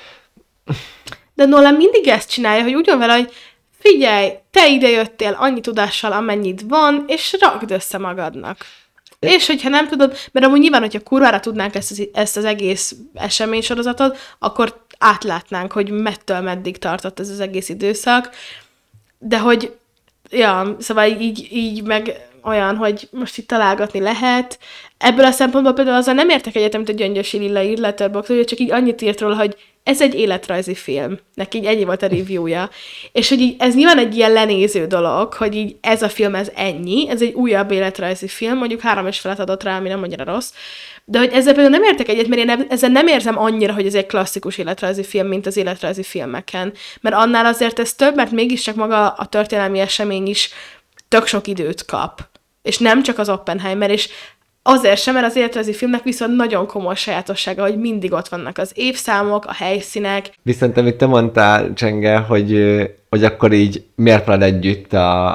[1.34, 3.30] De Nolan mindig ezt csinálja, hogy úgy van vele, hogy
[3.88, 8.56] figyelj, te ide jöttél annyi tudással, amennyit van, és rakd össze magadnak.
[9.18, 12.94] És hogyha nem tudod, mert amúgy nyilván, hogyha kurvára tudnánk ezt az, ezt az egész
[13.14, 18.30] eseménysorozatot, akkor átlátnánk, hogy mettől meddig tartott ez az egész időszak,
[19.18, 19.76] de hogy,
[20.30, 24.58] ja, szóval így, így meg olyan, hogy most itt találgatni lehet.
[24.98, 28.44] Ebből a szempontból például azzal nem értek egyet, amit a Gyöngyösi Lilla ír Letterboxd, hogy
[28.44, 31.18] csak így annyit írt róla, hogy ez egy életrajzi film.
[31.34, 32.70] Neki így ennyi volt a reviewja.
[33.12, 36.50] És hogy így, ez nyilván egy ilyen lenéző dolog, hogy így ez a film, ez
[36.54, 40.24] ennyi, ez egy újabb életrajzi film, mondjuk három és felet adott rá, ami nem annyira
[40.24, 40.52] rossz.
[41.04, 43.94] De hogy ezzel például nem értek egyet, mert én ezzel nem érzem annyira, hogy ez
[43.94, 46.72] egy klasszikus életrajzi film, mint az életrajzi filmeken.
[47.00, 50.50] Mert annál azért ez több, mert mégiscsak maga a történelmi esemény is
[51.08, 52.32] tök sok időt kap.
[52.64, 54.08] És nem csak az Oppenheimer, és
[54.62, 58.70] azért sem, mert az életrajzi filmnek viszont nagyon komoly sajátossága, hogy mindig ott vannak az
[58.74, 60.30] évszámok, a helyszínek.
[60.42, 65.28] viszont amit te mondtál, Csenge, hogy, hogy akkor így miért marad együtt a,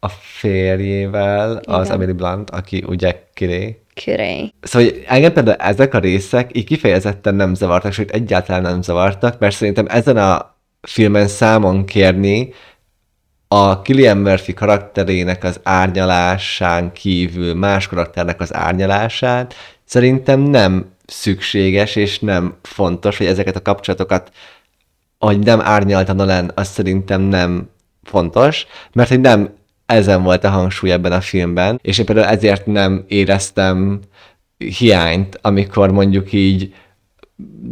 [0.00, 1.96] a férjével, az Igen.
[1.96, 3.80] Emily Blunt, aki ugye Kiré.
[4.04, 4.52] Köré.
[4.60, 9.38] Szóval hogy engem például ezek a részek így kifejezetten nem zavartak, sőt egyáltalán nem zavartak,
[9.38, 12.52] mert szerintem ezen a filmen számon kérni
[13.48, 19.54] a Killian Murphy karakterének az árnyalásán kívül más karakternek az árnyalását
[19.84, 24.32] szerintem nem szükséges és nem fontos, hogy ezeket a kapcsolatokat,
[25.18, 27.68] hogy nem árnyalta Nolan, az szerintem nem
[28.02, 29.54] fontos, mert hogy nem
[29.86, 34.00] ezen volt a hangsúly ebben a filmben, és én például ezért nem éreztem
[34.56, 36.74] hiányt, amikor mondjuk így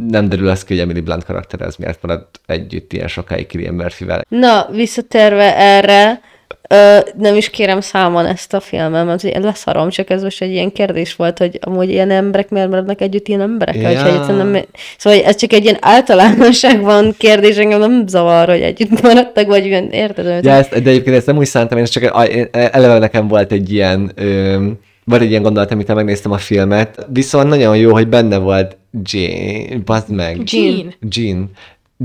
[0.07, 3.73] nem derül az ki, hogy Emily Blunt karakter ez miért maradt együtt ilyen sokáig Killian
[3.73, 4.25] Murphy-vel.
[4.29, 6.21] Na, visszatérve erre,
[6.69, 10.71] ö, nem is kérem számon ezt a filmet, mert leszarom, csak ez most egy ilyen
[10.71, 13.75] kérdés volt, hogy amúgy ilyen emberek miért maradnak együtt ilyen emberek?
[13.75, 13.87] Ja.
[13.87, 14.63] Egyáltalán nem,
[14.97, 19.89] szóval ez csak egy ilyen általánosságban kérdés, engem nem zavar, hogy együtt maradtak, vagy ilyen,
[19.89, 20.43] érted?
[20.45, 23.71] Ja, ezt, de egyébként ezt nem úgy szántam, én csak én- eleve nekem volt egy
[23.71, 24.67] ilyen, ö,
[25.03, 29.77] volt egy ilyen gondolat, amit megnéztem a filmet, viszont nagyon jó, hogy benne volt Jane,
[29.77, 30.41] bazd meg.
[30.43, 30.93] Jean.
[31.09, 31.49] Jean.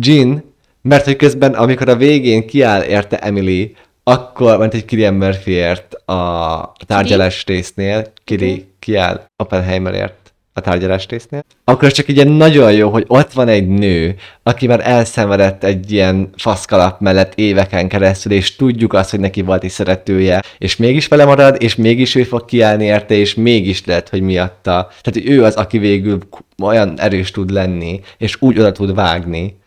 [0.00, 0.44] Jean,
[0.82, 6.72] mert hogy közben, amikor a végén kiáll érte Emily, akkor, mert egy Killian Murphyért a
[6.86, 10.19] tárgyalás résznél, Kiri kiáll Oppenheimerért
[10.52, 14.66] a tárgyalás résznél, akkor ez csak ilyen nagyon jó, hogy ott van egy nő, aki
[14.66, 19.70] már elszenvedett egy ilyen faszkalap mellett éveken keresztül, és tudjuk azt, hogy neki volt egy
[19.70, 24.20] szeretője, és mégis vele marad, és mégis ő fog kiállni érte, és mégis lehet, hogy
[24.20, 24.89] miatta.
[25.02, 26.18] Tehát, hogy ő az, aki végül
[26.62, 29.59] olyan erős tud lenni, és úgy oda tud vágni,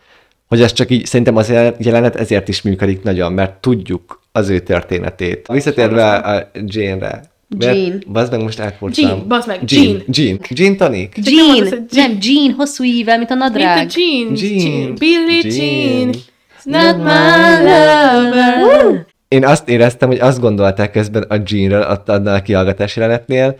[0.48, 4.60] hogy ez csak így, szerintem az jelenet ezért is működik nagyon, mert tudjuk az ő
[4.60, 5.48] történetét.
[5.48, 7.33] Visszatérve a Jane-re.
[7.58, 8.04] Jean.
[8.08, 9.16] Bazd meg, most elfordultam.
[9.18, 10.04] Jean, bazd meg, Jean.
[10.08, 10.40] Jean.
[10.50, 10.76] Jean.
[10.80, 13.88] Nem Jean, nem, Jean, hosszú ível, mint a Mint nadrág.
[13.88, 14.36] a Jean.
[14.36, 14.72] Jean.
[14.72, 14.96] Jean.
[14.96, 15.98] Billie Jean.
[15.98, 16.10] Jean.
[16.10, 19.06] It's not my lover.
[19.28, 23.56] Én azt éreztem, hogy azt gondolták közben a Jeanről, ott annál a kihallgatási jelenetnél,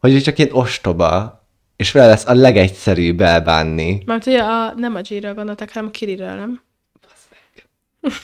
[0.00, 1.42] hogy ő csak ilyen ostoba,
[1.76, 4.02] és vele lesz a legegyszerűbb elbánni.
[4.06, 6.62] Mert ugye a, nem a G-ről gondoltak, hanem a Kiriről, nem?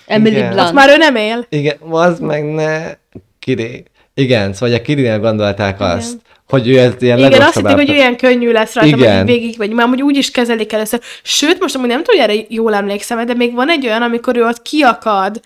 [0.07, 0.47] Emily Igen.
[0.49, 0.61] Blunt.
[0.61, 1.47] Azt már ő nem él.
[1.49, 2.93] Igen, az meg ne...
[3.39, 3.85] Kiri.
[4.15, 6.17] Igen, szóval a Kirinél gondolták azt,
[6.49, 9.17] hogy ő ez ilyen Igen, azt hitték, hogy olyan könnyű lesz rajta, Igen.
[9.17, 11.01] hogy végig, vagy már amúgy úgy is kezelik először.
[11.23, 14.37] Sőt, most amúgy nem tudom, hogy erre jól emlékszem, de még van egy olyan, amikor
[14.37, 15.41] ő ott kiakad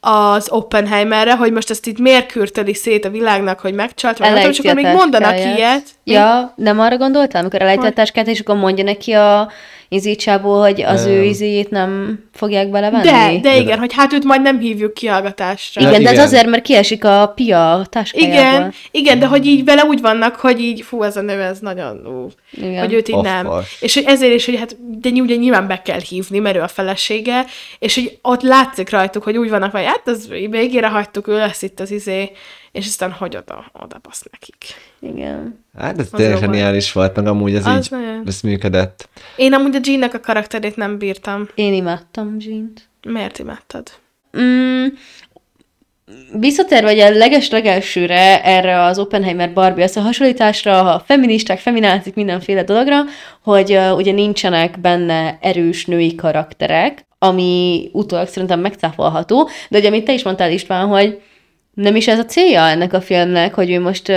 [0.00, 4.36] az Oppenheimerre, hogy most ezt itt miért kürteli szét a világnak, hogy megcsalt, vagy nem
[4.36, 5.82] tudom, és akkor még mondanak ilyet.
[6.04, 9.50] Ja, nem arra gondoltál, amikor elejti a táskát, és akkor mondja neki a
[9.88, 13.04] izícsából, hogy az ő izéjét nem fogják belevenni?
[13.04, 15.80] De, de igen, hogy hát őt majd nem hívjuk kihallgatásra.
[15.80, 16.24] Igen, de ez igen.
[16.24, 18.38] azért, mert kiesik a pia a táskájából.
[18.38, 21.58] Igen, igen, de hogy így vele úgy vannak, hogy így, fú, ez a nő, ez
[21.58, 22.80] nagyon, ú, Igen.
[22.80, 23.46] hogy őt így Of nem.
[23.46, 23.76] course.
[23.80, 26.68] És hogy ezért is, hogy hát, de ugye nyilván be kell hívni, mert ő a
[26.68, 27.44] felesége,
[27.78, 31.62] és hogy ott látszik rajtuk, hogy úgy vannak, hogy hát az végére hagytuk, ő lesz
[31.62, 32.30] itt az izé,
[32.72, 34.64] és aztán hogy oda, oda basz nekik.
[35.04, 35.64] Igen.
[35.78, 38.22] Hát ez Az tényleg zseniális volt, meg amúgy ez Az így, nagyon.
[38.26, 39.08] ez működött.
[39.36, 41.48] Én amúgy a Jeannek a karakterét nem bírtam.
[41.54, 42.88] Én imádtam Jean-t.
[43.08, 43.90] Miért imádtad?
[44.38, 44.86] Mm,
[46.38, 53.02] visszatérve ugye a leges-legelsőre erre az Oppenheimer Barbie összehasonlításra, a feministák, feminázik mindenféle dologra,
[53.42, 60.04] hogy uh, ugye nincsenek benne erős női karakterek, ami utólag szerintem megcáfolható, de ugye amit
[60.04, 61.20] te is mondtál István, hogy
[61.74, 64.16] Nem is ez a célja ennek a filmnek, hogy ő most uh,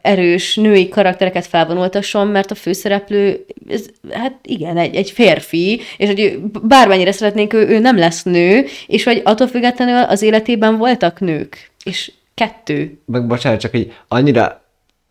[0.00, 6.20] erős női karaktereket felvonultasson, mert a főszereplő, ez, hát igen, egy, egy férfi, és hogy
[6.20, 11.20] ő, bármennyire szeretnénk, ő, ő nem lesz nő, és hogy attól függetlenül az életében voltak
[11.20, 12.98] nők, és kettő.
[13.06, 14.63] Meg bocsánat, csak egy annyira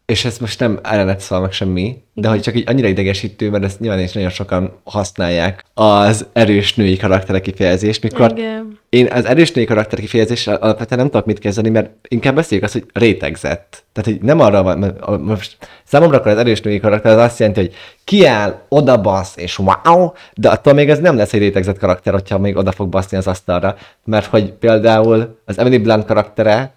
[0.06, 3.64] és ez most nem ellenet szól meg semmi, de hogy csak így annyira idegesítő, mert
[3.64, 8.80] ezt nyilván is nagyon sokan használják az erős női karakterek kifejezést, mikor Igen.
[8.90, 12.74] én az erős női karakter kifejezés alapvetően nem tudok mit kezdeni, mert inkább beszéljük azt,
[12.74, 13.84] hogy rétegzett.
[13.92, 17.40] Tehát, hogy nem arra van, mert most számomra akkor az erős női karakter az azt
[17.40, 17.74] jelenti, hogy
[18.04, 22.38] kiáll, oda basz, és wow, de attól még ez nem lesz egy rétegzett karakter, hogyha
[22.38, 23.76] még oda fog baszni az asztalra,
[24.06, 26.74] mert hogy például az Emily Blunt karaktere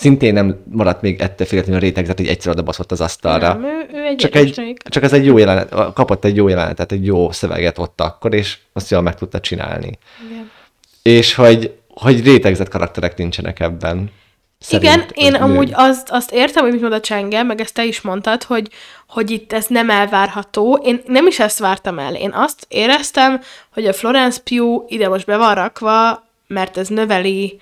[0.00, 3.52] szintén nem maradt még ettől függetlenül rétegzett, hogy egyszer oda baszott az asztalra.
[3.52, 6.92] Nem, ő, ő egy Csak, egy, csak ez egy jó jelenet, kapott egy jó jelenetet,
[6.92, 9.98] egy jó szöveget ott akkor, és azt jól meg tudta csinálni.
[10.30, 10.50] Igen.
[11.02, 14.10] És hogy, hogy rétegzett karakterek nincsenek ebben.
[14.68, 15.74] Igen, én az amúgy nő.
[15.76, 18.68] azt, azt értem, hogy mit mond a Csenge, meg ezt te is mondtad, hogy,
[19.08, 20.80] hogy itt ez nem elvárható.
[20.84, 22.14] Én nem is ezt vártam el.
[22.14, 23.40] Én azt éreztem,
[23.72, 27.60] hogy a Florence Pugh ide most be van rakva, mert ez növeli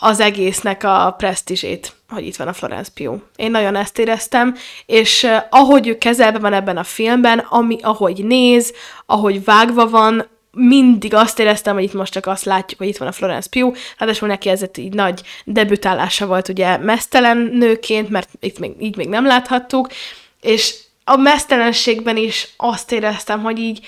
[0.00, 3.22] az egésznek a presztízsét, hogy itt van a Florence Pugh.
[3.36, 4.56] Én nagyon ezt éreztem,
[4.86, 8.72] és ahogy ő kezelve van ebben a filmben, ami, ahogy néz,
[9.06, 10.26] ahogy vágva van,
[10.56, 13.76] mindig azt éreztem, hogy itt most csak azt látjuk, hogy itt van a Florence Pugh,
[13.98, 19.08] ráadásul neki ez így nagy debütálása volt ugye mesztelen nőként, mert itt még, így még
[19.08, 19.88] nem láthattuk,
[20.40, 23.86] és a mesztelenségben is azt éreztem, hogy így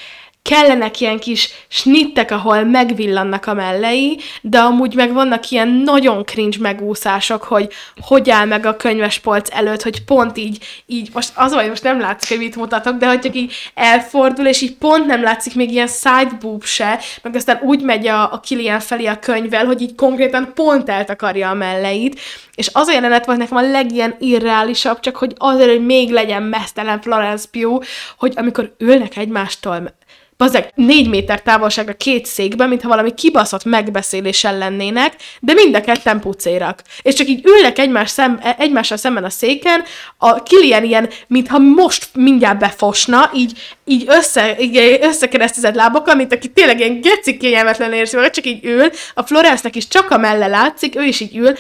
[0.49, 6.57] kellenek ilyen kis snittek, ahol megvillannak a mellei, de amúgy meg vannak ilyen nagyon cringe
[6.61, 11.69] megúszások, hogy hogy áll meg a könyvespolc előtt, hogy pont így, így most az vagy,
[11.69, 15.23] most nem látszik, hogy mit mutatok, de hogy csak így elfordul, és így pont nem
[15.23, 19.19] látszik még ilyen side boob se, meg aztán úgy megy a, a Kilian felé a
[19.19, 22.21] könyvvel, hogy így konkrétan pont eltakarja a melleit,
[22.55, 26.43] és az a jelenet volt nekem a legilyen irreálisabb, csak hogy azért, hogy még legyen
[26.43, 27.85] mesztelen Florence Pugh,
[28.19, 29.95] hogy amikor ülnek egymástól
[30.37, 36.21] Bazeg, négy méter távolságra két székben, mintha valami kibaszott megbeszélésen lennének, de mind a ketten
[36.21, 36.83] pucérak.
[37.03, 39.83] És csak így ülnek egymás szem, e- egymással szemben a széken,
[40.19, 46.49] a Kilian ilyen, mintha most mindjárt befosna, így, így össze, így összekeresztezett lábokkal, mint aki
[46.49, 50.97] tényleg ilyen geci kényelmetlen érzi csak így ül, a Florence-nek is csak a melle látszik,
[50.97, 51.57] ő is így ül,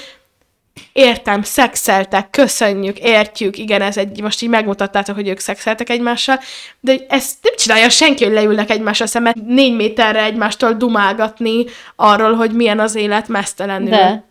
[0.93, 6.39] értem, szexeltek, köszönjük, értjük, igen, ez egy, most így megmutattátok, hogy ők szexeltek egymással,
[6.81, 11.65] de ezt nem csinálja senki, hogy leülnek egymással szemben, négy méterre egymástól dumálgatni
[11.97, 13.89] arról, hogy milyen az élet mesztelenül.
[13.89, 14.24] De.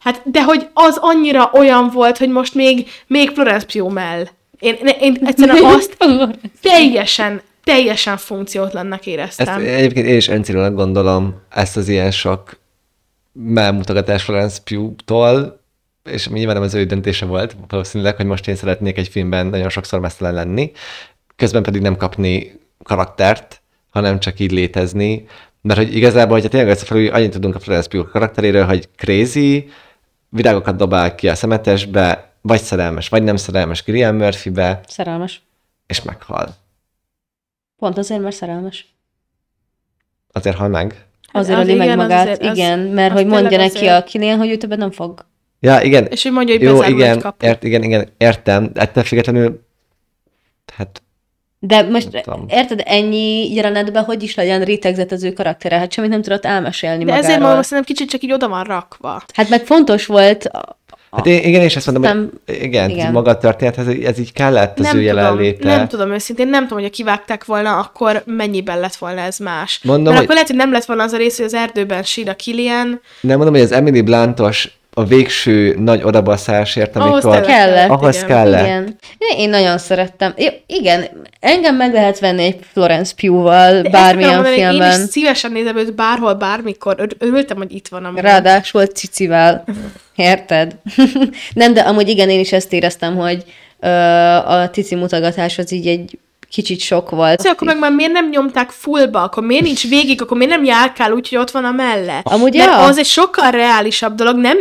[0.00, 4.26] Hát, de hogy az annyira olyan volt, hogy most még, még Florence Pugh mell.
[4.58, 5.96] Én, én, én egyszerűen azt
[6.62, 9.60] teljesen, teljesen funkciótlannak Ezt éreztem.
[9.60, 12.58] egyébként én is öncélúnak gondolom ezt az ilyen sok
[13.32, 15.64] melmutogatás Florence Pugh-tól,
[16.06, 19.68] és nyilván nem az ő döntése volt, valószínűleg, hogy most én szeretnék egy filmben nagyon
[19.68, 20.72] sokszor mesztelen lenni,
[21.36, 23.60] közben pedig nem kapni karaktert,
[23.90, 25.26] hanem csak így létezni,
[25.60, 29.68] mert hogy igazából, hogyha tényleg összefelül, annyit tudunk a Florence Pugh karakteréről, hogy crazy,
[30.28, 35.42] virágokat dobál ki a szemetesbe, vagy szerelmes, vagy nem szerelmes Gillian Murphybe, Szerelmes.
[35.86, 36.54] és meghal.
[37.76, 38.86] Pont azért, mert szerelmes.
[40.32, 41.04] Azért hal meg.
[41.32, 43.76] Azért az öli meg igen, az magát, azért- az- igen, mert az hogy mondja neki
[43.76, 44.02] azért.
[44.02, 45.24] a Kilian, hogy ő többet nem fog.
[45.60, 46.06] Ja, igen.
[46.06, 47.46] És ő mondja, hogy Jó, igen, egy kapu.
[47.46, 48.70] ért, igen, igen, értem.
[48.74, 49.60] Ettől függetlenül,
[50.76, 51.02] hát
[51.58, 52.08] De most
[52.48, 55.78] érted, ennyi jelenetben hogy is legyen rétegzett az ő karaktere?
[55.78, 57.24] Hát semmit nem tudott elmesélni De magáról.
[57.30, 59.22] ezért azt szerintem kicsit csak így oda van rakva.
[59.34, 60.78] Hát meg fontos volt a,
[61.10, 62.90] Hát én, igen, és ezt mondom, Nem- hogy igen, igen.
[62.90, 63.12] igen.
[63.12, 65.68] maga a történethez ez így kellett az nem ő tudom, jelenléte.
[65.76, 69.80] nem tudom őszintén, nem tudom, hogy ha kivágták volna, akkor mennyiben lett volna ez más.
[69.82, 72.02] Mondom, Mert hogy- akkor lehet, hogy nem lett volna az a rész, hogy az erdőben
[72.02, 73.00] sír a Kilian.
[73.20, 77.40] Nem mondom, hogy az Emily Blantos a végső nagy odabaszásért, Ahhoz amikor...
[77.40, 78.28] tényleg Kellett, Ahhoz igen.
[78.28, 78.64] kellett.
[78.64, 78.98] Igen.
[79.36, 80.32] Én nagyon szerettem.
[80.36, 81.04] I- igen,
[81.40, 84.92] engem meg lehet venni egy Florence Pugh-val De bármilyen mondani, filmben.
[84.98, 86.94] Én is szívesen nézem őt bárhol, bármikor.
[86.98, 89.64] Ör- Örültem, hogy itt van a Ráadásul cicivel.
[90.14, 90.76] Érted?
[91.54, 93.44] Nem, de amúgy igen, én is ezt éreztem, hogy
[93.80, 93.88] ö,
[94.46, 96.18] a cici mutogatás az így egy
[96.56, 97.38] kicsit sok volt.
[97.38, 100.64] Szóval akkor meg már miért nem nyomták fullba, akkor miért nincs végig, akkor miért nem
[100.64, 102.20] járkál úgy, hogy ott van a melle?
[102.24, 102.78] Amúgy Mert ja.
[102.78, 104.58] az egy sokkal reálisabb dolog, nem,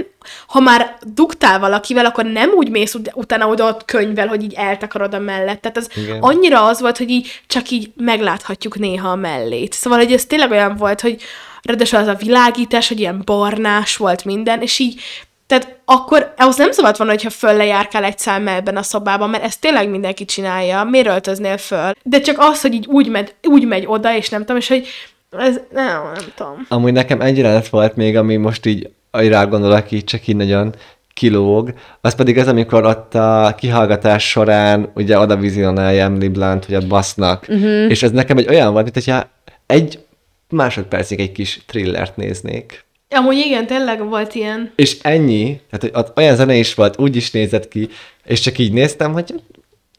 [0.48, 4.54] ha már dugtál valakivel, akkor nem úgy mész ut- utána oda ott könyvvel, hogy így
[4.54, 5.62] eltakarod a mellett.
[5.62, 6.20] Tehát az Igen.
[6.20, 9.74] annyira az volt, hogy így csak így megláthatjuk néha a mellét.
[9.74, 11.22] Szóval, hogy ez tényleg olyan volt, hogy
[11.62, 15.02] ráadásul az a világítás, hogy ilyen barnás volt minden, és így
[15.48, 19.44] tehát akkor ahhoz nem szabad volna, hogyha föl lejárkál egy szám ebben a szobában, mert
[19.44, 20.84] ezt tényleg mindenki csinálja.
[20.84, 21.92] Miért öltöznél föl?
[22.04, 24.88] De csak az, hogy így úgy megy, úgy megy oda, és nem tudom, és hogy
[25.38, 26.66] ez, nem, nem tudom.
[26.70, 30.76] Amúgy nekem egy jelenet volt még, ami most így rá gondolok, aki csak így nagyon
[31.14, 36.76] kilóg, az pedig az, amikor ott a kihallgatás során ugye oda vizionálja Emily Blunt, hogy
[36.76, 37.90] ott basznak, uh-huh.
[37.90, 39.30] és ez nekem egy olyan volt, mint hogyha
[39.66, 40.00] egy
[40.50, 42.86] másodpercig egy kis thrillert néznék.
[43.16, 44.72] Amúgy igen, tényleg volt ilyen.
[44.76, 47.90] És ennyi, tehát hogy olyan zene is volt, úgy is nézett ki,
[48.26, 49.34] és csak így néztem, hogy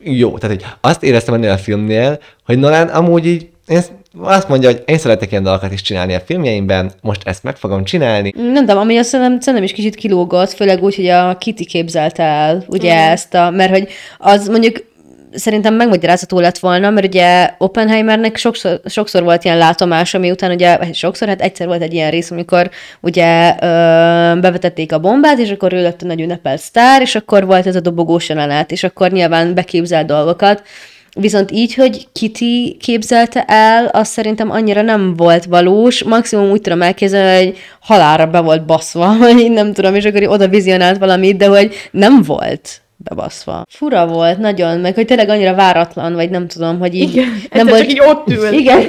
[0.01, 3.81] jó, tehát hogy azt éreztem ennél a filmnél, hogy Nolan amúgy így én
[4.19, 7.85] azt mondja, hogy én szeretek ilyen dalokat is csinálni a filmjeimben, most ezt meg fogom
[7.85, 8.33] csinálni.
[8.37, 12.23] Nem tudom, ami azt szerintem, szerintem is kicsit kilógott, főleg úgy, hogy a Kitty képzelte
[12.23, 13.11] el, ugye mm.
[13.11, 13.89] ezt a, mert hogy
[14.19, 14.77] az mondjuk
[15.37, 21.29] szerintem megmagyarázható lett volna, mert ugye Oppenheimernek sokszor, sokszor volt ilyen látomása, miután ugye, sokszor,
[21.29, 23.67] hát egyszer volt egy ilyen rész, amikor ugye ö,
[24.41, 27.77] bevetették a bombát, és akkor ő lett a nagy ünnepelt sztár, és akkor volt ez
[27.77, 30.63] a dobogós jelenet, és akkor nyilván beképzelt dolgokat,
[31.19, 36.03] Viszont így, hogy Kitty képzelte el, az szerintem annyira nem volt valós.
[36.03, 40.49] Maximum úgy tudom elképzelni, hogy halára be volt baszva, vagy nem tudom, és akkor oda
[40.49, 43.67] vizionált valamit, de hogy nem volt bebaszva.
[43.69, 47.15] Fura volt, nagyon, meg hogy tényleg annyira váratlan, vagy nem tudom, hogy így...
[47.15, 47.81] Igen, nem volt...
[47.81, 48.53] csak így ott ül.
[48.53, 48.89] Igen,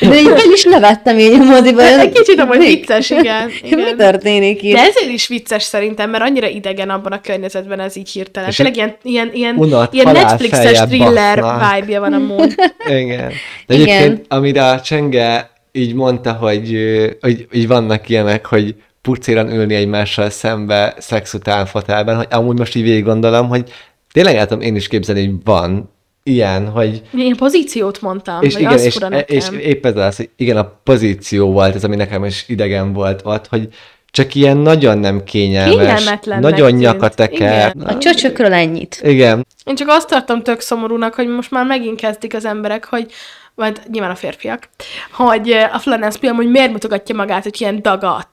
[0.00, 1.98] de így meg is nevettem így a moziban.
[1.98, 3.50] Egy kicsit amúgy vicces, igen.
[3.64, 3.78] igen.
[3.78, 4.74] Mi történik itt?
[4.74, 8.50] De ezért is vicces szerintem, mert annyira idegen abban a környezetben ez így hirtelen.
[8.50, 12.54] Tényleg ilyen, ilyen, ilyen, unott, ilyen Netflixes thriller vibe-ja van amúgy.
[13.02, 13.32] Igen.
[13.66, 13.86] De Igen.
[13.86, 16.78] egyébként, amire a Csenge így mondta, hogy,
[17.20, 18.74] hogy így vannak ilyenek, hogy
[19.08, 23.72] pucéran ülni egymással szembe szex után fotelben, hogy amúgy most így végig gondolom, hogy
[24.12, 25.90] tényleg el tudom én is képzelni, hogy van
[26.22, 29.58] ilyen, hogy Én pozíciót mondtam, és vagy igen, az és, fura és nekem.
[29.58, 33.46] épp ez az, hogy igen, a pozíció volt ez, ami nekem is idegen volt ott,
[33.46, 33.68] hogy
[34.10, 37.74] csak ilyen nagyon nem kényelmes, nagyon nyakateker.
[37.84, 39.00] A csöcsökről ennyit.
[39.04, 43.12] Igen, Én csak azt tartom tök szomorúnak, hogy most már megint kezdik az emberek, hogy
[43.58, 44.68] majd nyilván a férfiak,
[45.12, 48.28] hogy a Florence Pugh hogy miért mutogatja magát, hogy ilyen dagat.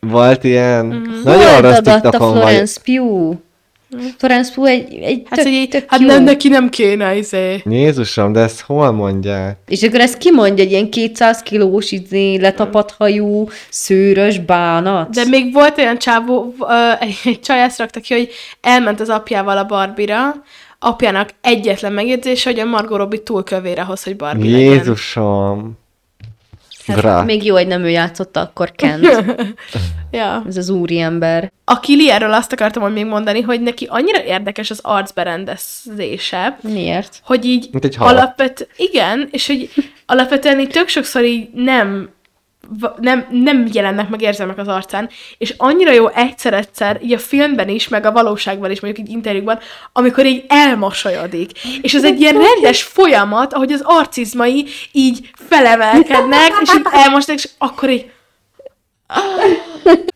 [0.00, 1.20] volt ilyen, Mhm.
[1.24, 2.30] nagyon rossz dagadt a vagy.
[2.38, 3.36] Florence Pugh?
[4.18, 6.06] Florence Pugh egy, egy Hát, tök, hogy így, tök hát jó.
[6.06, 7.62] nem, neki nem kéne, izé.
[7.64, 9.56] Jézusom, de ezt hol mondják?
[9.66, 15.10] És akkor ezt kimondja, egy ilyen 200 kilós, izé, letapadt hajú, szőrös bánat.
[15.10, 16.54] De még volt olyan csávó,
[17.00, 18.28] egy, egy csaj ezt rakta ki, hogy
[18.60, 20.34] elment az apjával a Barbira,
[20.78, 24.72] apjának egyetlen megjegyzése, hogy a Margot Robbie túl kövér ahhoz, hogy Barbie legyen.
[24.72, 25.78] Jézusom.
[26.86, 27.22] hát, Gra.
[27.24, 29.06] még jó, hogy nem ő játszotta akkor Kent,
[30.10, 30.44] Ja.
[30.48, 31.52] ez az úriember.
[31.64, 37.20] A Kili-erről azt akartam hogy még mondani, hogy neki annyira érdekes az arcberendezése, Miért?
[37.24, 39.70] hogy így Mint egy alapvet, igen, és hogy
[40.06, 42.10] alapvetően így tök sokszor így nem
[43.00, 45.08] nem, nem jelennek meg érzelmek az arcán,
[45.38, 49.58] és annyira jó egyszer-egyszer, így a filmben is, meg a valóságban is, mondjuk így interjúkban,
[49.92, 51.50] amikor így elmosolyodik.
[51.82, 57.50] És ez egy ilyen rendes folyamat, ahogy az arcizmai így felemelkednek, és így elmosolyodik, és
[57.58, 58.10] akkor így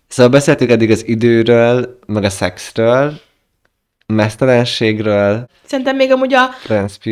[0.08, 3.20] Szóval beszéltük eddig az időről, meg a szexről,
[4.12, 6.50] mesztelenségről, Szerintem még amúgy a,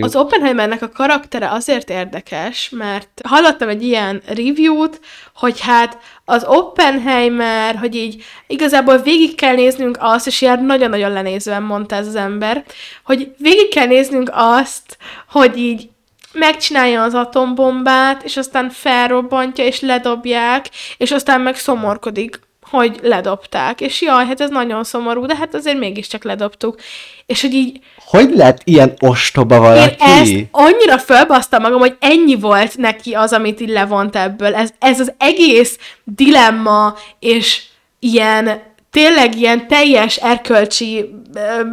[0.01, 5.01] az Oppenheimernek a karaktere azért érdekes, mert hallottam egy ilyen review-t,
[5.35, 11.63] hogy hát az Oppenheimer, hogy így igazából végig kell néznünk azt, és ilyen nagyon-nagyon lenézően
[11.63, 12.65] mondta ez az ember,
[13.05, 14.97] hogy végig kell néznünk azt,
[15.29, 15.89] hogy így
[16.33, 22.41] megcsinálja az atombombát, és aztán felrobbantja, és ledobják, és aztán meg szomorkodik,
[22.71, 23.81] hogy ledobták.
[23.81, 26.81] És jaj, hát ez nagyon szomorú, de hát azért mégiscsak ledobtuk.
[27.27, 29.95] És hogy így Hogy lett ilyen ostoba én valaki?
[29.99, 34.55] ezt annyira fölbasztam magam, hogy ennyi volt neki az, amit így levont ebből.
[34.55, 37.63] Ez, ez az egész dilemma, és
[37.99, 41.15] ilyen tényleg ilyen teljes erkölcsi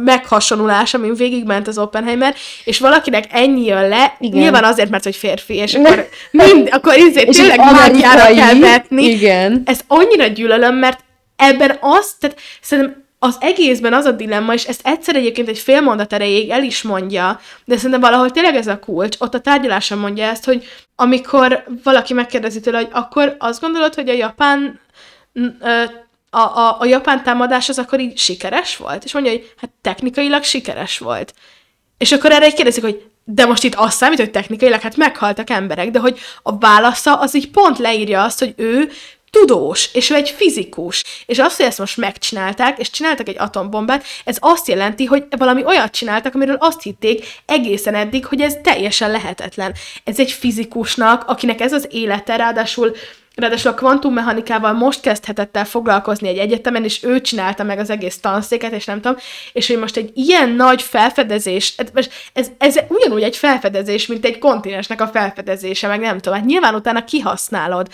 [0.04, 2.34] meghasonulás, amin végigment az Oppenheimer,
[2.64, 4.40] és valakinek ennyi jön le, Igen.
[4.40, 9.04] nyilván azért, mert hogy férfi, és akkor, mind, akkor izé, És tényleg mágiára kell vetni.
[9.04, 9.62] igen.
[9.64, 11.00] Ezt annyira gyűlölöm, mert
[11.36, 15.80] ebben az, tehát szerintem az egészben az a dilemma, és ezt egyszer egyébként egy fél
[15.80, 19.98] mondat erejéig el is mondja, de szerintem valahol tényleg ez a kulcs, ott a tárgyaláson
[19.98, 20.64] mondja ezt, hogy
[20.96, 24.80] amikor valaki megkérdezi tőle, hogy akkor azt gondolod, hogy a japán
[26.30, 29.04] a, a, a japán támadás az akkor így sikeres volt?
[29.04, 31.34] És mondja, hogy hát technikailag sikeres volt.
[31.98, 35.50] És akkor erre egy kérdezik, hogy de most itt azt számít, hogy technikailag hát meghaltak
[35.50, 38.90] emberek, de hogy a válasza az így pont leírja azt, hogy ő
[39.30, 41.04] tudós, és ő egy fizikus.
[41.26, 45.64] És azt, hogy ezt most megcsinálták, és csináltak egy atombombát, ez azt jelenti, hogy valami
[45.64, 49.74] olyat csináltak, amiről azt hitték egészen eddig, hogy ez teljesen lehetetlen.
[50.04, 52.96] Ez egy fizikusnak, akinek ez az élete, ráadásul
[53.38, 58.20] Ráadásul a kvantummechanikával most kezdhetett el foglalkozni egy egyetemen, és ő csinálta meg az egész
[58.20, 59.16] tanszéket, és nem tudom,
[59.52, 64.38] és hogy most egy ilyen nagy felfedezés, ez, ez, ez ugyanúgy egy felfedezés, mint egy
[64.38, 67.88] kontinensnek a felfedezése, meg nem tudom, hát nyilván utána kihasználod.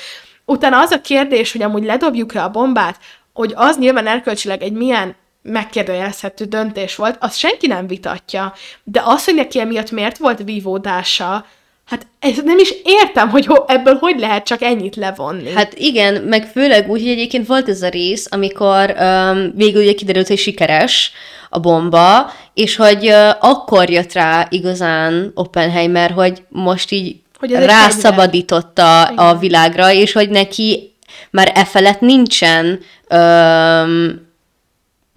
[0.44, 2.98] utána az a kérdés, hogy amúgy ledobjuk-e a bombát,
[3.32, 8.52] hogy az nyilván erkölcsileg egy milyen megkérdőjelezhető döntés volt, azt senki nem vitatja.
[8.84, 11.46] De az, hogy neki emiatt miért volt vívódása,
[11.86, 15.52] hát ez nem is értem, hogy ho- ebből hogy lehet csak ennyit levonni.
[15.52, 19.92] Hát igen, meg főleg úgy, hogy egyébként volt ez a rész, amikor um, végül ugye
[19.92, 21.12] kiderült, hogy sikeres
[21.50, 29.02] a bomba, és hogy uh, akkor jött rá igazán Oppenheimer, hogy most így Hogy rászabadította
[29.02, 30.94] a világra, és hogy neki
[31.30, 32.80] már e felett nincsen
[33.10, 34.22] um,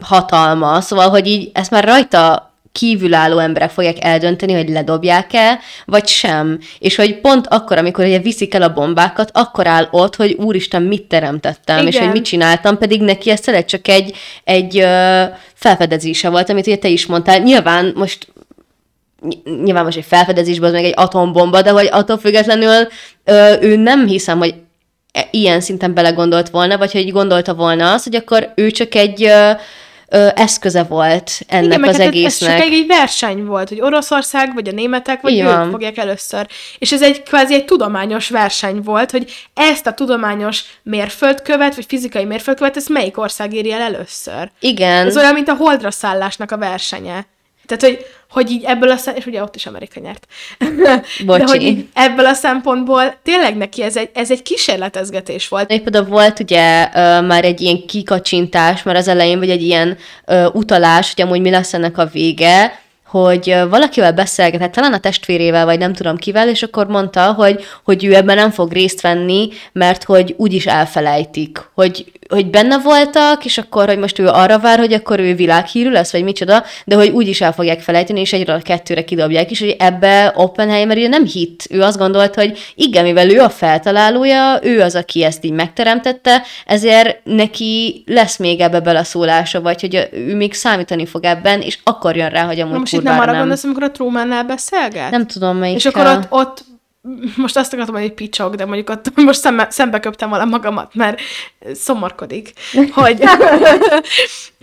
[0.03, 2.46] hatalma, szóval, hogy így ezt már rajta
[2.77, 6.59] kívülálló emberek fogják eldönteni, hogy ledobják-e, vagy sem.
[6.79, 10.81] És hogy pont akkor, amikor ugye viszik el a bombákat, akkor áll ott, hogy úristen,
[10.81, 11.87] mit teremtettem, Igen.
[11.87, 15.23] és hogy mit csináltam, pedig neki ez tényleg csak egy, egy ö,
[15.53, 17.39] felfedezése volt, amit ugye te is mondtál.
[17.39, 18.27] Nyilván most
[19.21, 22.87] ny- nyilván most egy felfedezésből az meg egy atombomba, de hogy attól függetlenül
[23.23, 24.55] ö, ő nem hiszem, hogy
[25.11, 29.23] e- ilyen szinten belegondolt volna, vagy hogy gondolta volna azt, hogy akkor ő csak egy
[29.23, 29.51] ö,
[30.09, 32.49] ö, eszköze volt ennek meg az hát egésznek.
[32.49, 36.47] Ez csak egy, verseny volt, hogy Oroszország, vagy a németek, vagy Így ők fogják először.
[36.77, 42.25] És ez egy kvázi egy tudományos verseny volt, hogy ezt a tudományos mérföldkövet, vagy fizikai
[42.25, 44.49] mérföldkövet, ezt melyik ország érje el először.
[44.59, 45.07] Igen.
[45.07, 47.25] Ez olyan, mint a holdra szállásnak a versenye.
[47.67, 50.27] Tehát, hogy, hogy így ebből a és ugye ott is Amerika nyert.
[51.25, 51.43] Bocsi.
[51.43, 55.69] De hogy így ebből a szempontból tényleg neki ez egy, ez egy kísérletezgetés volt.
[55.69, 59.97] Még például volt ugye ö, már egy ilyen kikacsintás, már az elején, vagy egy ilyen
[60.25, 65.65] ö, utalás, hogy amúgy mi lesz ennek a vége, hogy valakivel beszélgetett, talán a testvérével,
[65.65, 69.49] vagy nem tudom kivel, és akkor mondta, hogy, hogy ő ebben nem fog részt venni,
[69.71, 74.79] mert hogy úgyis elfelejtik, hogy, hogy benne voltak, és akkor, hogy most ő arra vár,
[74.79, 78.55] hogy akkor ő világhírű lesz, vagy micsoda, de hogy úgyis el fogják felejteni, és egyről
[78.55, 81.67] a kettőre kidobják is, hogy ebbe Oppenheimer ugye nem hitt.
[81.69, 86.43] Ő azt gondolt, hogy igen, mivel ő a feltalálója, ő az, aki ezt így megteremtette,
[86.65, 92.15] ezért neki lesz még ebbe beleszólása, vagy hogy ő még számítani fog ebben, és akkor
[92.15, 93.39] jön rá, hogy amúgy Na most itt nem arra nem.
[93.39, 95.11] gondolsz, amikor a Truman-nel beszélget?
[95.11, 95.75] Nem tudom, melyik.
[95.75, 96.65] És akkor ott, ott
[97.35, 100.95] most azt akartam mondani, hogy picsok, de mondjuk ott most szembe, szembe köptem vele magamat,
[100.95, 101.19] mert
[101.73, 102.53] szomorkodik,
[102.91, 102.91] hogy,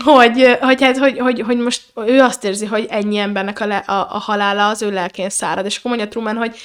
[0.05, 3.77] hogy, hogy, hát, hogy, hogy, hogy, most ő azt érzi, hogy ennyi embernek a, le,
[3.77, 6.57] a, a halála az ő lelkén szárad, és akkor mondja Truman, hogy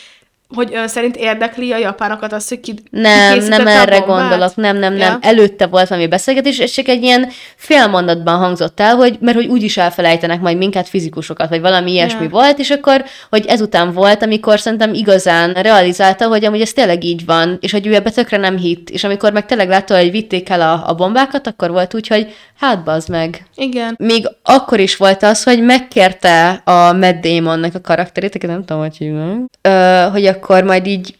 [0.56, 4.30] hogy ön szerint érdekli a japánokat az, hogy ki Nem, nem a erre bombát?
[4.30, 5.20] gondolok, nem, nem, nem.
[5.22, 5.30] Ja.
[5.30, 9.78] Előtte volt valami beszélgetés, és csak egy ilyen félmondatban hangzott el, hogy mert hogy úgyis
[9.78, 12.30] elfelejtenek majd minket fizikusokat, vagy valami ilyesmi Ja.
[12.30, 17.26] volt, és akkor, hogy ezután volt, amikor szerintem igazán realizálta, hogy amúgy ez tényleg így
[17.26, 20.50] van, és hogy ő ebbe tökre nem hitt, és amikor meg tényleg látta, hogy vitték
[20.50, 23.46] el a, a bombákat, akkor volt úgy, hogy hát bazd meg.
[23.56, 23.96] Igen.
[24.00, 28.98] Még akkor is volt az, hogy megkérte a Matt Damonnak a karakterét, nem tudom, hogy
[28.98, 31.16] hívnak, ö, hogy akkor majd így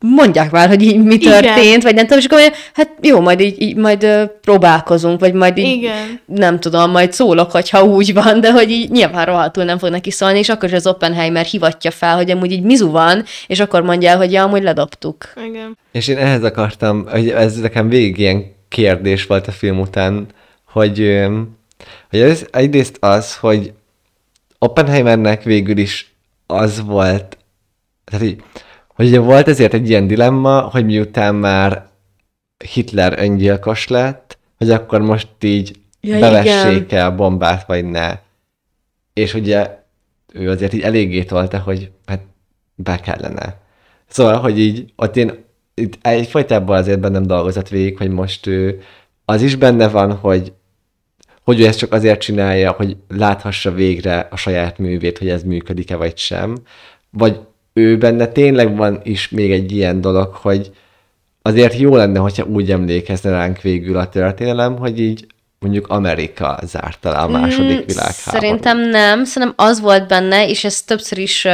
[0.00, 1.42] mondják már, hogy így mi Igen.
[1.42, 5.20] történt, vagy nem tudom, és akkor mondja, hát jó, majd így, így majd ö, próbálkozunk,
[5.20, 6.20] vagy majd így, Igen.
[6.26, 10.10] nem tudom, majd szólok, hogyha úgy van, de hogy így nyilván rohadtul nem fog neki
[10.10, 13.82] szólni, és akkor is az Oppenheimer hivatja fel, hogy amúgy így mizu van, és akkor
[13.82, 15.32] mondja, el, hogy ja, amúgy ledobtuk.
[15.48, 15.78] Igen.
[15.92, 20.26] És én ehhez akartam, hogy ez nekem végig ilyen kérdés volt a film után,
[20.72, 21.20] hogy,
[22.10, 23.72] hogy ez egyrészt az, hogy
[24.58, 26.14] Oppenheimernek végül is
[26.46, 27.38] az volt,
[28.10, 28.42] tehát így,
[28.94, 31.88] hogy ugye volt ezért egy ilyen dilemma, hogy miután már
[32.72, 38.18] Hitler öngyilkos lett, hogy akkor most így Ja, bevessék-e a bombát, vagy ne.
[39.12, 39.78] És ugye
[40.32, 42.20] ő azért így eléggé tolta, hogy hát
[42.74, 43.56] be kellene.
[44.08, 48.82] Szóval, hogy így ott én itt egyfajtában azért bennem dolgozott végig, hogy most ő
[49.24, 50.52] az is benne van, hogy
[51.44, 55.96] hogy ő ezt csak azért csinálja, hogy láthassa végre a saját művét, hogy ez működik-e
[55.96, 56.56] vagy sem,
[57.10, 57.40] vagy
[57.72, 60.70] ő benne tényleg van is még egy ilyen dolog, hogy
[61.42, 65.26] azért jó lenne, hogyha úgy emlékezne ránk végül a történelem, hogy így
[65.58, 68.40] mondjuk Amerika zárta le a második Mm, világháborút.
[68.42, 71.52] Szerintem nem, szerintem az volt benne, és ezt többször is uh,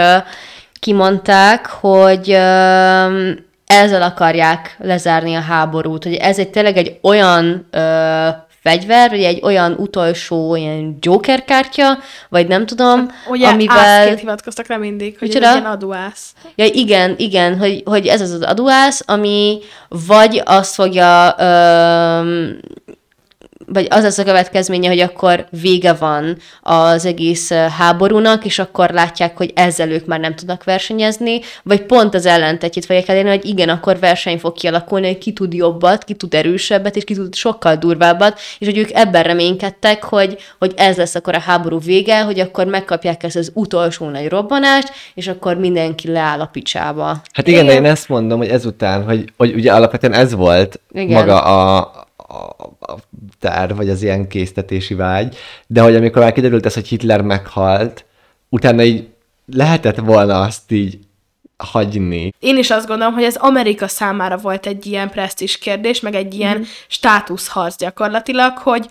[0.80, 3.30] kimondták, hogy uh,
[3.66, 9.40] ezzel akarják lezárni a háborút, hogy ez egy tényleg egy olyan uh, fegyver, vagy egy
[9.42, 11.98] olyan utolsó ilyen Joker kártya,
[12.28, 13.76] vagy nem tudom, Ugye amivel...
[13.76, 15.58] ászként hivatkoztak rá mindig, hogy ez egy Micsoda?
[15.58, 16.32] ilyen adóász.
[16.54, 22.60] Ja, igen, igen, hogy, hogy ez az az adóász, ami vagy azt fogja öm,
[23.66, 28.90] vagy az lesz a következménye, hogy akkor vége van az egész ö, háborúnak, és akkor
[28.90, 33.44] látják, hogy ezzel ők már nem tudnak versenyezni, vagy pont az ellentetjét fogják elérni, hogy
[33.44, 37.34] igen, akkor verseny fog kialakulni, hogy ki tud jobbat, ki tud erősebbet, és ki tud
[37.34, 42.22] sokkal durvábbat, és hogy ők ebben reménykedtek, hogy, hogy ez lesz akkor a háború vége,
[42.22, 47.20] hogy akkor megkapják ezt az utolsó nagy robbanást, és akkor mindenki leáll a picsába.
[47.32, 51.12] Hát igen, de én ezt mondom, hogy ezután, hogy, hogy ugye alapvetően ez volt igen.
[51.12, 52.98] maga a, a, a
[53.40, 55.36] terv, vagy az ilyen késztetési vágy,
[55.66, 58.04] de hogy amikor már kiderült ez, hogy Hitler meghalt,
[58.48, 59.08] utána így
[59.52, 60.98] lehetett volna azt így
[61.56, 62.32] hagyni.
[62.38, 66.34] Én is azt gondolom, hogy ez Amerika számára volt egy ilyen presztis kérdés, meg egy
[66.34, 66.62] ilyen mm.
[66.88, 68.86] státuszharc gyakorlatilag, hogy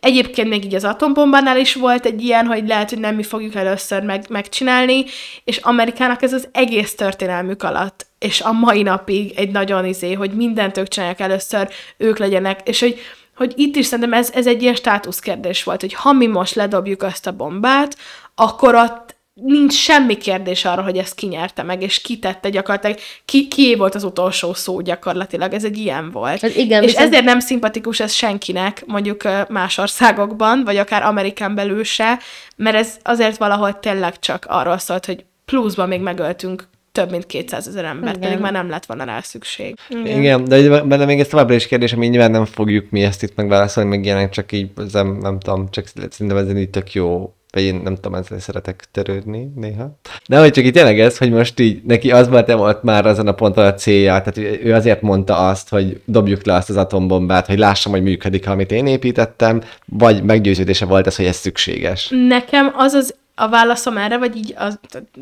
[0.00, 3.54] egyébként még így az atombombánál is volt egy ilyen, hogy lehet, hogy nem mi fogjuk
[3.54, 5.04] először meg, megcsinálni,
[5.44, 10.30] és Amerikának ez az egész történelmük alatt, és a mai napig egy nagyon izé, hogy
[10.30, 13.00] mindent ők csinálják először, ők legyenek, és hogy
[13.36, 17.02] hogy itt is szerintem ez, ez egy ilyen státuszkérdés volt, hogy ha mi most ledobjuk
[17.02, 17.96] azt a bombát,
[18.34, 23.74] akkor ott nincs semmi kérdés arra, hogy ezt kinyerte meg, és kitette gyakorlatilag, ki, kié
[23.74, 26.40] volt az utolsó szó gyakorlatilag, ez egy ilyen volt.
[26.40, 31.54] Hát igen, és viszont- ezért nem szimpatikus ez senkinek, mondjuk más országokban, vagy akár Amerikán
[31.54, 32.18] belül se,
[32.56, 37.68] mert ez azért valahol tényleg csak arról szólt, hogy pluszban még megöltünk több mint 200
[37.68, 38.20] ezer embert, Igen.
[38.28, 39.74] pedig már nem lett volna rá szükség.
[39.88, 43.22] Igen, Igen de benne még ez továbbra is kérdés, ami nyilván nem fogjuk mi ezt
[43.22, 47.34] itt megválaszolni, meg ilyenek, csak így, nem, nem tudom, csak szerintem ez így tök jó
[47.54, 49.98] vagy én nem tudom, ezzel szeretek törődni néha.
[50.28, 53.26] De hogy csak itt tényleg ez, hogy most így neki az volt, volt már azon
[53.26, 56.76] a ponton a célja, tehát ő- ő azért mondta azt, hogy dobjuk le azt az
[56.76, 62.12] atombombát, hogy lássam, hogy működik, amit én építettem, vagy meggyőződése volt ez, hogy ez szükséges.
[62.28, 64.78] Nekem az az a válaszom erre, vagy így az,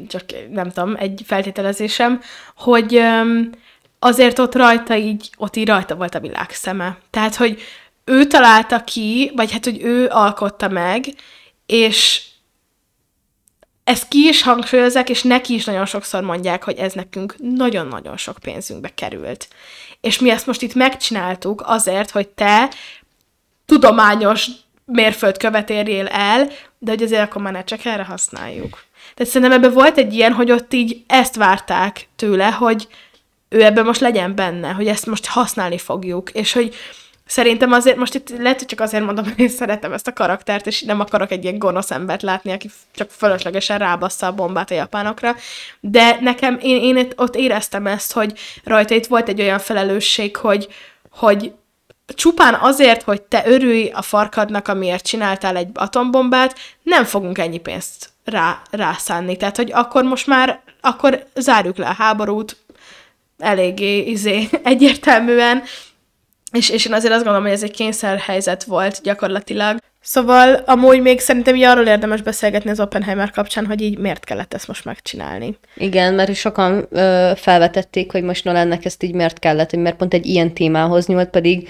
[0.09, 2.20] csak nem tudom, egy feltételezésem,
[2.56, 3.02] hogy
[3.98, 6.98] azért ott rajta így, ott így rajta volt a világ szeme.
[7.10, 7.60] Tehát, hogy
[8.05, 11.05] ő találta ki, vagy hát, hogy ő alkotta meg,
[11.66, 12.22] és
[13.84, 18.39] ezt ki is hangsúlyozzák, és neki is nagyon sokszor mondják, hogy ez nekünk nagyon-nagyon sok
[18.39, 19.48] pénzünkbe került.
[20.01, 22.70] És mi ezt most itt megcsináltuk azért, hogy te
[23.66, 24.47] tudományos
[24.85, 26.49] mérföldkövet érjél el,
[26.79, 28.83] de hogy azért akkor már ne csak erre használjuk.
[29.15, 32.89] Tehát szerintem ebben volt egy ilyen, hogy ott így ezt várták tőle, hogy
[33.49, 36.75] ő ebben most legyen benne, hogy ezt most használni fogjuk, és hogy
[37.27, 40.67] szerintem azért, most itt lehet, hogy csak azért mondom, hogy én szeretem ezt a karaktert,
[40.67, 44.75] és nem akarok egy ilyen gonosz embert látni, aki csak fölöslegesen rábassza a bombát a
[44.75, 45.37] japánokra,
[45.81, 50.69] de nekem, én, én ott éreztem ezt, hogy rajta itt volt egy olyan felelősség, hogy,
[51.11, 51.53] hogy
[52.07, 58.11] csupán azért, hogy te örülj a farkadnak, amiért csináltál egy atombombát, nem fogunk ennyi pénzt
[58.24, 59.37] rá, rászánni.
[59.37, 62.57] Tehát, hogy akkor most már, akkor zárjuk le a háborút,
[63.39, 65.62] eléggé izé, egyértelműen,
[66.53, 69.79] és, és én azért azt gondolom, hogy ez egy kényszerhelyzet volt gyakorlatilag.
[70.03, 74.55] Szóval amúgy még szerintem így arról érdemes beszélgetni az Oppenheimer kapcsán, hogy így miért kellett
[74.55, 75.59] ezt most megcsinálni.
[75.77, 80.15] Igen, mert sokan ö, felvetették, hogy most Nolannek ezt így miért kellett, hogy miért pont
[80.15, 81.69] egy ilyen témához nyúlt, pedig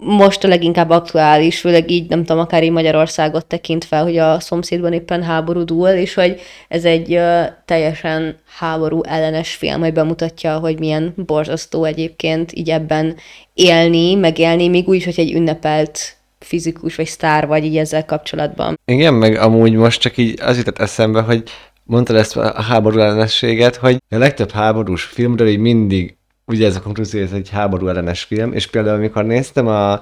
[0.00, 4.40] most a leginkább aktuális, főleg így, nem tudom, akár így Magyarországot tekint fel, hogy a
[4.40, 10.58] szomszédban éppen háború dúl, és hogy ez egy ö, teljesen háború ellenes film, hogy bemutatja,
[10.58, 13.16] hogy milyen borzasztó egyébként így ebben
[13.54, 18.78] élni, megélni, még úgy, hogy egy ünnepelt fizikus vagy sztár vagy így ezzel kapcsolatban.
[18.84, 21.42] Igen, meg amúgy most csak így az jutott eszembe, hogy
[21.84, 26.16] mondtad ezt a háború ellenességet, hogy a legtöbb háborús filmről így mindig
[26.46, 29.92] ugye ez a konklúzió, ez egy háború ellenes film, és például amikor néztem a,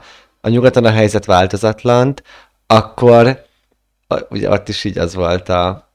[0.40, 2.22] a nyugaton a helyzet változatlant,
[2.66, 3.44] akkor
[4.06, 5.92] a, ugye ott is így az volt a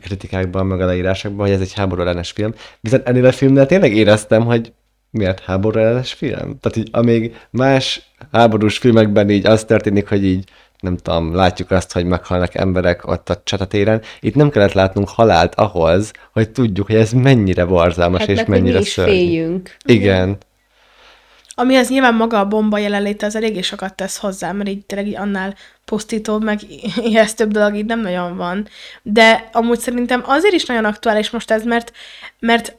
[0.00, 2.54] kritikákban, meg a leírásokban, hogy ez egy háború ellenes film.
[2.80, 4.72] Viszont ennél a filmnél tényleg éreztem, hogy
[5.12, 6.58] miért háború ellenes film?
[6.60, 10.44] Tehát így, amíg más háborús filmekben így az történik, hogy így
[10.80, 14.02] nem tudom, látjuk azt, hogy meghalnak emberek ott a csatatéren.
[14.20, 18.48] Itt nem kellett látnunk halált ahhoz, hogy tudjuk, hogy ez mennyire borzalmas Hát és hogy
[18.48, 19.12] mi mennyire is szörnyű.
[19.12, 19.76] féljünk.
[19.84, 20.38] Igen.
[21.54, 25.20] Ami az nyilván maga a bomba jelenléte, az eléggé sokat tesz hozzá, mert így tényleg
[25.20, 26.60] annál pusztítóbb, meg
[27.10, 28.68] ijesztőbb dolog így nem nagyon van.
[29.02, 31.92] De amúgy szerintem azért is nagyon aktuális most ez, mert,
[32.38, 32.76] mert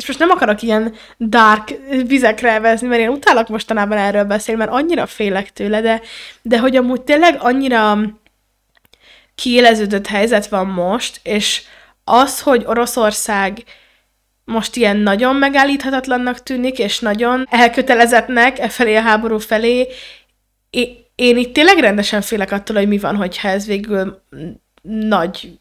[0.00, 1.74] és most nem akarok ilyen dark
[2.06, 6.00] vizekre vezni, mert én utálok mostanában erről beszélni, mert annyira félek tőle, de,
[6.42, 7.98] de hogy amúgy tényleg annyira
[9.34, 11.62] kiéleződött helyzet van most, és
[12.04, 13.64] az, hogy Oroszország
[14.44, 19.88] most ilyen nagyon megállíthatatlannak tűnik, és nagyon elkötelezettnek e felé a háború felé,
[21.14, 24.22] én itt tényleg rendesen félek attól, hogy mi van, hogyha ez végül
[24.82, 25.58] nagy,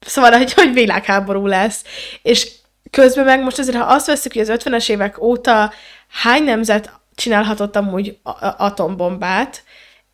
[0.00, 1.84] szóval, hogy, hogy világháború lesz.
[2.22, 2.50] És
[2.96, 5.72] közben meg most azért, ha azt veszük, hogy az 50-es évek óta
[6.08, 8.18] hány nemzet csinálhatott amúgy
[8.56, 9.62] atombombát,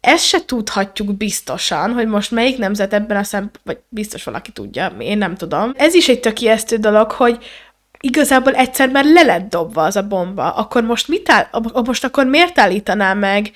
[0.00, 4.92] ezt se tudhatjuk biztosan, hogy most melyik nemzet ebben a szem, vagy biztos valaki tudja,
[4.98, 5.72] én nem tudom.
[5.76, 7.44] Ez is egy tök ijesztő dolog, hogy
[8.00, 11.46] igazából egyszer már le lett dobva az a bomba, akkor most, mit áll,
[11.84, 13.50] most akkor miért állítaná meg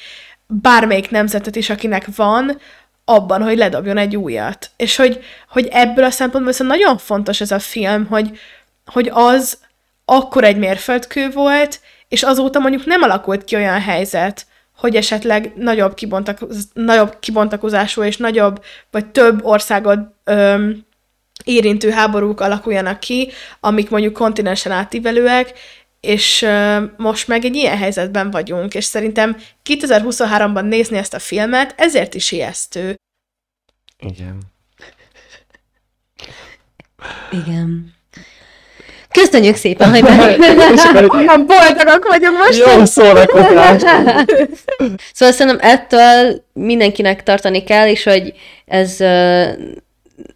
[0.47, 2.59] bármelyik nemzetet is, akinek van,
[3.05, 4.70] abban, hogy ledobjon egy újat.
[4.77, 8.39] És hogy, hogy ebből a szempontból viszont nagyon fontos ez a film, hogy,
[8.85, 9.59] hogy az
[10.05, 14.47] akkor egy mérföldkő volt, és azóta mondjuk nem alakult ki olyan helyzet,
[14.77, 20.87] hogy esetleg nagyobb, kibontakoz, nagyobb kibontakozású és nagyobb, vagy több országot öm,
[21.45, 23.31] érintő háborúk alakuljanak ki,
[23.61, 25.53] amik mondjuk kontinensen átívelőek,
[26.01, 31.75] és ö, most meg egy ilyen helyzetben vagyunk, és szerintem 2023-ban nézni ezt a filmet,
[31.77, 32.95] ezért is ijesztő.
[33.99, 34.43] Igen.
[37.31, 37.91] Igen.
[39.13, 40.03] Köszönjük szépen, hogy.
[41.11, 42.59] Olyan boldogak vagyunk most!
[42.59, 43.83] Jó szórakozás!
[45.15, 48.33] Szóval szerintem ettől mindenkinek tartani kell, és hogy
[48.67, 49.47] ez uh,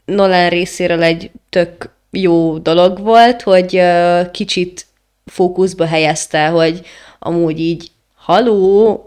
[0.05, 4.87] Nolan részéről egy tök jó dolog volt, hogy uh, kicsit
[5.25, 6.81] fókuszba helyezte, hogy
[7.19, 9.01] amúgy így haló,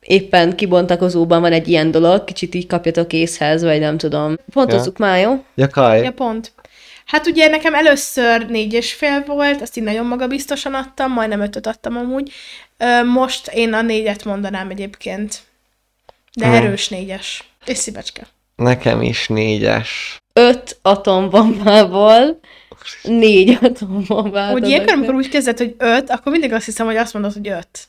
[0.00, 4.34] éppen kibontakozóban van egy ilyen dolog, kicsit így kapjatok észhez, vagy nem tudom.
[4.52, 5.06] Pontozzuk ja.
[5.06, 5.44] már, jó?
[5.54, 6.02] Jakaj.
[6.02, 6.52] Ja, pont.
[7.08, 11.66] Hát ugye nekem először négy és fél volt, azt így nagyon magabiztosan adtam, majdnem ötöt
[11.66, 12.32] adtam amúgy.
[13.12, 15.38] Most én a négyet mondanám egyébként.
[16.32, 16.54] De Hmm.
[16.54, 17.50] erős négyes.
[17.64, 18.26] És szívecske.
[18.56, 20.16] Nekem is négyes.
[20.32, 22.40] Öt atombombából
[23.02, 24.54] négy atombombát.
[24.54, 27.48] Adok ilyenkor, amikor úgy kezded, hogy öt, akkor mindig azt hiszem, hogy azt mondod, hogy
[27.48, 27.88] öt.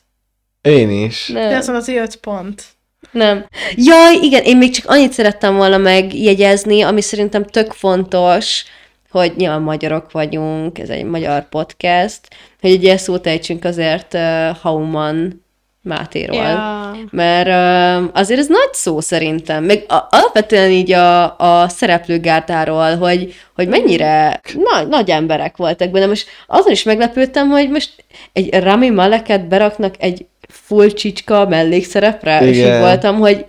[0.62, 1.30] Én is.
[1.32, 1.58] De Nem.
[1.58, 2.64] azt mondod, hogy öt pont.
[3.10, 3.46] Nem.
[3.74, 8.64] Jaj, igen, én még csak annyit szerettem volna megjegyezni, ami szerintem tök fontos,
[9.10, 12.20] hogy nyilván magyarok vagyunk, ez egy magyar podcast,
[12.60, 15.44] hogy egy ilyen szót ejtsünk azért uh, Hauman
[15.82, 16.36] Mátéról.
[16.36, 16.96] Ja.
[17.10, 23.34] Mert uh, azért ez nagy szó szerintem, meg a, alapvetően így a, a szereplőgárdáról, hogy,
[23.54, 26.06] hogy mennyire nagy, nagy emberek voltak benne.
[26.06, 32.56] Most azon is meglepődtem, hogy most egy Rami Maleket beraknak egy full csicska mellékszerepre, és
[32.56, 32.80] így Igen.
[32.80, 33.46] voltam, hogy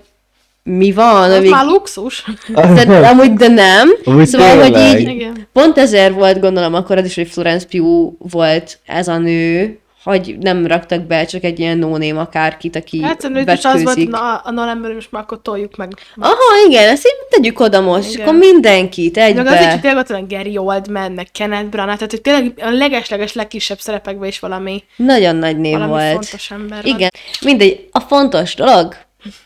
[0.63, 1.49] mi van, amíg...
[1.49, 2.25] már luxus.
[2.53, 3.89] De, amúgy, de nem.
[4.03, 4.99] Amúgy szóval, hogy tényleg.
[4.99, 5.47] így, Igen.
[5.53, 10.37] Pont ezért volt, gondolom, akkor az is, hogy Florence Pugh volt ez a nő, hogy
[10.39, 14.51] nem raktak be csak egy ilyen no akárkit, aki Hát szerintem az volt, na, a
[14.51, 15.91] Nolanből most már akkor toljuk meg.
[16.19, 16.35] Aha,
[16.67, 18.27] igen, ezt így tegyük oda most, Igen.
[18.27, 19.71] akkor mindenkit Meg az is, egybe.
[19.71, 23.79] hogy tényleg ott van Gary Oldman, meg Kenneth Branagh, tehát hogy tényleg a legesleges, legkisebb
[23.79, 26.11] szerepekben is valami, Nagyon nagy név valami volt.
[26.11, 26.95] fontos ember van.
[26.95, 27.09] Igen,
[27.41, 28.95] mindegy, a fontos dolog,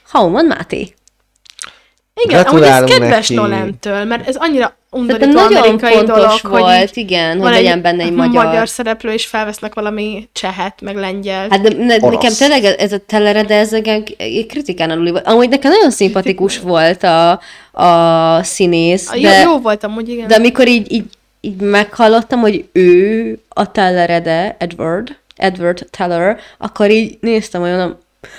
[0.08, 0.94] Hauman Máté.
[2.24, 3.34] Igen, amúgy ez Gratulálunk kedves neki.
[3.34, 7.82] Nolentől, mert ez annyira undorító nagyon amerikai fontos dolog, volt, hogy így igen, hogy legyen
[7.82, 8.46] benne egy magyar.
[8.46, 11.48] magyar szereplő, és felvesznek valami csehet, meg lengyel.
[11.50, 15.28] Hát de, ne, nekem tényleg ez a telere, de ez egy egy kritikán aluli volt.
[15.28, 17.40] Amúgy nekem nagyon szimpatikus volt a,
[17.72, 20.28] a színész, jó, de, jó volt amúgy, igen.
[20.28, 21.06] de amikor így, így,
[21.42, 27.98] így meghallottam, hogy ő a tellerede, Edward, Edward Teller, akkor így néztem olyan,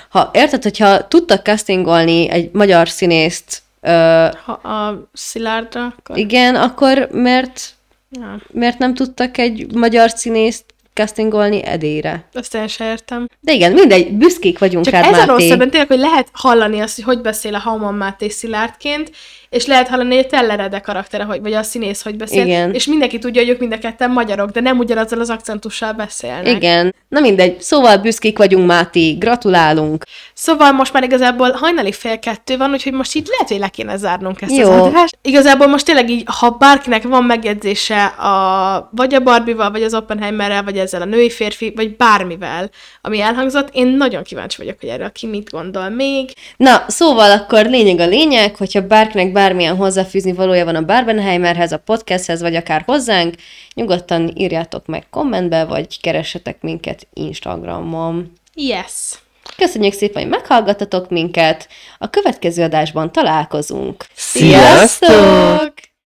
[0.09, 6.19] ha érted, hogyha tudtak castingolni egy magyar színészt, ö, Ha a Szilárdra, akkor...
[6.19, 7.75] igen, akkor miért,
[8.11, 12.29] Ja, miért nem tudtak egy magyar színészt castingolni Edére?
[12.33, 13.27] azt sem értem.
[13.41, 15.31] De igen, mindegy, büszkék vagyunk Csak rád, ez a Máté.
[15.31, 19.11] rossz ebben tényleg, hogy lehet hallani azt, hogy hogy beszél a Hauman Máté Szilárdként,
[19.57, 22.75] és lehet hallani, a Tellerede karaktere, hogy, vagy a színész, hogy beszél, Igen.
[22.75, 26.57] és mindenki tudja, hogy ők mind a ketten magyarok, de nem ugyanazzal az akcentussal beszélnek.
[26.57, 26.95] Igen.
[27.09, 30.05] Na mindegy, szóval büszkék vagyunk, Máté, gratulálunk.
[30.35, 33.97] Szóval most már igazából hajnali fél kettő van, úgyhogy most így lehet, hogy le kéne
[33.97, 34.71] zárnunk ezt Jó.
[34.71, 35.19] az adást.
[35.23, 40.63] Igazából most tényleg így, ha bárkinek van megjegyzése a, vagy a Barbie-val, vagy az Oppenheimerrel,
[40.63, 42.71] vagy ezzel a női férfi, vagy bármivel,
[43.03, 46.31] ami elhangzott, én nagyon kíváncsi vagyok, hogy erről ki mit gondol még.
[46.57, 51.79] Na, szóval akkor lényeg a lényeg, hogyha bárkinek bármilyen hozzáfűzni valója van a Barbenheimerhez, a
[51.79, 53.35] podcasthez, vagy akár hozzánk,
[53.75, 58.33] nyugodtan írjátok meg kommentbe, vagy keressetek minket Instagramon.
[58.55, 59.19] Yes!
[59.57, 61.69] Köszönjük szépen, hogy meghallgattatok minket.
[61.99, 64.07] A következő adásban találkozunk.
[64.15, 65.73] Sziasztok!